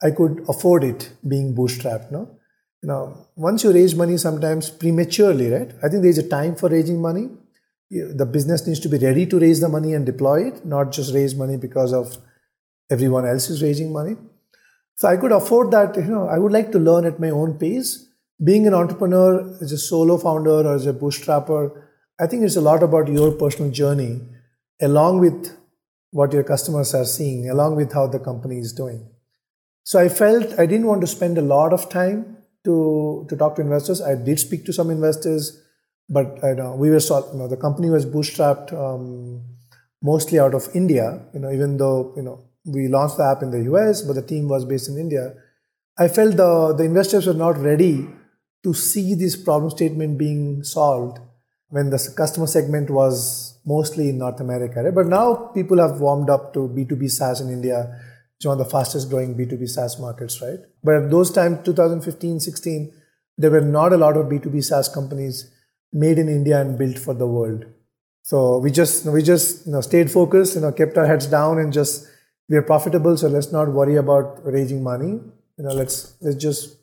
I 0.00 0.12
could 0.12 0.44
afford 0.48 0.84
it 0.84 1.10
being 1.26 1.54
bootstrapped, 1.54 2.12
no? 2.12 2.36
You 2.82 2.88
know, 2.88 3.26
once 3.36 3.64
you 3.64 3.72
raise 3.72 3.94
money 3.94 4.16
sometimes 4.16 4.70
prematurely, 4.70 5.50
right? 5.50 5.70
I 5.82 5.88
think 5.88 6.02
there's 6.02 6.18
a 6.18 6.28
time 6.28 6.54
for 6.54 6.68
raising 6.68 7.00
money. 7.00 7.28
The 7.90 8.26
business 8.26 8.66
needs 8.66 8.80
to 8.80 8.88
be 8.88 8.98
ready 8.98 9.26
to 9.26 9.38
raise 9.38 9.60
the 9.60 9.68
money 9.68 9.94
and 9.94 10.06
deploy 10.06 10.46
it, 10.46 10.64
not 10.64 10.92
just 10.92 11.12
raise 11.12 11.34
money 11.34 11.56
because 11.56 11.92
of 11.92 12.18
everyone 12.88 13.26
else 13.26 13.50
is 13.50 13.62
raising 13.62 13.92
money. 13.92 14.16
So 14.96 15.08
I 15.08 15.16
could 15.16 15.32
afford 15.32 15.70
that. 15.72 15.96
You 15.96 16.02
know, 16.02 16.28
I 16.28 16.38
would 16.38 16.52
like 16.52 16.70
to 16.72 16.78
learn 16.78 17.04
at 17.04 17.18
my 17.18 17.30
own 17.30 17.58
pace. 17.58 18.06
Being 18.42 18.66
an 18.66 18.74
entrepreneur, 18.74 19.56
as 19.60 19.72
a 19.72 19.78
solo 19.78 20.18
founder 20.18 20.50
or 20.50 20.74
as 20.74 20.86
a 20.86 20.92
bootstrapper, 20.92 21.82
I 22.20 22.26
think 22.26 22.44
it's 22.44 22.56
a 22.56 22.60
lot 22.60 22.82
about 22.82 23.08
your 23.08 23.32
personal 23.32 23.70
journey, 23.70 24.20
along 24.80 25.20
with 25.20 25.56
what 26.10 26.32
your 26.32 26.44
customers 26.44 26.94
are 26.94 27.04
seeing, 27.04 27.48
along 27.50 27.76
with 27.76 27.92
how 27.92 28.06
the 28.06 28.18
company 28.18 28.58
is 28.58 28.72
doing. 28.72 29.08
So 29.84 29.98
I 29.98 30.08
felt 30.08 30.58
I 30.58 30.66
didn't 30.66 30.86
want 30.86 31.00
to 31.00 31.06
spend 31.06 31.38
a 31.38 31.42
lot 31.42 31.72
of 31.72 31.88
time 31.88 32.36
to 32.64 33.26
to 33.28 33.36
talk 33.36 33.56
to 33.56 33.62
investors. 33.62 34.00
I 34.00 34.14
did 34.14 34.38
speak 34.38 34.64
to 34.66 34.72
some 34.72 34.90
investors, 34.90 35.62
but 36.10 36.42
I 36.44 36.52
know 36.54 36.74
we 36.74 36.90
were 36.90 36.98
you 36.98 37.38
know 37.38 37.48
the 37.48 37.56
company 37.56 37.88
was 37.88 38.04
bootstrapped 38.04 38.72
um, 38.72 39.42
mostly 40.02 40.38
out 40.38 40.54
of 40.54 40.68
India. 40.74 41.20
You 41.32 41.40
know, 41.40 41.52
even 41.52 41.76
though 41.76 42.12
you 42.16 42.22
know 42.22 42.44
we 42.64 42.88
launched 42.88 43.16
the 43.16 43.24
app 43.24 43.42
in 43.42 43.50
the 43.50 43.62
US, 43.72 44.02
but 44.02 44.14
the 44.14 44.22
team 44.22 44.48
was 44.48 44.64
based 44.64 44.88
in 44.88 44.98
India. 44.98 45.34
I 45.98 46.08
felt 46.08 46.36
the 46.36 46.74
the 46.76 46.84
investors 46.84 47.26
were 47.26 47.40
not 47.46 47.56
ready 47.58 48.08
to 48.64 48.74
see 48.74 49.14
this 49.14 49.36
problem 49.36 49.70
statement 49.70 50.18
being 50.18 50.62
solved 50.64 51.18
when 51.68 51.88
the 51.90 52.14
customer 52.16 52.46
segment 52.46 52.90
was 52.90 53.58
mostly 53.64 54.08
in 54.10 54.18
North 54.18 54.40
America. 54.40 54.82
Right? 54.82 54.94
But 54.94 55.06
now 55.06 55.34
people 55.54 55.78
have 55.78 56.00
warmed 56.00 56.28
up 56.28 56.52
to 56.54 56.68
B2B 56.68 57.10
SaaS 57.10 57.40
in 57.40 57.48
India 57.48 57.98
it's 58.40 58.46
one 58.46 58.58
of 58.58 58.66
the 58.66 58.70
fastest 58.70 59.10
growing 59.10 59.34
B2B 59.34 59.68
SaaS 59.68 59.98
markets, 60.00 60.40
right? 60.40 60.60
But 60.82 60.94
at 60.94 61.10
those 61.10 61.30
times, 61.30 61.58
2015, 61.62 62.40
16, 62.40 62.90
there 63.36 63.50
were 63.50 63.60
not 63.60 63.92
a 63.92 63.98
lot 63.98 64.16
of 64.16 64.28
B2B 64.28 64.64
SaaS 64.64 64.88
companies 64.88 65.50
made 65.92 66.18
in 66.18 66.28
India 66.28 66.60
and 66.60 66.78
built 66.78 66.98
for 66.98 67.14
the 67.14 67.26
world. 67.26 67.64
So 68.22 68.58
we 68.58 68.70
just 68.70 69.06
we 69.06 69.22
just 69.22 69.66
you 69.66 69.72
know, 69.72 69.80
stayed 69.80 70.10
focused, 70.10 70.54
you 70.54 70.60
know, 70.60 70.72
kept 70.72 70.96
our 70.96 71.06
heads 71.06 71.26
down 71.26 71.58
and 71.58 71.72
just 71.72 72.06
we 72.48 72.56
are 72.56 72.62
profitable, 72.62 73.16
so 73.16 73.28
let's 73.28 73.52
not 73.52 73.68
worry 73.68 73.96
about 73.96 74.40
raising 74.44 74.82
money. 74.82 75.20
You 75.56 75.64
know, 75.64 75.70
let's 75.70 76.14
let's 76.20 76.36
just 76.36 76.76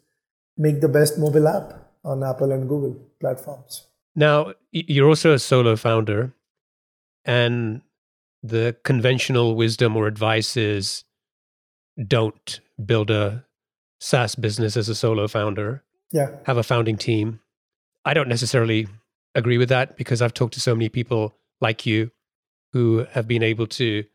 make 0.57 0.81
the 0.81 0.87
best 0.87 1.17
mobile 1.17 1.47
app 1.47 1.73
on 2.03 2.23
Apple 2.23 2.51
and 2.51 2.67
Google 2.67 2.97
platforms. 3.19 3.87
Now, 4.15 4.53
you're 4.71 5.07
also 5.07 5.33
a 5.33 5.39
solo 5.39 5.75
founder, 5.75 6.33
and 7.25 7.81
the 8.41 8.75
conventional 8.83 9.55
wisdom 9.55 9.95
or 9.97 10.07
advice 10.07 10.55
is 10.55 11.03
don't 12.07 12.61
build 12.83 13.09
a 13.09 13.45
SaaS 13.99 14.35
business 14.35 14.77
as 14.77 14.89
a 14.89 14.95
solo 14.95 15.27
founder. 15.27 15.83
Yeah. 16.11 16.31
Have 16.45 16.57
a 16.57 16.63
founding 16.63 16.97
team. 16.97 17.41
I 18.07 18.13
don't 18.13 18.29
necessarily 18.29 18.87
agree 19.35 19.57
with 19.57 19.67
that 19.67 19.97
because 19.97 20.21
I've 20.21 20.33
talked 20.33 20.53
to 20.53 20.61
so 20.61 20.73
many 20.73 20.87
people 20.87 21.35
like 21.59 21.85
you 21.85 22.09
who 22.71 23.05
have 23.11 23.27
been 23.27 23.43
able 23.43 23.67
to 23.67 24.05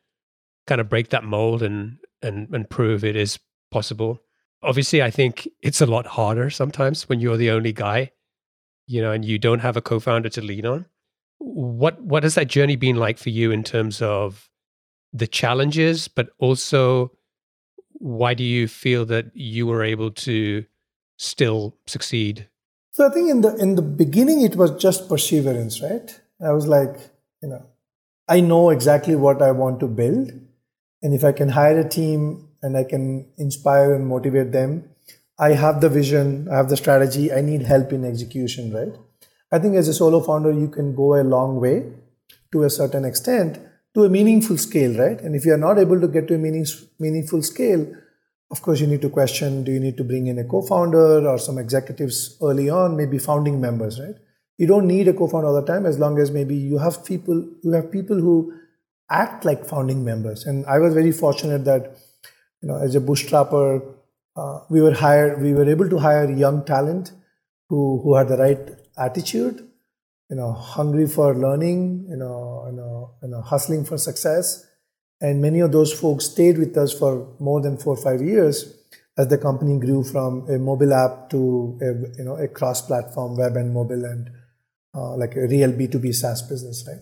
kind 0.67 0.81
of 0.81 0.89
break 0.89 1.11
that 1.11 1.25
mold 1.25 1.63
and 1.63 1.99
and 2.23 2.49
and 2.55 2.71
prove 2.71 3.05
it 3.05 3.17
is 3.17 3.39
possible. 3.71 4.23
Obviously, 4.63 5.03
I 5.03 5.11
think 5.11 5.47
it's 5.61 5.83
a 5.83 5.87
lot 5.87 6.07
harder 6.07 6.49
sometimes 6.49 7.07
when 7.07 7.21
you're 7.21 7.37
the 7.37 7.51
only 7.51 7.75
guy, 7.75 8.13
you 8.87 9.03
know, 9.03 9.13
and 9.13 9.27
you 9.27 9.39
don't 9.39 9.59
have 9.59 9.77
a 9.77 9.83
co-founder 9.83 10.31
to 10.31 10.41
lean 10.41 10.65
on. 10.65 10.87
What 11.39 12.01
what 12.01 12.23
has 12.23 12.35
that 12.37 12.49
journey 12.49 12.77
been 12.77 12.97
like 12.97 13.19
for 13.19 13.29
you 13.29 13.51
in 13.51 13.63
terms 13.63 14.01
of 14.01 14.49
the 15.13 15.27
challenges, 15.27 16.09
but 16.09 16.31
also 16.39 17.13
why 17.93 18.33
do 18.33 18.43
you 18.43 18.69
feel 18.69 19.05
that 19.05 19.27
you 19.35 19.67
were 19.67 19.85
able 19.85 20.13
to 20.13 20.65
still 21.19 21.77
succeed? 21.87 22.49
So 22.93 23.07
I 23.07 23.11
think 23.11 23.31
in 23.31 23.41
the 23.41 23.55
in 23.57 23.75
the 23.75 23.83
beginning 23.83 24.43
it 24.43 24.55
was 24.55 24.71
just 24.73 25.09
perseverance, 25.09 25.81
right? 25.83 26.21
I 26.45 26.53
was 26.53 26.67
like, 26.67 26.95
you 27.43 27.49
know, 27.49 27.65
I 28.29 28.41
know 28.41 28.69
exactly 28.71 29.17
what 29.17 29.41
I 29.41 29.51
want 29.53 29.81
to 29.81 29.87
build, 29.87 30.31
and 31.03 31.15
if 31.15 31.25
I 31.25 31.33
can 31.33 31.49
hire 31.49 31.81
a 31.81 31.89
team 31.89 32.49
and 32.63 32.77
I 32.77 32.85
can 32.85 33.27
inspire 33.39 33.95
and 33.95 34.07
motivate 34.07 34.53
them, 34.53 34.91
I 35.39 35.53
have 35.53 35.81
the 35.81 35.89
vision, 35.89 36.49
I 36.53 36.57
have 36.57 36.69
the 36.69 36.77
strategy. 36.77 37.33
I 37.33 37.41
need 37.41 37.63
help 37.63 37.93
in 37.93 38.05
execution, 38.05 38.73
right? 38.73 38.95
I 39.51 39.59
think 39.59 39.77
as 39.77 39.89
a 39.89 39.95
solo 39.95 40.21
founder, 40.21 40.53
you 40.53 40.69
can 40.69 40.95
go 40.95 41.21
a 41.21 41.25
long 41.25 41.61
way 41.61 41.87
to 42.53 42.65
a 42.65 42.71
certain 42.71 43.05
extent, 43.07 43.59
to 43.95 44.05
a 44.05 44.11
meaningful 44.11 44.59
scale, 44.59 44.99
right? 44.99 45.21
And 45.21 45.35
if 45.35 45.47
you 45.47 45.55
are 45.55 45.65
not 45.69 45.79
able 45.79 46.01
to 46.01 46.09
get 46.09 46.29
to 46.29 46.35
a 46.35 46.39
meaning, 46.39 46.67
meaningful 46.99 47.43
scale, 47.43 47.87
of 48.53 48.61
course, 48.63 48.81
you 48.81 48.87
need 48.87 49.01
to 49.01 49.09
question 49.09 49.65
do 49.65 49.73
you 49.73 49.81
need 49.81 49.97
to 49.97 50.05
bring 50.05 50.27
in 50.27 50.39
a 50.39 50.45
co 50.45 50.61
founder 50.63 51.27
or 51.27 51.39
some 51.39 51.59
executives 51.59 52.37
early 52.43 52.69
on, 52.69 52.97
maybe 52.97 53.19
founding 53.19 53.61
members, 53.61 53.99
right? 53.99 54.15
You 54.59 54.67
don't 54.67 54.87
need 54.87 55.09
a 55.09 55.15
co 55.15 55.27
founder 55.27 55.49
all 55.49 55.61
the 55.61 55.67
time 55.67 55.87
as 55.87 55.99
long 55.99 56.19
as 56.19 56.31
maybe 56.31 56.55
you 56.55 56.79
have 56.79 57.05
people, 57.05 57.45
you 57.63 57.73
have 57.73 57.91
people 57.91 58.17
who 58.17 58.53
act 59.11 59.45
like 59.45 59.65
founding 59.65 60.05
members. 60.05 60.45
And 60.45 60.67
I 60.67 60.79
was 60.79 60.95
very 60.95 61.13
fortunate 61.13 61.65
that, 61.65 61.97
you 62.61 62.69
know, 62.69 62.77
as 62.77 62.95
a 62.95 63.01
bootstrapper, 63.01 63.83
uh, 64.37 64.61
we 64.71 64.81
were 64.83 64.95
hired, 64.95 65.43
we 65.43 65.55
were 65.55 65.69
able 65.69 65.89
to 65.89 65.99
hire 65.99 66.31
young 66.31 66.65
talent 66.65 67.13
who, 67.69 68.01
who 68.05 68.15
had 68.15 68.29
the 68.29 68.37
right 68.37 68.71
attitude 68.99 69.67
you 70.33 70.37
know, 70.37 70.51
hungry 70.51 71.07
for 71.07 71.35
learning, 71.35 72.07
you 72.09 72.17
know, 72.17 72.65
you 72.67 72.75
know, 72.75 73.11
you 73.23 73.29
know, 73.29 73.43
hustling 73.43 73.85
for 73.85 73.99
success. 73.99 74.67
And 75.23 75.41
many 75.41 75.61
of 75.61 75.71
those 75.71 75.93
folks 75.93 76.27
stayed 76.27 76.59
with 76.59 76.77
us 76.77 76.93
for 76.93 77.29
more 77.39 77.61
than 77.61 77.79
four 77.79 77.95
or 77.95 78.03
five 78.03 78.21
years 78.21 78.75
as 79.17 79.29
the 79.29 79.39
company 79.39 79.79
grew 79.79 80.03
from 80.03 80.49
a 80.51 80.59
mobile 80.59 80.93
app 80.93 81.31
to 81.31 81.79
a, 81.81 82.19
you 82.19 82.25
know, 82.25 82.37
a 82.37 82.49
cross-platform 82.49 83.37
web 83.37 83.57
and 83.57 83.73
mobile 83.73 84.05
and 84.05 84.31
uh, 84.95 85.17
like 85.17 85.37
a 85.37 85.47
real 85.47 85.73
B2B 85.73 86.13
SaaS 86.13 86.43
business, 86.43 86.85
right? 86.89 87.01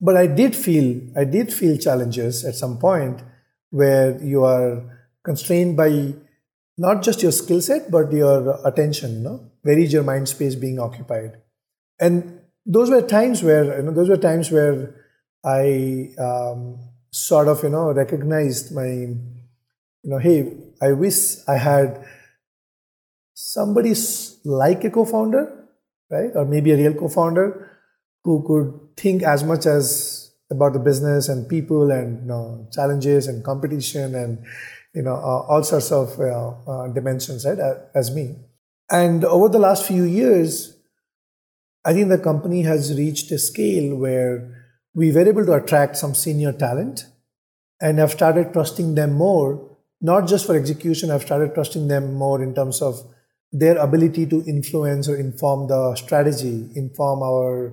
But 0.00 0.16
I 0.16 0.26
did 0.26 0.56
feel, 0.56 1.00
I 1.14 1.24
did 1.24 1.52
feel 1.52 1.76
challenges 1.76 2.44
at 2.44 2.54
some 2.54 2.78
point 2.78 3.22
where 3.70 4.18
you 4.22 4.44
are 4.44 4.82
constrained 5.22 5.76
by 5.76 6.14
not 6.78 7.02
just 7.02 7.22
your 7.22 7.32
skill 7.32 7.60
set, 7.60 7.90
but 7.90 8.10
your 8.12 8.58
attention, 8.66 9.22
no? 9.22 9.50
Where 9.62 9.78
is 9.78 9.92
your 9.92 10.04
mind 10.04 10.28
space 10.28 10.54
being 10.54 10.78
occupied? 10.78 11.36
And 12.00 12.40
those 12.64 12.88
were 12.90 13.02
times 13.02 13.42
where 13.42 13.76
you 13.76 13.82
know 13.82 13.92
those 13.92 14.08
were 14.08 14.16
times 14.16 14.50
where 14.50 14.94
I 15.44 16.10
um, 16.18 16.78
sort 17.26 17.48
of 17.48 17.62
you 17.62 17.70
know 17.70 17.92
recognized 17.92 18.74
my 18.74 18.86
you 18.86 20.10
know 20.10 20.18
hey 20.18 20.52
I 20.80 20.92
wish 20.92 21.36
I 21.48 21.56
had 21.56 22.04
somebody 23.34 23.94
like 24.44 24.84
a 24.84 24.90
co-founder 24.90 25.58
right? 26.10 26.30
Or 26.34 26.44
maybe 26.44 26.72
a 26.72 26.76
real 26.76 26.94
co-founder 26.94 27.70
who 28.24 28.44
could 28.46 28.96
think 28.96 29.22
as 29.22 29.44
much 29.44 29.66
as 29.66 30.32
about 30.50 30.72
the 30.72 30.78
business 30.78 31.28
and 31.28 31.48
people 31.48 31.90
and 31.90 32.22
you 32.22 32.26
know, 32.26 32.68
challenges 32.72 33.26
and 33.26 33.44
competition 33.44 34.14
and 34.14 34.44
you 34.94 35.02
know 35.02 35.14
uh, 35.14 35.44
all 35.48 35.62
sorts 35.62 35.92
of 35.92 36.18
uh, 36.18 36.50
uh, 36.66 36.88
dimensions 36.88 37.44
right 37.44 37.58
as 37.94 38.14
me. 38.14 38.36
And 38.90 39.24
over 39.24 39.48
the 39.48 39.58
last 39.58 39.86
few 39.86 40.04
years 40.04 40.74
I 41.84 41.92
think 41.92 42.08
the 42.08 42.18
company 42.18 42.62
has 42.62 42.96
reached 42.96 43.30
a 43.30 43.38
scale 43.38 43.96
where 43.96 44.67
we 44.98 45.12
were 45.12 45.28
able 45.28 45.46
to 45.46 45.52
attract 45.52 45.96
some 45.96 46.12
senior 46.12 46.52
talent 46.52 47.06
and 47.80 48.00
have 48.00 48.10
started 48.10 48.52
trusting 48.52 48.96
them 48.96 49.12
more, 49.12 49.76
not 50.00 50.26
just 50.26 50.44
for 50.44 50.56
execution, 50.56 51.12
I've 51.12 51.22
started 51.22 51.54
trusting 51.54 51.86
them 51.86 52.14
more 52.14 52.42
in 52.42 52.52
terms 52.52 52.82
of 52.82 53.00
their 53.52 53.76
ability 53.78 54.26
to 54.26 54.42
influence 54.44 55.08
or 55.08 55.16
inform 55.16 55.68
the 55.68 55.94
strategy, 55.94 56.68
inform 56.74 57.22
our 57.22 57.72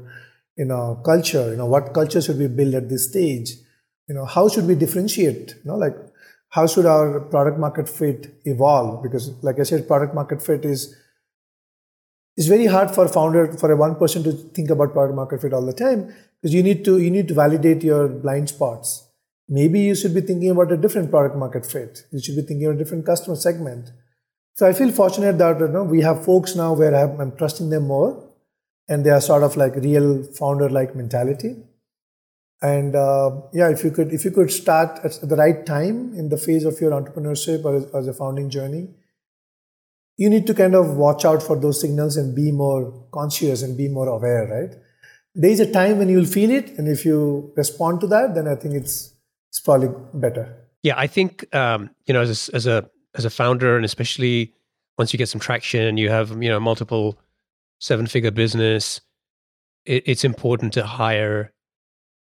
you 0.56 0.66
know 0.66 1.02
culture, 1.04 1.50
you 1.50 1.58
know, 1.58 1.66
what 1.66 1.94
culture 1.96 2.22
should 2.22 2.38
we 2.38 2.48
build 2.48 2.76
at 2.76 2.90
this 2.90 3.10
stage? 3.10 3.56
You 4.08 4.14
know, 4.14 4.26
how 4.26 4.48
should 4.48 4.68
we 4.68 4.76
differentiate? 4.76 5.56
You 5.64 5.72
know, 5.72 5.78
like 5.78 5.96
how 6.50 6.68
should 6.68 6.86
our 6.86 7.22
product 7.22 7.58
market 7.58 7.90
fit 7.90 8.36
evolve? 8.46 9.02
Because 9.02 9.32
like 9.42 9.60
I 9.60 9.64
said, 9.64 9.88
product 9.88 10.14
market 10.14 10.44
fit 10.44 10.64
is 10.64 10.96
it's 12.38 12.48
very 12.48 12.66
hard 12.66 12.92
for 12.92 13.06
a 13.06 13.10
founder 13.10 13.52
for 13.54 13.72
a 13.72 13.76
one 13.76 13.96
person 13.96 14.24
to 14.24 14.32
think 14.32 14.70
about 14.70 14.94
product 14.94 15.16
market 15.16 15.42
fit 15.42 15.54
all 15.54 15.66
the 15.66 15.74
time 15.74 16.14
because 16.42 16.54
you 16.54 16.64
need 16.64 16.84
to 16.86 17.00
you 17.00 17.10
need 17.10 17.28
to 17.28 17.34
validate 17.34 17.84
your 17.84 18.08
blind 18.08 18.50
spots. 18.50 19.08
Maybe 19.48 19.80
you 19.80 19.96
should 19.96 20.14
be 20.14 20.22
thinking 20.22 20.50
about 20.50 20.72
a 20.72 20.78
different 20.78 21.12
product 21.12 21.38
market 21.38 21.66
fit. 21.66 22.04
You 22.12 22.20
should 22.20 22.36
be 22.36 22.42
thinking 22.42 22.66
about 22.66 22.76
a 22.76 22.84
different 22.84 23.06
customer 23.06 23.36
segment. 23.36 23.92
So 24.56 24.66
i 24.66 24.74
feel 24.74 24.92
fortunate 24.92 25.38
that 25.38 25.60
you 25.60 25.68
know, 25.68 25.84
we 25.84 26.02
have 26.02 26.24
folks 26.24 26.56
now 26.56 26.74
where 26.74 26.96
I'm, 26.96 27.20
I'm 27.20 27.36
trusting 27.36 27.70
them 27.70 27.88
more 27.88 28.30
and 28.88 29.06
they 29.06 29.10
are 29.10 29.22
sort 29.22 29.44
of 29.44 29.58
like 29.58 29.76
real 29.76 30.24
founder 30.24 30.70
like 30.70 30.96
mentality. 30.96 31.56
And 32.62 32.96
uh, 32.96 33.32
yeah 33.54 33.70
if 33.70 33.84
you 33.84 33.92
could 33.92 34.12
if 34.14 34.26
you 34.26 34.32
could 34.32 34.52
start 34.52 35.00
at 35.04 35.20
the 35.22 35.36
right 35.36 35.66
time 35.66 36.14
in 36.16 36.30
the 36.30 36.38
phase 36.38 36.66
of 36.66 36.82
your 36.82 36.92
entrepreneurship 36.92 37.64
or 37.64 37.76
as 37.98 38.08
a 38.08 38.14
founding 38.14 38.50
journey 38.50 38.90
you 40.18 40.30
need 40.30 40.48
to 40.48 40.54
kind 40.54 40.76
of 40.76 40.96
watch 40.96 41.26
out 41.26 41.44
for 41.44 41.60
those 41.60 41.82
signals 41.82 42.18
and 42.18 42.36
be 42.36 42.52
more 42.52 43.08
conscious 43.12 43.62
and 43.62 43.78
be 43.78 43.88
more 43.88 44.08
aware, 44.08 44.48
right? 44.48 44.76
There 45.34 45.50
is 45.50 45.60
a 45.60 45.72
time 45.72 45.98
when 45.98 46.08
you'll 46.08 46.26
feel 46.26 46.50
it, 46.50 46.70
and 46.78 46.88
if 46.88 47.06
you 47.06 47.52
respond 47.58 48.00
to 48.02 48.08
that, 48.08 48.36
then 48.36 48.48
I 48.48 48.56
think 48.56 48.76
it's 48.76 49.14
it's 49.50 49.60
probably 49.60 49.90
better. 50.14 50.56
Yeah, 50.84 50.96
I 50.98 51.08
think 51.08 51.54
um, 51.54 51.90
you 52.06 52.14
know, 52.14 52.22
as 52.22 52.50
a, 52.50 52.56
as 52.56 52.68
a 52.68 52.90
as 53.16 53.26
a 53.26 53.30
founder, 53.30 53.76
and 53.76 53.84
especially 53.84 54.54
once 54.98 55.12
you 55.12 55.18
get 55.18 55.30
some 55.30 55.42
traction 55.42 55.82
and 55.82 56.00
you 56.00 56.10
have 56.10 56.42
you 56.42 56.50
know 56.50 56.60
multiple 56.60 57.20
seven 57.80 58.08
figure 58.08 58.32
business, 58.32 59.02
it, 59.86 60.04
it's 60.06 60.24
important 60.24 60.74
to 60.74 60.86
hire 60.86 61.54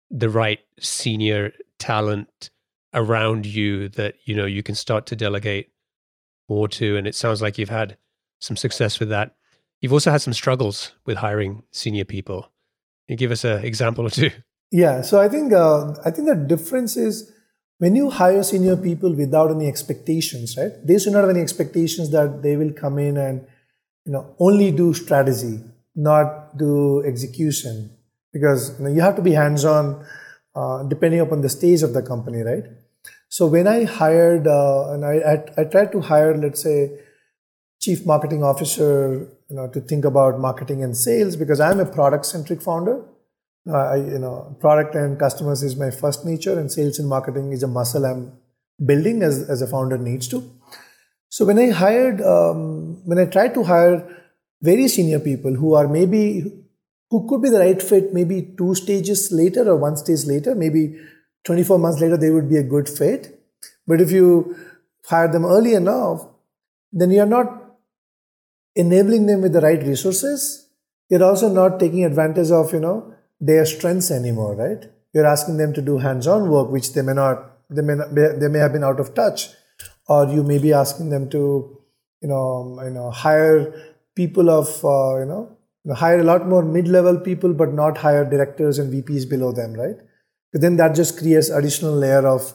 the 0.09 0.29
right 0.29 0.59
senior 0.79 1.53
talent 1.77 2.49
around 2.95 3.45
you 3.45 3.89
that 3.89 4.15
you 4.25 4.35
know 4.35 4.45
you 4.45 4.63
can 4.63 4.75
start 4.75 5.05
to 5.07 5.15
delegate 5.15 5.72
more 6.49 6.67
to 6.67 6.97
and 6.97 7.07
it 7.07 7.15
sounds 7.15 7.41
like 7.41 7.57
you've 7.57 7.69
had 7.69 7.97
some 8.39 8.57
success 8.57 8.99
with 8.99 9.09
that. 9.09 9.35
You've 9.79 9.93
also 9.93 10.11
had 10.11 10.21
some 10.21 10.33
struggles 10.33 10.93
with 11.05 11.17
hiring 11.17 11.63
senior 11.71 12.05
people. 12.05 12.51
Can 13.07 13.13
you 13.13 13.17
give 13.17 13.31
us 13.31 13.43
an 13.43 13.63
example 13.65 14.05
or 14.05 14.09
two? 14.09 14.31
Yeah 14.71 15.03
so 15.03 15.21
i 15.21 15.29
think 15.29 15.53
uh, 15.53 15.93
i 16.03 16.09
think 16.09 16.27
the 16.27 16.35
difference 16.35 16.97
is 16.97 17.31
when 17.77 17.95
you 17.95 18.09
hire 18.09 18.41
senior 18.41 18.75
people 18.75 19.13
without 19.13 19.51
any 19.51 19.67
expectations 19.67 20.57
right? 20.57 20.71
They 20.83 20.97
should 20.97 21.13
not 21.13 21.21
have 21.21 21.29
any 21.29 21.41
expectations 21.41 22.09
that 22.09 22.41
they 22.41 22.55
will 22.57 22.73
come 22.73 22.97
in 22.97 23.17
and 23.17 23.45
you 24.05 24.13
know 24.13 24.35
only 24.39 24.71
do 24.71 24.93
strategy 24.95 25.59
not 25.95 26.57
do 26.57 27.03
execution 27.05 27.91
because 28.31 28.77
you, 28.79 28.85
know, 28.85 28.91
you 28.91 29.01
have 29.01 29.15
to 29.15 29.21
be 29.21 29.33
hands 29.33 29.63
on 29.63 30.05
uh, 30.55 30.81
depending 30.83 31.19
upon 31.19 31.41
the 31.41 31.49
stage 31.49 31.83
of 31.83 31.93
the 31.93 32.01
company 32.01 32.41
right 32.41 32.65
so 33.29 33.47
when 33.47 33.67
I 33.67 33.85
hired, 33.85 34.47
uh, 34.47 34.91
and 34.91 35.03
I, 35.03 35.15
I, 35.33 35.61
I, 35.61 35.63
tried 35.63 35.91
to 35.93 36.01
hire, 36.01 36.37
let's 36.37 36.61
say, 36.61 36.99
chief 37.81 38.05
marketing 38.05 38.43
officer, 38.43 39.27
you 39.49 39.55
know, 39.55 39.67
to 39.69 39.81
think 39.81 40.05
about 40.05 40.39
marketing 40.39 40.83
and 40.83 40.95
sales 40.95 41.35
because 41.35 41.59
I'm 41.59 41.79
a 41.79 41.85
product 41.85 42.27
centric 42.27 42.61
founder. 42.61 43.03
Uh, 43.67 43.77
I, 43.77 43.95
you 43.95 44.19
know, 44.19 44.55
product 44.59 44.93
and 44.93 45.17
customers 45.17 45.63
is 45.63 45.75
my 45.75 45.89
first 45.89 46.25
nature, 46.25 46.59
and 46.59 46.71
sales 46.71 46.99
and 46.99 47.09
marketing 47.09 47.53
is 47.53 47.63
a 47.63 47.67
muscle 47.67 48.05
I'm 48.05 48.33
building 48.85 49.23
as, 49.23 49.49
as 49.49 49.61
a 49.63 49.67
founder 49.67 49.97
needs 49.97 50.27
to. 50.27 50.43
So 51.29 51.45
when 51.45 51.57
I 51.57 51.71
hired, 51.71 52.21
um, 52.21 53.01
when 53.05 53.17
I 53.17 53.25
tried 53.25 53.55
to 53.55 53.63
hire 53.63 54.07
very 54.61 54.87
senior 54.87 55.19
people 55.19 55.55
who 55.55 55.73
are 55.73 55.87
maybe 55.87 56.43
who 57.09 57.27
could 57.27 57.41
be 57.41 57.49
the 57.49 57.59
right 57.59 57.81
fit, 57.81 58.13
maybe 58.13 58.53
two 58.57 58.75
stages 58.75 59.31
later 59.31 59.67
or 59.67 59.75
one 59.75 59.97
stage 59.97 60.25
later, 60.25 60.53
maybe 60.53 60.99
24 61.43 61.79
months 61.79 62.01
later, 62.01 62.17
they 62.17 62.29
would 62.29 62.49
be 62.49 62.57
a 62.57 62.63
good 62.63 62.87
fit. 62.87 63.39
But 63.85 64.01
if 64.01 64.11
you 64.11 64.55
hire 65.05 65.31
them 65.31 65.45
early 65.45 65.73
enough, 65.73 66.25
then 66.91 67.11
you're 67.11 67.25
not 67.25 67.77
enabling 68.75 69.25
them 69.25 69.41
with 69.41 69.53
the 69.53 69.61
right 69.61 69.81
resources. 69.83 70.67
You're 71.09 71.23
also 71.23 71.49
not 71.49 71.79
taking 71.79 72.05
advantage 72.05 72.51
of, 72.51 72.71
you 72.73 72.79
know, 72.79 73.13
their 73.39 73.65
strengths 73.65 74.09
anymore, 74.09 74.55
right? 74.55 74.89
You're 75.13 75.25
asking 75.25 75.57
them 75.57 75.73
to 75.73 75.81
do 75.81 75.97
hands-on 75.97 76.49
work, 76.49 76.69
which 76.71 76.93
they 76.93 77.01
may 77.01 77.13
not, 77.13 77.51
they 77.69 77.81
may 77.81 77.95
not, 77.95 78.15
they 78.15 78.47
may 78.47 78.59
have 78.59 78.73
been 78.73 78.83
out 78.83 78.99
of 78.99 79.13
touch, 79.13 79.49
or 80.07 80.27
you 80.27 80.43
may 80.43 80.57
be 80.57 80.73
asking 80.73 81.09
them 81.09 81.29
to, 81.29 81.77
you 82.21 82.27
know, 82.27 82.79
you 82.83 82.89
know, 82.89 83.11
hire 83.11 83.73
people 84.15 84.49
of, 84.49 84.67
uh, 84.85 85.19
you 85.19 85.25
know, 85.25 85.57
hire 85.93 86.19
a 86.19 86.23
lot 86.23 86.47
more 86.47 86.63
mid-level 86.63 87.19
people, 87.19 87.53
but 87.53 87.73
not 87.73 87.97
hire 87.97 88.23
directors 88.23 88.79
and 88.79 88.93
VPs 88.93 89.29
below 89.29 89.51
them, 89.51 89.73
right? 89.73 89.97
Then 90.53 90.77
that 90.77 90.95
just 90.95 91.17
creates 91.17 91.49
additional 91.49 91.93
layer 91.93 92.27
of, 92.27 92.53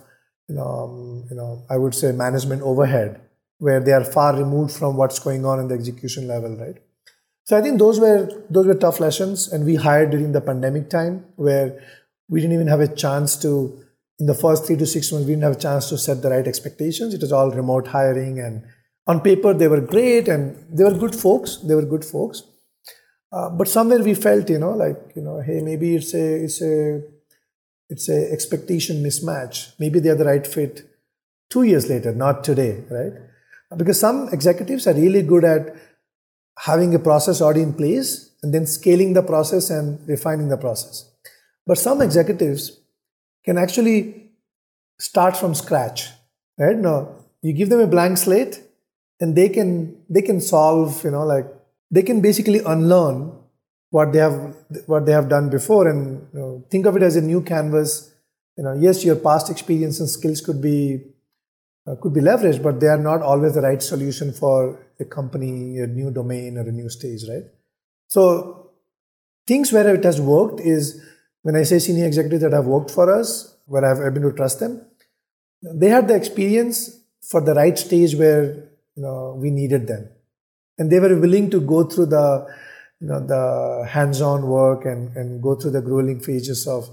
you 0.49 0.55
know, 0.55 0.63
um, 0.65 1.27
you 1.31 1.37
know, 1.37 1.65
I 1.69 1.77
would 1.77 1.95
say 1.95 2.13
management 2.13 2.63
overhead, 2.63 3.21
where 3.59 3.81
they 3.81 3.93
are 3.93 4.05
far 4.05 4.37
removed 4.37 4.73
from 4.73 4.97
what's 4.97 5.19
going 5.19 5.45
on 5.45 5.59
in 5.59 5.69
the 5.69 5.75
execution 5.75 6.29
level, 6.29 6.57
right? 6.57 6.77
So 7.45 7.57
I 7.57 7.63
think 7.63 7.79
those 7.79 7.99
were 7.99 8.29
those 8.51 8.67
were 8.67 8.75
tough 8.75 9.01
lessons, 9.01 9.53
and 9.53 9.65
we 9.65 9.75
hired 9.75 10.11
during 10.11 10.33
the 10.33 10.41
pandemic 10.41 10.91
time, 10.91 11.25
where 11.37 11.83
we 12.29 12.41
didn't 12.41 12.55
even 12.55 12.69
have 12.69 12.81
a 12.81 12.95
chance 12.95 13.37
to. 13.43 13.85
In 14.21 14.27
the 14.27 14.35
first 14.35 14.67
three 14.67 14.77
to 14.77 14.85
six 14.85 15.13
months, 15.13 15.27
we 15.27 15.33
didn't 15.33 15.45
have 15.45 15.57
a 15.57 15.61
chance 15.61 15.89
to 15.91 15.97
set 15.97 16.23
the 16.23 16.31
right 16.31 16.47
expectations. 16.47 17.15
It 17.15 17.21
was 17.21 17.33
all 17.33 17.51
remote 17.53 17.87
hiring, 17.87 18.41
and 18.41 18.65
on 19.07 19.21
paper 19.21 19.55
they 19.55 19.69
were 19.69 19.81
great, 19.81 20.29
and 20.29 20.57
they 20.71 20.85
were 20.85 20.93
good 20.95 21.15
folks. 21.15 21.57
They 21.59 21.75
were 21.75 21.87
good 21.87 22.05
folks, 22.05 22.43
uh, 23.33 23.51
but 23.51 23.69
somewhere 23.69 24.03
we 24.03 24.15
felt, 24.15 24.51
you 24.51 24.59
know, 24.59 24.73
like 24.73 25.13
you 25.15 25.23
know, 25.23 25.41
hey, 25.41 25.61
maybe 25.61 25.95
it's 25.97 26.15
a 26.15 26.45
it's 26.45 26.61
a 26.63 27.01
it's 27.89 28.09
a 28.09 28.31
expectation 28.33 29.03
mismatch. 29.03 29.73
Maybe 29.79 30.01
they're 30.01 30.15
the 30.15 30.25
right 30.25 30.47
fit 30.47 30.89
two 31.51 31.63
years 31.63 31.89
later, 31.89 32.15
not 32.15 32.45
today, 32.45 32.85
right? 32.91 33.13
Because 33.77 33.99
some 33.99 34.29
executives 34.33 34.87
are 34.87 34.95
really 34.95 35.23
good 35.23 35.45
at 35.45 35.75
having 36.59 36.95
a 36.95 36.99
process 36.99 37.41
already 37.41 37.63
in 37.63 37.75
place 37.75 38.31
and 38.43 38.53
then 38.53 38.67
scaling 38.67 39.13
the 39.13 39.23
process 39.23 39.71
and 39.71 40.07
refining 40.09 40.49
the 40.49 40.57
process. 40.57 41.11
But 41.67 41.79
some 41.79 42.01
executives 42.01 42.81
can 43.45 43.59
actually 43.59 44.33
start 44.99 45.37
from 45.37 45.55
scratch, 45.55 46.09
right? 46.59 46.77
No, 46.77 47.25
you 47.43 47.53
give 47.53 47.69
them 47.69 47.81
a 47.81 47.87
blank 47.87 48.19
slate 48.19 48.63
and 49.21 49.37
they 49.37 49.49
can 49.49 50.03
they 50.09 50.23
can 50.23 50.41
solve, 50.41 51.05
you 51.05 51.11
know, 51.11 51.25
like 51.25 51.47
they 51.91 52.03
can 52.03 52.21
basically 52.21 52.61
unlearn 52.61 53.33
what 53.91 54.13
they 54.13 54.19
have 54.19 54.55
what 54.87 55.07
they 55.07 55.13
have 55.13 55.29
done 55.29 55.49
before. 55.49 55.89
And 55.89 56.27
you 56.33 56.39
know, 56.39 56.65
think 56.71 56.87
of 56.87 56.97
it 56.97 57.03
as 57.03 57.17
a 57.17 57.23
new 57.23 57.43
canvas. 57.43 58.13
You 58.57 58.65
know 58.65 58.75
yes 58.75 59.05
your 59.05 59.15
past 59.15 59.51
experience 59.51 60.01
and 60.01 60.11
skills 60.11 60.41
could 60.41 60.61
be 60.61 61.01
uh, 61.87 61.95
could 62.03 62.13
be 62.13 62.21
leveraged 62.21 62.61
but 62.61 62.81
they 62.81 62.89
are 62.89 62.99
not 62.99 63.23
always 63.23 63.55
the 63.55 63.61
right 63.61 63.81
solution 63.81 64.33
for 64.33 64.85
a 64.99 65.05
company 65.05 65.79
a 65.79 65.87
new 65.87 66.11
domain 66.11 66.59
or 66.59 66.63
a 66.63 66.73
new 66.73 66.89
stage 66.89 67.23
right? 67.29 67.45
So 68.09 68.71
things 69.47 69.73
where 69.73 69.95
it 69.95 70.03
has 70.03 70.21
worked 70.21 70.59
is 70.59 71.01
when 71.43 71.55
i 71.55 71.63
say 71.63 71.79
senior 71.79 72.05
executives 72.07 72.43
that 72.43 72.53
have 72.53 72.67
worked 72.67 72.91
for 72.91 73.15
us 73.15 73.57
where 73.67 73.85
i've 73.85 74.13
been 74.13 74.25
to 74.25 74.33
trust 74.33 74.59
them 74.59 74.85
they 75.63 75.89
had 75.89 76.09
the 76.09 76.15
experience 76.15 76.99
for 77.21 77.41
the 77.41 77.55
right 77.55 77.79
stage 77.79 78.15
where 78.17 78.45
you 78.95 79.03
know 79.03 79.37
we 79.37 79.51
needed 79.51 79.87
them. 79.87 80.09
And 80.79 80.91
they 80.91 81.01
were 81.01 81.19
willing 81.19 81.51
to 81.51 81.61
go 81.61 81.85
through 81.85 82.07
the 82.07 82.47
you 83.01 83.09
know 83.09 83.21
the 83.21 83.87
hands-on 83.89 84.47
work 84.49 84.85
and, 84.85 85.17
and 85.17 85.43
go 85.43 85.55
through 85.55 85.71
the 85.71 85.83
grueling 85.83 86.21
phases 86.21 86.67
of 86.67 86.89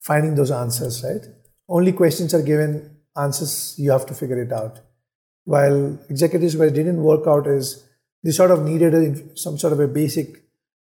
finding 0.00 0.34
those 0.34 0.50
answers 0.50 1.04
right? 1.04 1.26
Only 1.68 1.92
questions 1.92 2.34
are 2.34 2.42
given 2.42 2.96
answers 3.16 3.74
you 3.78 3.90
have 3.90 4.06
to 4.06 4.14
figure 4.14 4.42
it 4.42 4.52
out. 4.52 4.80
While 5.44 5.98
executives 6.08 6.56
where 6.56 6.68
it 6.68 6.74
didn't 6.74 7.02
work 7.02 7.26
out 7.26 7.46
is 7.46 7.84
they 8.22 8.30
sort 8.30 8.50
of 8.50 8.64
needed 8.64 8.94
a, 8.94 9.36
some 9.36 9.58
sort 9.58 9.72
of 9.72 9.80
a 9.80 9.88
basic 9.88 10.42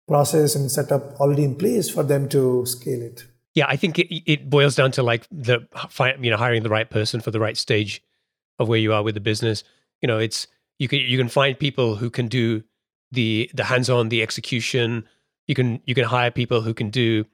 process 0.06 0.54
and 0.54 0.70
setup 0.70 1.20
already 1.20 1.44
in 1.44 1.56
place 1.56 1.90
for 1.90 2.02
them 2.02 2.28
to 2.30 2.64
scale 2.66 3.02
it. 3.02 3.24
Yeah 3.54 3.66
i 3.68 3.76
think 3.76 3.98
it, 3.98 4.30
it 4.30 4.50
boils 4.50 4.74
down 4.76 4.90
to 4.92 5.02
like 5.02 5.26
the 5.30 5.66
you 6.20 6.30
know 6.30 6.36
hiring 6.36 6.62
the 6.62 6.68
right 6.68 6.88
person 6.88 7.20
for 7.20 7.30
the 7.30 7.40
right 7.40 7.56
stage 7.56 8.02
of 8.58 8.68
where 8.68 8.78
you 8.78 8.92
are 8.92 9.02
with 9.02 9.14
the 9.14 9.20
business. 9.20 9.64
You 10.02 10.06
know 10.08 10.18
it's 10.18 10.46
you 10.78 10.88
can 10.88 11.00
you 11.00 11.18
can 11.18 11.28
find 11.28 11.58
people 11.58 11.96
who 11.96 12.10
can 12.10 12.28
do 12.28 12.62
the 13.12 13.50
the 13.54 13.64
hands-on, 13.64 14.08
the 14.08 14.22
execution. 14.22 15.06
You 15.46 15.54
can 15.54 15.80
you 15.84 15.94
can 15.94 16.04
hire 16.04 16.30
people 16.30 16.60
who 16.62 16.74
can 16.74 16.90
do, 16.90 17.24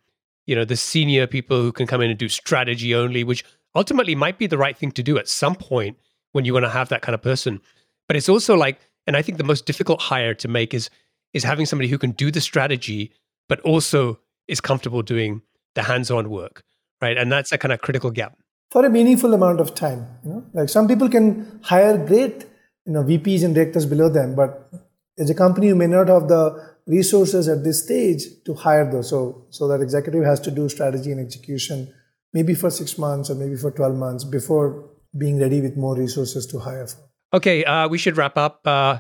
you 0.47 0.55
know, 0.55 0.65
the 0.65 0.77
senior 0.77 1.27
people 1.27 1.63
who 1.63 1.73
can 1.73 1.87
come 1.87 2.01
in 2.01 2.11
and 2.11 2.19
do 2.19 2.29
strategy 2.29 2.95
only, 2.95 3.25
which 3.25 3.45
ultimately 3.75 4.15
might 4.15 4.39
be 4.39 4.47
the 4.47 4.59
right 4.59 4.77
thing 4.77 4.93
to 4.93 5.03
do 5.03 5.19
at 5.19 5.29
some 5.29 5.55
point 5.55 5.97
when 6.33 6.45
you 6.45 6.53
want 6.53 6.65
to 6.65 6.71
have 6.71 6.89
that 6.89 7.03
kind 7.03 7.15
of 7.15 7.23
person. 7.23 7.61
But 8.07 8.17
it's 8.17 8.29
also 8.29 8.57
like, 8.57 8.79
and 9.07 9.17
I 9.17 9.23
think 9.23 9.39
the 9.39 9.45
most 9.45 9.67
difficult 9.67 10.01
hire 10.01 10.35
to 10.35 10.49
make 10.49 10.75
is 10.75 10.91
is 11.33 11.45
having 11.45 11.67
somebody 11.67 11.89
who 11.89 11.99
can 11.99 12.13
do 12.13 12.31
the 12.31 12.41
strategy, 12.41 13.13
but 13.49 13.61
also 13.61 14.21
is 14.49 14.61
comfortable 14.61 15.03
doing 15.03 15.43
the 15.75 15.83
hands-on 15.83 16.29
work, 16.29 16.63
right? 17.01 17.17
And 17.17 17.33
that's 17.33 17.53
a 17.53 17.59
kind 17.59 17.73
of 17.73 17.81
critical 17.81 18.11
gap 18.11 18.37
for 18.73 18.87
a 18.87 18.91
meaningful 18.91 19.35
amount 19.35 19.61
of 19.61 19.75
time. 19.75 20.07
You 20.25 20.31
know, 20.31 20.45
like 20.55 20.71
some 20.71 20.89
people 20.89 21.09
can 21.11 21.61
hire 21.63 21.99
great, 21.99 22.47
you 22.87 22.93
know, 22.95 23.05
VPs 23.05 23.45
and 23.45 23.55
directors 23.55 23.85
below 23.85 24.09
them, 24.09 24.35
but 24.35 24.71
as 25.19 25.31
a 25.31 25.35
company, 25.35 25.69
you 25.69 25.77
may 25.77 25.87
not 25.87 26.09
have 26.09 26.29
the 26.29 26.75
resources 26.87 27.49
at 27.49 27.65
this 27.65 27.85
stage 27.85 28.25
to 28.45 28.55
hire 28.55 28.91
those. 28.91 29.11
So, 29.11 29.47
so 29.51 29.69
that 29.69 29.81
executive 29.81 30.25
has 30.25 30.41
to 30.41 30.51
do 30.51 30.69
strategy 30.69 31.13
and 31.13 31.21
execution 31.21 31.93
maybe 32.33 32.55
for 32.55 32.71
six 32.71 32.97
months 32.99 33.31
or 33.31 33.35
maybe 33.35 33.57
for 33.57 33.71
12 33.71 33.95
months 33.95 34.25
before 34.25 34.89
being 35.17 35.39
ready 35.39 35.61
with 35.61 35.77
more 35.77 35.97
resources 35.97 36.47
to 36.47 36.59
hire 36.59 36.87
for. 36.87 36.99
Okay, 37.35 37.65
uh, 37.65 37.89
we 37.89 37.99
should 37.99 38.17
wrap 38.17 38.37
up. 38.37 38.67
Uh, 38.67 38.99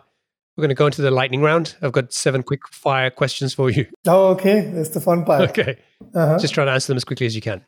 we're 0.56 0.62
going 0.62 0.68
to 0.68 0.74
go 0.74 0.86
into 0.86 1.02
the 1.02 1.10
lightning 1.10 1.40
round. 1.40 1.76
I've 1.80 1.92
got 1.92 2.12
seven 2.12 2.42
quick 2.42 2.68
fire 2.68 3.10
questions 3.10 3.54
for 3.54 3.70
you. 3.70 3.86
Oh, 4.06 4.28
okay. 4.30 4.70
That's 4.72 4.90
the 4.90 5.00
fun 5.00 5.24
part. 5.24 5.50
Okay. 5.50 5.78
Uh-huh. 6.14 6.38
Just 6.38 6.54
try 6.54 6.64
to 6.64 6.70
answer 6.70 6.88
them 6.88 6.96
as 6.96 7.04
quickly 7.04 7.26
as 7.26 7.34
you 7.34 7.40
can. 7.40 7.64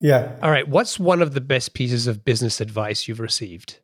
Yeah. 0.00 0.34
All 0.42 0.50
right. 0.50 0.66
What's 0.66 0.98
one 0.98 1.22
of 1.22 1.34
the 1.34 1.40
best 1.40 1.74
pieces 1.74 2.06
of 2.06 2.24
business 2.24 2.60
advice 2.60 3.06
you've 3.06 3.20
received? 3.20 3.78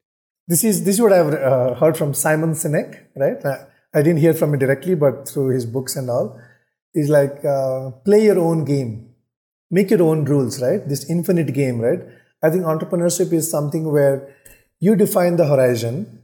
This 0.48 0.64
is 0.64 0.84
this 0.84 0.94
is 0.94 1.02
what 1.02 1.12
I've 1.12 1.34
uh, 1.34 1.74
heard 1.74 1.96
from 1.98 2.14
Simon 2.14 2.52
Sinek, 2.52 3.00
right? 3.14 3.44
Uh, 3.44 3.66
I 3.94 4.00
didn't 4.00 4.20
hear 4.20 4.32
from 4.32 4.54
him 4.54 4.58
directly, 4.58 4.94
but 4.94 5.28
through 5.28 5.48
his 5.48 5.66
books 5.66 5.94
and 5.94 6.08
all. 6.08 6.40
Is 6.94 7.10
like 7.10 7.44
uh, 7.44 7.90
play 8.06 8.24
your 8.24 8.38
own 8.38 8.64
game, 8.64 9.10
make 9.70 9.90
your 9.90 10.02
own 10.02 10.24
rules, 10.24 10.62
right? 10.62 10.88
This 10.88 11.08
infinite 11.10 11.52
game, 11.52 11.80
right? 11.80 12.00
I 12.42 12.48
think 12.48 12.64
entrepreneurship 12.64 13.30
is 13.32 13.50
something 13.50 13.92
where 13.92 14.34
you 14.80 14.96
define 14.96 15.36
the 15.36 15.46
horizon, 15.46 16.22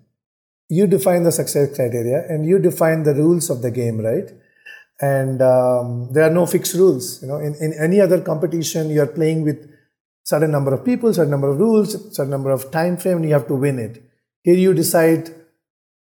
you 0.70 0.86
define 0.86 1.24
the 1.24 1.32
success 1.32 1.76
criteria, 1.76 2.24
and 2.26 2.46
you 2.46 2.58
define 2.58 3.02
the 3.02 3.14
rules 3.14 3.50
of 3.50 3.60
the 3.60 3.70
game, 3.70 4.00
right? 4.00 4.30
And 5.02 5.42
um, 5.42 6.08
there 6.12 6.24
are 6.24 6.30
no 6.30 6.46
fixed 6.46 6.74
rules. 6.74 7.20
You 7.20 7.28
know, 7.28 7.36
in, 7.36 7.54
in 7.60 7.74
any 7.78 8.00
other 8.00 8.22
competition, 8.22 8.88
you 8.88 9.02
are 9.02 9.06
playing 9.06 9.42
with 9.42 9.70
certain 10.22 10.50
number 10.50 10.72
of 10.72 10.82
people, 10.82 11.12
certain 11.12 11.30
number 11.30 11.50
of 11.50 11.58
rules, 11.58 11.92
certain 12.16 12.30
number 12.30 12.50
of 12.50 12.70
time 12.70 12.96
frame, 12.96 13.18
and 13.18 13.26
you 13.26 13.34
have 13.34 13.48
to 13.48 13.54
win 13.54 13.78
it. 13.78 14.02
Here 14.44 14.54
you 14.54 14.72
decide 14.74 15.30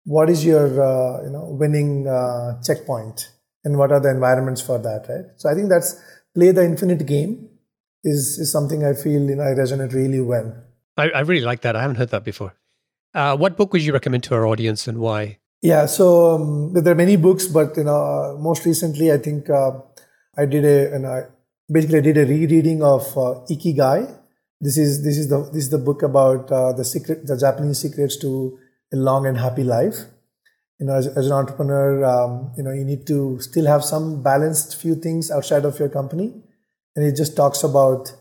what 0.05 0.29
is 0.29 0.45
your 0.45 0.67
uh, 0.81 1.23
you 1.23 1.31
know 1.31 1.45
winning 1.59 2.07
uh, 2.07 2.61
checkpoint 2.63 3.29
and 3.65 3.77
what 3.77 3.91
are 3.91 3.99
the 3.99 4.09
environments 4.09 4.61
for 4.61 4.79
that, 4.79 5.05
right? 5.09 5.25
So 5.35 5.49
I 5.49 5.53
think 5.53 5.69
that's 5.69 5.99
play 6.33 6.51
the 6.51 6.63
infinite 6.63 7.05
game 7.05 7.49
is, 8.03 8.39
is 8.39 8.51
something 8.51 8.85
I 8.85 8.93
feel 8.93 9.29
you 9.29 9.35
know 9.35 9.43
I 9.43 9.53
resonate 9.61 9.93
really 9.93 10.21
well. 10.21 10.55
I, 10.95 11.09
I 11.09 11.19
really 11.21 11.45
like 11.45 11.61
that. 11.61 11.75
I 11.75 11.81
haven't 11.81 11.97
heard 11.97 12.09
that 12.09 12.23
before. 12.23 12.53
Uh, 13.13 13.35
what 13.35 13.57
book 13.57 13.73
would 13.73 13.81
you 13.81 13.93
recommend 13.93 14.23
to 14.23 14.35
our 14.35 14.45
audience 14.47 14.87
and 14.87 14.99
why? 14.99 15.39
Yeah, 15.61 15.87
so 15.87 16.35
um, 16.35 16.73
there 16.73 16.93
are 16.93 16.95
many 16.95 17.15
books, 17.17 17.47
but 17.47 17.75
you 17.77 17.83
know, 17.83 18.37
most 18.39 18.65
recently, 18.65 19.11
I 19.11 19.17
think 19.17 19.49
uh, 19.49 19.71
I 20.37 20.45
did 20.45 20.63
a, 20.63 20.93
you 20.93 20.99
know, 20.99 21.27
basically 21.71 21.97
I 21.97 22.01
did 22.01 22.17
a 22.17 22.25
rereading 22.25 22.83
of 22.83 23.01
uh, 23.17 23.41
Ikigai. 23.49 24.15
This 24.59 24.77
is 24.77 25.03
this 25.03 25.17
is 25.17 25.27
the 25.29 25.43
this 25.53 25.63
is 25.65 25.69
the 25.69 25.77
book 25.77 26.01
about 26.01 26.51
uh, 26.51 26.73
the 26.73 26.83
secret, 26.83 27.27
the 27.27 27.37
Japanese 27.37 27.79
secrets 27.79 28.17
to 28.17 28.57
a 28.91 28.95
long 28.95 29.27
and 29.27 29.37
happy 29.37 29.63
life. 29.63 29.97
You 30.79 30.87
know, 30.87 30.93
as, 30.93 31.07
as 31.07 31.27
an 31.27 31.31
entrepreneur, 31.31 32.05
um, 32.05 32.51
you 32.57 32.63
know, 32.63 32.71
you 32.71 32.85
need 32.85 33.05
to 33.07 33.39
still 33.39 33.65
have 33.65 33.83
some 33.83 34.21
balanced 34.23 34.79
few 34.79 34.95
things 34.95 35.31
outside 35.31 35.65
of 35.65 35.79
your 35.79 35.89
company, 35.89 36.33
and 36.95 37.05
it 37.05 37.15
just 37.15 37.35
talks 37.35 37.63
about 37.63 38.11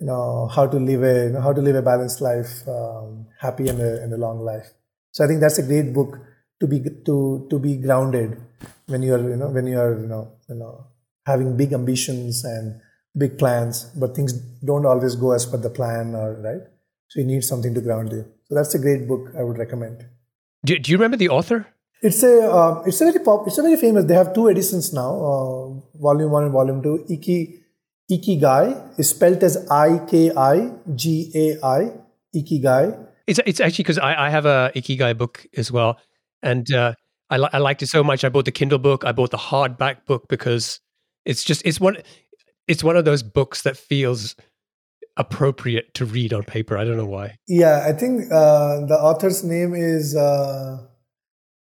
you 0.00 0.06
know 0.06 0.48
how 0.48 0.66
to 0.66 0.78
live 0.78 1.02
a 1.02 1.24
you 1.26 1.30
know, 1.30 1.40
how 1.40 1.52
to 1.52 1.60
live 1.60 1.76
a 1.76 1.82
balanced 1.82 2.20
life, 2.20 2.66
um, 2.68 3.26
happy 3.40 3.68
and 3.68 3.80
a, 3.80 4.02
and 4.02 4.12
a 4.12 4.16
long 4.16 4.40
life. 4.40 4.72
So 5.12 5.24
I 5.24 5.26
think 5.28 5.40
that's 5.40 5.58
a 5.58 5.62
great 5.62 5.92
book 5.92 6.18
to 6.60 6.66
be 6.66 6.80
to 7.04 7.46
to 7.50 7.58
be 7.58 7.76
grounded 7.76 8.40
when 8.86 9.02
you're 9.02 9.20
you 9.30 9.36
know 9.36 9.48
when 9.48 9.66
you're 9.66 10.00
you 10.00 10.06
know 10.06 10.32
you 10.48 10.54
know 10.54 10.86
having 11.26 11.56
big 11.56 11.72
ambitions 11.72 12.44
and 12.44 12.80
big 13.16 13.38
plans, 13.38 13.84
but 13.96 14.14
things 14.14 14.32
don't 14.32 14.86
always 14.86 15.14
go 15.14 15.32
as 15.32 15.46
per 15.46 15.56
the 15.56 15.70
plan 15.70 16.14
or 16.14 16.34
right. 16.34 16.62
So 17.08 17.20
you 17.20 17.26
need 17.26 17.44
something 17.44 17.74
to 17.74 17.80
ground 17.80 18.12
you. 18.12 18.24
So 18.44 18.54
that's 18.54 18.74
a 18.74 18.78
great 18.78 19.06
book 19.06 19.30
I 19.38 19.42
would 19.42 19.58
recommend. 19.58 20.06
Do, 20.64 20.78
do 20.78 20.90
you 20.90 20.96
remember 20.96 21.16
the 21.16 21.28
author? 21.28 21.66
It's 22.02 22.22
a 22.22 22.50
uh, 22.50 22.82
it's 22.86 23.00
a 23.00 23.06
very 23.06 23.24
pop. 23.24 23.46
It's 23.46 23.58
a 23.58 23.62
very 23.62 23.76
famous. 23.76 24.04
They 24.04 24.14
have 24.14 24.34
two 24.34 24.48
editions 24.48 24.92
now, 24.92 25.10
uh, 25.10 25.98
volume 25.98 26.30
one 26.30 26.44
and 26.44 26.52
volume 26.52 26.82
two. 26.82 27.04
Iki 27.08 27.60
Ikigai 28.10 28.98
is 28.98 29.10
spelled 29.10 29.42
as 29.42 29.56
I 29.70 29.98
K 30.06 30.30
I 30.36 30.72
G 30.94 31.30
A 31.34 31.66
I. 31.66 31.92
Ikigai. 32.34 32.98
It's 33.28 33.38
it's 33.46 33.60
actually 33.60 33.84
because 33.84 33.98
I, 33.98 34.26
I 34.26 34.28
have 34.28 34.44
a 34.44 34.72
Ikigai 34.74 35.16
book 35.16 35.46
as 35.56 35.70
well, 35.70 36.00
and 36.42 36.66
uh, 36.74 36.94
I 37.30 37.36
li- 37.36 37.48
I 37.52 37.58
liked 37.58 37.80
it 37.80 37.86
so 37.86 38.02
much. 38.02 38.24
I 38.24 38.28
bought 38.28 38.44
the 38.44 38.50
Kindle 38.50 38.80
book. 38.80 39.04
I 39.04 39.12
bought 39.12 39.30
the 39.30 39.38
hardback 39.38 40.04
book 40.04 40.26
because 40.28 40.80
it's 41.24 41.44
just 41.44 41.62
it's 41.64 41.78
one 41.78 41.98
it's 42.68 42.84
one 42.84 42.96
of 42.96 43.04
those 43.04 43.22
books 43.22 43.62
that 43.62 43.76
feels 43.76 44.36
appropriate 45.16 45.94
to 45.94 46.04
read 46.04 46.32
on 46.32 46.42
paper. 46.42 46.76
I 46.76 46.84
don't 46.84 46.96
know 46.96 47.06
why. 47.06 47.38
Yeah, 47.46 47.84
I 47.86 47.92
think 47.92 48.32
uh, 48.32 48.86
the 48.86 48.98
author's 49.00 49.44
name 49.44 49.74
is 49.74 50.16
uh, 50.16 50.78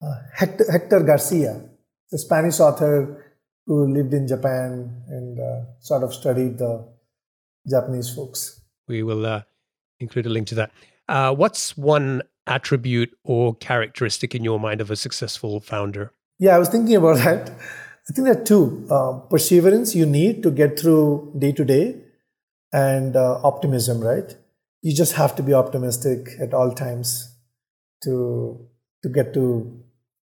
uh, 0.02 0.14
Hector, 0.34 0.66
Hector, 0.72 1.02
Garcia, 1.02 1.62
the 2.12 2.18
Spanish 2.18 2.60
author 2.60 3.22
who 3.66 3.92
lived 3.92 4.14
in 4.14 4.28
Japan 4.28 5.04
and 5.08 5.40
uh, 5.40 5.66
sort 5.80 6.04
of 6.04 6.14
studied 6.14 6.58
the 6.60 6.88
Japanese 7.70 8.14
folks. 8.14 8.62
We 8.88 9.04
will 9.04 9.26
uh, 9.26 9.42
include 10.00 10.28
a 10.28 10.30
link 10.30 10.48
to 10.48 10.56
that. 10.56 10.72
Uh, 11.10 11.34
what's 11.34 11.76
one 11.76 12.22
attribute 12.48 13.12
or 13.24 13.56
characteristic 13.56 14.36
in 14.36 14.44
your 14.44 14.60
mind 14.60 14.82
of 14.82 14.92
a 14.92 14.96
successful 14.96 15.60
founder? 15.60 16.14
Yeah, 16.38 16.56
I 16.56 16.60
was 16.60 16.70
thinking 16.70 16.96
about 16.96 17.18
that. 17.24 17.52
I 18.10 18.14
think 18.14 18.28
there 18.28 18.40
are 18.40 18.44
two 18.44 18.86
perseverance 19.30 19.96
you 19.96 20.06
need 20.06 20.44
to 20.44 20.52
get 20.52 20.80
through 20.80 21.34
day 21.40 21.52
to 21.54 21.66
day 21.66 22.02
and 22.72 23.16
uh, 23.16 23.40
optimism, 23.44 24.02
right? 24.02 24.36
You 24.82 24.94
just 24.94 25.14
have 25.14 25.36
to 25.38 25.44
be 25.44 25.54
optimistic 25.54 26.28
at 26.40 26.54
all 26.54 26.72
times 26.72 27.36
to 28.04 28.68
to 29.04 29.10
get 29.10 29.34
to 29.34 29.84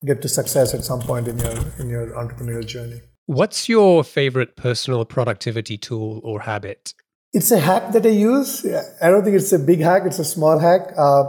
get 0.05 0.21
to 0.23 0.29
success 0.29 0.75
at 0.75 0.85
some 0.85 1.01
point 1.01 1.29
in 1.29 1.39
your 1.39 1.57
in 1.79 1.89
your 1.89 2.09
entrepreneurial 2.09 2.67
journey. 2.67 3.01
What's 3.27 3.69
your 3.69 4.05
favorite 4.05 4.57
personal 4.57 5.05
productivity 5.05 5.79
tool 5.79 6.21
or 6.25 6.41
habit? 6.41 6.93
It's 7.33 7.51
a 7.51 7.59
hack 7.59 7.93
that 7.93 8.05
I 8.05 8.11
use. 8.11 8.67
I 9.01 9.09
don't 9.09 9.25
think 9.25 9.37
it's 9.37 9.53
a 9.53 9.59
big 9.59 9.81
hack. 9.81 10.03
It's 10.05 10.19
a 10.19 10.25
small 10.25 10.59
hack. 10.59 10.93
Uh, 10.99 11.25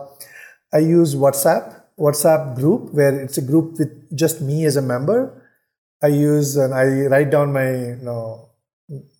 I 0.73 0.79
use 0.79 1.15
WhatsApp, 1.15 1.81
WhatsApp 1.97 2.55
group, 2.55 2.93
where 2.93 3.17
it's 3.17 3.37
a 3.37 3.41
group 3.41 3.77
with 3.77 4.17
just 4.17 4.41
me 4.41 4.65
as 4.65 4.75
a 4.75 4.81
member. 4.81 5.42
I 6.03 6.07
use 6.07 6.57
and 6.57 6.73
I 6.73 6.83
write 7.07 7.31
down 7.31 7.53
my 7.53 7.69
you 7.71 7.99
know 8.01 8.49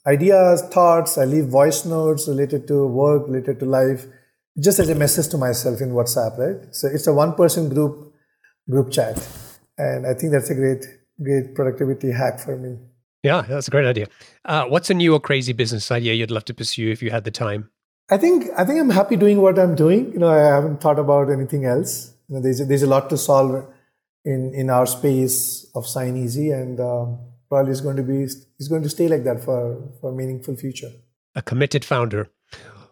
ideas, 0.05 0.61
thoughts. 0.63 1.17
I 1.17 1.25
leave 1.25 1.45
voice 1.45 1.85
notes 1.85 2.27
related 2.27 2.67
to 2.67 2.85
work, 2.85 3.27
related 3.27 3.59
to 3.59 3.65
life, 3.65 4.05
just 4.59 4.79
as 4.79 4.89
a 4.89 4.95
message 4.95 5.29
to 5.29 5.37
myself 5.37 5.81
in 5.81 5.91
WhatsApp, 5.91 6.37
right? 6.37 6.75
So 6.75 6.87
it's 6.87 7.07
a 7.07 7.13
one-person 7.13 7.69
group 7.69 8.13
group 8.69 8.91
chat, 8.91 9.25
and 9.77 10.05
I 10.05 10.13
think 10.13 10.33
that's 10.33 10.49
a 10.49 10.55
great 10.55 10.85
great 11.21 11.55
productivity 11.55 12.11
hack 12.11 12.39
for 12.39 12.57
me. 12.57 12.77
Yeah, 13.23 13.41
that's 13.41 13.69
a 13.69 13.71
great 13.71 13.85
idea. 13.85 14.07
Uh, 14.43 14.65
what's 14.65 14.89
a 14.89 14.93
new 14.93 15.13
or 15.13 15.19
crazy 15.19 15.53
business 15.53 15.89
idea 15.91 16.13
you'd 16.13 16.31
love 16.31 16.45
to 16.45 16.53
pursue 16.53 16.91
if 16.91 17.01
you 17.01 17.09
had 17.09 17.23
the 17.23 17.31
time? 17.31 17.69
I 18.11 18.17
think 18.17 18.47
I 18.57 18.65
think 18.65 18.79
I'm 18.79 18.89
happy 18.89 19.15
doing 19.15 19.41
what 19.41 19.57
I'm 19.57 19.75
doing. 19.75 20.11
You 20.11 20.19
know, 20.19 20.27
I 20.27 20.55
haven't 20.55 20.81
thought 20.81 20.99
about 20.99 21.31
anything 21.31 21.65
else. 21.65 22.13
You 22.27 22.35
know, 22.35 22.41
there's 22.41 22.59
a, 22.59 22.65
there's 22.65 22.83
a 22.83 22.87
lot 22.87 23.09
to 23.11 23.17
solve 23.17 23.65
in 24.25 24.53
in 24.53 24.69
our 24.69 24.85
space 24.85 25.67
of 25.75 25.85
SignEasy, 25.85 26.53
and 26.53 26.79
um, 26.79 27.19
probably 27.49 27.71
is 27.71 27.81
going 27.81 27.97
to 27.97 28.03
be 28.03 28.23
is 28.23 28.67
going 28.69 28.83
to 28.83 28.89
stay 28.89 29.07
like 29.07 29.23
that 29.23 29.43
for 29.43 29.89
for 29.99 30.11
a 30.11 30.15
meaningful 30.15 30.55
future. 30.55 30.91
A 31.35 31.41
committed 31.41 31.83
founder. 31.83 32.29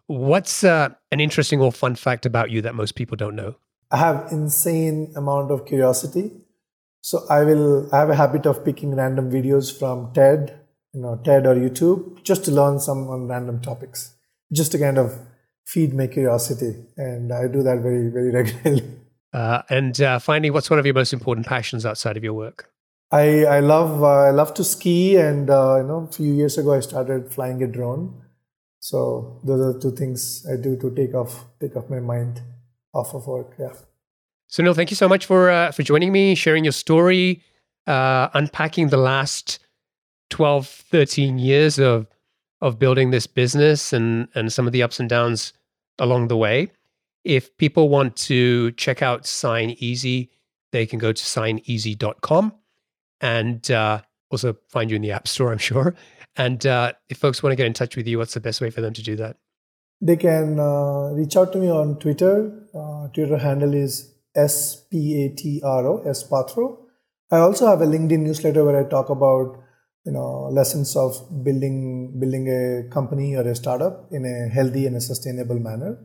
What's 0.08 0.64
uh, 0.64 0.90
an 1.12 1.20
interesting 1.20 1.62
or 1.62 1.72
fun 1.72 1.96
fact 1.96 2.26
about 2.26 2.52
you 2.52 2.62
that 2.64 2.76
most 2.76 2.96
people 2.96 3.16
don't 3.16 3.36
know? 3.36 3.56
I 3.92 3.98
have 3.98 4.28
insane 4.32 5.14
amount 5.16 5.52
of 5.52 5.66
curiosity, 5.66 6.32
so 7.02 7.26
I 7.30 7.44
will 7.44 7.90
I 7.94 8.00
have 8.00 8.10
a 8.10 8.16
habit 8.16 8.46
of 8.46 8.64
picking 8.66 8.96
random 8.96 9.32
videos 9.32 9.78
from 9.78 10.14
TED, 10.14 10.60
you 10.94 11.02
know, 11.02 11.20
TED 11.24 11.46
or 11.46 11.56
YouTube, 11.56 12.24
just 12.24 12.46
to 12.46 12.52
learn 12.52 12.80
some 12.80 13.10
on 13.10 13.28
random 13.28 13.62
topics, 13.62 14.16
just 14.52 14.72
to 14.74 14.80
kind 14.80 14.98
of 14.98 15.18
feed 15.66 15.94
my 15.94 16.08
curiosity, 16.08 16.76
and 16.98 17.32
I 17.32 17.48
do 17.48 17.64
that 17.64 17.80
very 17.80 18.10
very 18.10 18.32
regularly. 18.40 19.01
Uh, 19.34 19.62
and 19.70 20.02
uh, 20.02 20.20
finally, 20.20 20.50
what's 20.50 20.70
one 20.70 20.80
of 20.80 20.86
your 20.86 20.96
most 20.96 21.14
important 21.14 21.48
passions 21.48 21.86
outside 21.86 22.18
of 22.18 22.24
your 22.24 22.34
work? 22.34 22.70
I, 23.12 23.44
I 23.46 23.60
love 23.60 24.04
uh, 24.04 24.08
I 24.08 24.32
love 24.32 24.54
to 24.56 24.64
ski, 24.64 25.18
and 25.18 25.50
uh, 25.50 25.78
you 25.78 25.88
know, 25.88 26.08
a 26.10 26.14
few 26.14 26.34
years 26.34 26.58
ago 26.58 26.74
I 26.74 26.80
started 26.80 27.32
flying 27.32 27.62
a 27.62 27.68
drone. 27.68 28.22
So 28.80 29.40
those 29.44 29.76
are 29.76 29.80
two 29.80 29.92
things 29.92 30.46
I 30.52 30.56
do 30.56 30.76
to 30.78 30.90
take 30.96 31.14
off 31.14 31.46
take 31.60 31.76
off 31.76 31.90
my 31.90 32.00
mind 32.00 32.42
off 32.94 33.14
of 33.14 33.28
work. 33.28 33.54
Yeah. 33.60 33.74
Sunil, 34.50 34.76
thank 34.76 34.92
you 34.92 34.96
so 34.96 35.10
much 35.10 35.26
for 35.26 35.50
uh, 35.50 35.72
for 35.72 35.84
joining 35.84 36.12
me, 36.12 36.36
sharing 36.36 36.64
your 36.64 36.74
story, 36.74 37.44
uh, 37.86 38.30
unpacking 38.34 38.90
the 38.90 38.98
last 38.98 39.60
12, 40.30 40.68
13 40.68 41.38
years 41.38 41.80
of 41.80 42.08
of 42.62 42.80
building 42.80 43.12
this 43.12 43.28
business 43.28 43.92
and 43.92 44.30
and 44.36 44.54
some 44.54 44.68
of 44.68 44.74
the 44.74 44.84
ups 44.84 45.00
and 45.00 45.10
downs 45.10 45.54
along 46.00 46.30
the 46.30 46.38
way. 46.38 46.72
If 47.24 47.56
people 47.58 47.90
want 47.90 48.16
to 48.18 48.72
check 48.74 49.02
out 49.02 49.24
SignEasy, 49.24 50.30
they 50.72 50.86
can 50.86 51.00
go 51.00 51.12
to 51.12 51.24
signeasy.com 51.24 52.54
and 53.20 53.72
uh, 53.72 54.02
also 54.30 54.58
find 54.70 54.90
you 54.90 54.96
in 54.96 55.02
the 55.02 55.12
App 55.12 55.28
Store, 55.28 55.52
I'm 55.52 55.58
sure. 55.58 55.96
And 56.36 56.66
uh, 56.66 56.94
if 57.10 57.18
folks 57.18 57.44
want 57.44 57.52
to 57.52 57.56
get 57.56 57.68
in 57.68 57.74
touch 57.74 57.96
with 57.96 58.08
you, 58.08 58.18
what's 58.18 58.34
the 58.34 58.40
best 58.40 58.62
way 58.62 58.70
for 58.70 58.82
them 58.82 58.94
to 58.94 59.04
do 59.04 59.16
that? 59.18 59.38
They 60.00 60.16
can 60.16 60.60
uh, 60.60 61.12
reach 61.14 61.36
out 61.36 61.54
to 61.54 61.60
me 61.60 61.70
on 61.70 62.00
Twitter. 62.00 62.68
Uh, 62.74 63.08
Twitter 63.10 63.38
handle 63.38 63.74
is 63.74 64.16
S 64.36 64.86
P 64.90 65.26
A 65.26 65.36
T 65.36 65.62
R 65.64 65.86
O, 65.86 66.04
S 66.08 66.24
Patro. 66.24 66.88
I 67.30 67.38
also 67.38 67.68
have 67.68 67.82
a 67.82 67.86
LinkedIn 67.86 68.20
newsletter 68.20 68.64
where 68.64 68.80
I 68.80 68.90
talk 68.90 69.10
about 69.10 69.58
you 70.06 70.12
know 70.12 70.50
lessons 70.52 70.96
of 70.96 71.16
building 71.44 72.18
building 72.20 72.48
a 72.50 72.90
company 72.90 73.36
or 73.36 73.42
a 73.42 73.54
startup 73.54 74.08
in 74.12 74.26
a 74.26 74.50
healthy 74.52 74.88
and 74.88 74.96
a 74.96 75.02
sustainable 75.02 75.60
manner. 75.60 76.00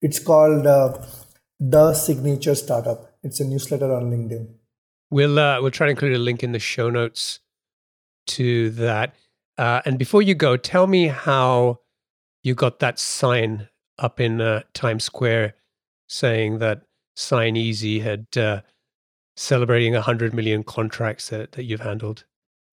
It's 0.00 0.18
called 0.18 0.66
uh, 0.66 0.98
the 1.58 1.92
Signature 1.94 2.54
Startup. 2.54 3.16
It's 3.22 3.40
a 3.40 3.44
newsletter 3.44 3.92
on 3.92 4.10
LinkedIn. 4.10 4.48
We'll 5.10 5.38
uh, 5.38 5.60
we'll 5.60 5.70
try 5.70 5.86
to 5.86 5.90
include 5.90 6.14
a 6.14 6.18
link 6.18 6.42
in 6.42 6.52
the 6.52 6.58
show 6.58 6.90
notes 6.90 7.40
to 8.28 8.70
that. 8.70 9.14
Uh, 9.56 9.80
and 9.84 9.98
before 9.98 10.22
you 10.22 10.34
go, 10.34 10.56
tell 10.56 10.86
me 10.86 11.08
how 11.08 11.80
you 12.44 12.54
got 12.54 12.78
that 12.78 12.98
sign 12.98 13.68
up 13.98 14.20
in 14.20 14.40
uh, 14.40 14.62
Times 14.74 15.04
Square 15.04 15.54
saying 16.08 16.58
that 16.58 16.82
SignEasy 17.16 18.02
had 18.02 18.26
uh, 18.36 18.60
celebrating 19.36 19.94
100 19.94 20.32
million 20.32 20.62
contracts 20.62 21.30
that, 21.30 21.52
that 21.52 21.64
you've 21.64 21.80
handled. 21.80 22.24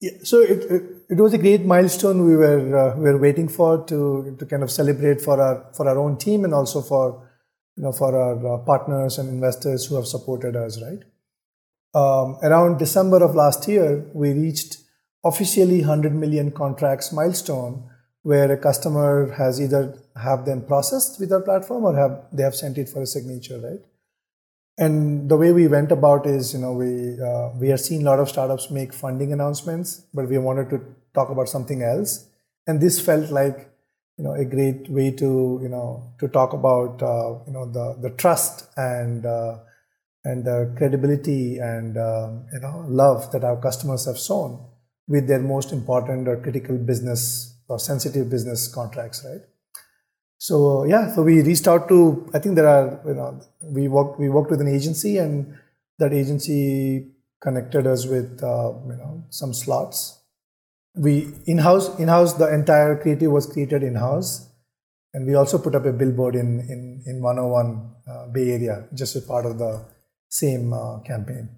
Yeah, 0.02 0.12
so 0.24 0.41
it, 0.41 0.64
it, 0.70 0.84
it 1.10 1.18
was 1.18 1.34
a 1.34 1.38
great 1.38 1.66
milestone 1.66 2.26
we 2.26 2.36
were 2.36 2.78
uh, 2.78 2.96
we 2.98 3.04
were 3.04 3.18
waiting 3.18 3.48
for 3.48 3.86
to 3.86 4.36
to 4.38 4.46
kind 4.46 4.62
of 4.62 4.70
celebrate 4.70 5.22
for 5.22 5.41
our 5.41 5.68
for 5.74 5.88
our 5.88 5.98
own 5.98 6.18
team 6.18 6.43
and 6.43 6.54
also 6.54 6.82
for 6.82 7.28
you 7.78 7.84
know 7.84 7.91
for 7.91 8.16
our 8.16 8.56
uh, 8.56 8.58
partners 8.66 9.18
and 9.18 9.30
investors 9.30 9.86
who 9.86 9.96
have 9.96 10.06
supported 10.06 10.56
us 10.56 10.82
right 10.82 11.04
um, 11.96 12.38
around 12.43 12.78
December 12.78 13.24
of 13.24 13.36
last 13.36 13.68
year, 13.70 14.06
we 14.14 14.34
reached 14.34 14.78
officially 15.24 15.80
100 15.80 16.14
million 16.14 16.52
contracts 16.52 17.14
milestone 17.14 17.89
where 18.22 18.52
a 18.52 18.58
customer 18.58 19.32
has 19.38 19.62
either 19.62 19.98
have 20.22 20.46
them 20.46 20.66
processed 20.66 21.20
with 21.22 21.32
our 21.32 21.41
platform 21.41 21.86
or 21.86 21.96
have 21.96 22.26
they 22.34 22.43
have 22.43 22.56
sent 22.56 22.78
it 22.78 22.89
for 22.89 23.02
a 23.02 23.06
signature, 23.06 23.60
right? 23.60 23.80
And 24.78 25.30
the 25.30 25.38
way 25.38 25.53
we 25.53 25.67
went 25.67 25.91
about 25.91 26.26
is, 26.26 26.53
you 26.53 26.59
know, 26.59 26.73
we 26.73 27.19
uh, 27.21 27.49
we 27.57 27.71
are 27.71 27.78
seeing 27.78 28.01
a 28.01 28.05
lot 28.05 28.19
of 28.19 28.30
startups 28.30 28.69
make 28.69 28.93
funding 28.93 29.32
announcements, 29.32 30.01
but 30.13 30.28
we 30.28 30.38
wanted 30.38 30.69
to 30.71 30.82
talk 31.13 31.30
about 31.30 31.47
something 31.47 31.82
else, 31.82 32.28
and 32.67 32.82
this 32.82 32.99
felt 32.99 33.32
like 33.32 33.71
you 34.17 34.23
know 34.26 34.34
a 34.34 34.43
great 34.43 34.89
way 34.89 35.11
to 35.11 35.59
you 35.61 35.69
know 35.69 36.13
to 36.19 36.28
talk 36.28 36.51
about 36.51 37.01
uh, 37.01 37.39
you 37.47 37.53
know 37.53 37.65
the 37.71 37.97
the 38.01 38.09
trust 38.17 38.67
and 38.76 39.26
uh, 39.26 39.59
and 40.26 40.43
the 40.43 40.73
credibility 40.78 41.57
and 41.57 41.97
um, 41.97 42.45
you 42.51 42.59
know 42.59 42.84
love 42.89 43.32
that 43.32 43.45
our 43.45 43.55
customers 43.61 44.05
have 44.05 44.17
shown 44.17 44.59
with 45.07 45.28
their 45.28 45.39
most 45.39 45.71
important 45.71 46.28
or 46.28 46.36
critical 46.41 46.78
business 46.78 47.55
or 47.69 47.80
sensitive 47.80 48.30
business 48.30 48.67
contracts, 48.67 49.26
right? 49.26 49.41
So 50.38 50.84
yeah, 50.86 51.14
so 51.14 51.24
we 51.24 51.42
reached 51.42 51.68
out 51.68 51.88
to. 51.90 52.30
I 52.34 52.40
think 52.40 52.56
there 52.56 52.68
are 52.68 53.00
you 53.06 53.16
know 53.16 53.42
we 53.64 53.88
worked 53.88 54.20
we 54.20 54.30
worked 54.30 54.52
with 54.52 54.62
an 54.62 54.68
agency 54.68 55.18
and 55.18 55.56
that 56.00 56.14
agency 56.14 57.12
connected 57.42 57.88
us 57.88 58.06
with 58.06 58.44
uh, 58.44 58.74
you 58.92 58.98
know 58.98 59.24
some 59.30 59.54
slots. 59.54 60.20
We 60.96 61.34
in-house 61.46 62.00
in-house 62.00 62.34
the 62.34 62.54
entire 62.54 62.98
creative 62.98 63.32
was 63.32 63.46
created 63.48 63.84
in-house, 63.84 64.50
and 65.14 65.26
we 65.26 65.36
also 65.36 65.58
put 65.58 65.76
up 65.76 65.86
a 65.86 65.94
billboard 65.94 66.36
in 66.36 66.60
in 66.70 67.04
in 67.06 67.22
101 67.22 67.92
uh, 68.08 68.28
Bay 68.28 68.52
Area 68.52 68.88
just 68.94 69.16
as 69.16 69.26
part 69.26 69.46
of 69.46 69.58
the 69.58 69.86
same 70.30 70.74
uh, 70.74 71.00
campaign. 71.00 71.50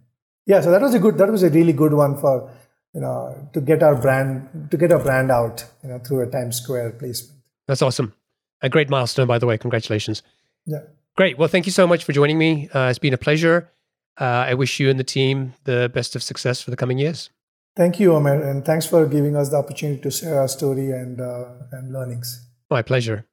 Yeah, 0.46 0.62
so 0.62 0.72
that 0.72 0.82
was 0.82 0.94
a 0.94 1.00
good 1.00 1.18
that 1.18 1.32
was 1.32 1.44
a 1.44 1.50
really 1.50 1.74
good 1.74 1.94
one 1.94 2.18
for 2.18 2.50
you 2.94 3.02
know 3.02 3.50
to 3.54 3.62
get 3.62 3.84
our 3.84 3.96
brand 3.96 4.70
to 4.72 4.78
get 4.78 4.92
our 4.92 5.04
brand 5.04 5.32
out 5.32 5.66
you 5.84 5.90
know 5.90 6.00
through 6.00 6.22
a 6.28 6.32
Times 6.32 6.58
Square 6.58 6.92
placement. 6.94 7.42
That's 7.68 7.82
awesome. 7.82 8.14
A 8.62 8.70
great 8.70 8.90
milestone, 8.90 9.28
by 9.28 9.38
the 9.38 9.46
way. 9.46 9.58
Congratulations. 9.58 10.24
Yeah. 10.66 10.80
Great. 11.16 11.38
Well, 11.38 11.48
thank 11.48 11.66
you 11.66 11.72
so 11.72 11.88
much 11.88 12.04
for 12.04 12.14
joining 12.14 12.38
me. 12.38 12.70
Uh, 12.74 12.88
it's 12.90 13.00
been 13.00 13.14
a 13.14 13.18
pleasure. 13.18 13.72
Uh, 14.20 14.46
I 14.50 14.54
wish 14.54 14.80
you 14.80 14.90
and 14.90 15.00
the 15.00 15.04
team 15.04 15.54
the 15.64 15.92
best 15.94 16.16
of 16.16 16.24
success 16.24 16.62
for 16.62 16.72
the 16.72 16.78
coming 16.78 16.98
years. 16.98 17.30
Thank 17.76 18.00
you, 18.00 18.14
Omar, 18.14 18.42
and 18.42 18.66
thanks 18.66 18.88
for 18.88 19.06
giving 19.06 19.36
us 19.36 19.50
the 19.50 19.58
opportunity 19.58 20.02
to 20.02 20.10
share 20.10 20.40
our 20.40 20.48
story 20.48 20.92
and 20.92 21.22
uh, 21.22 21.46
and 21.72 21.94
learnings. 21.94 22.48
My 22.72 22.82
pleasure. 22.82 23.26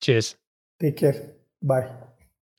Cheers. 0.00 0.34
Take 0.80 0.96
care. 0.96 1.34
Bye. 1.62 1.88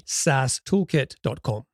thesaastoolkit.com. 0.00 1.64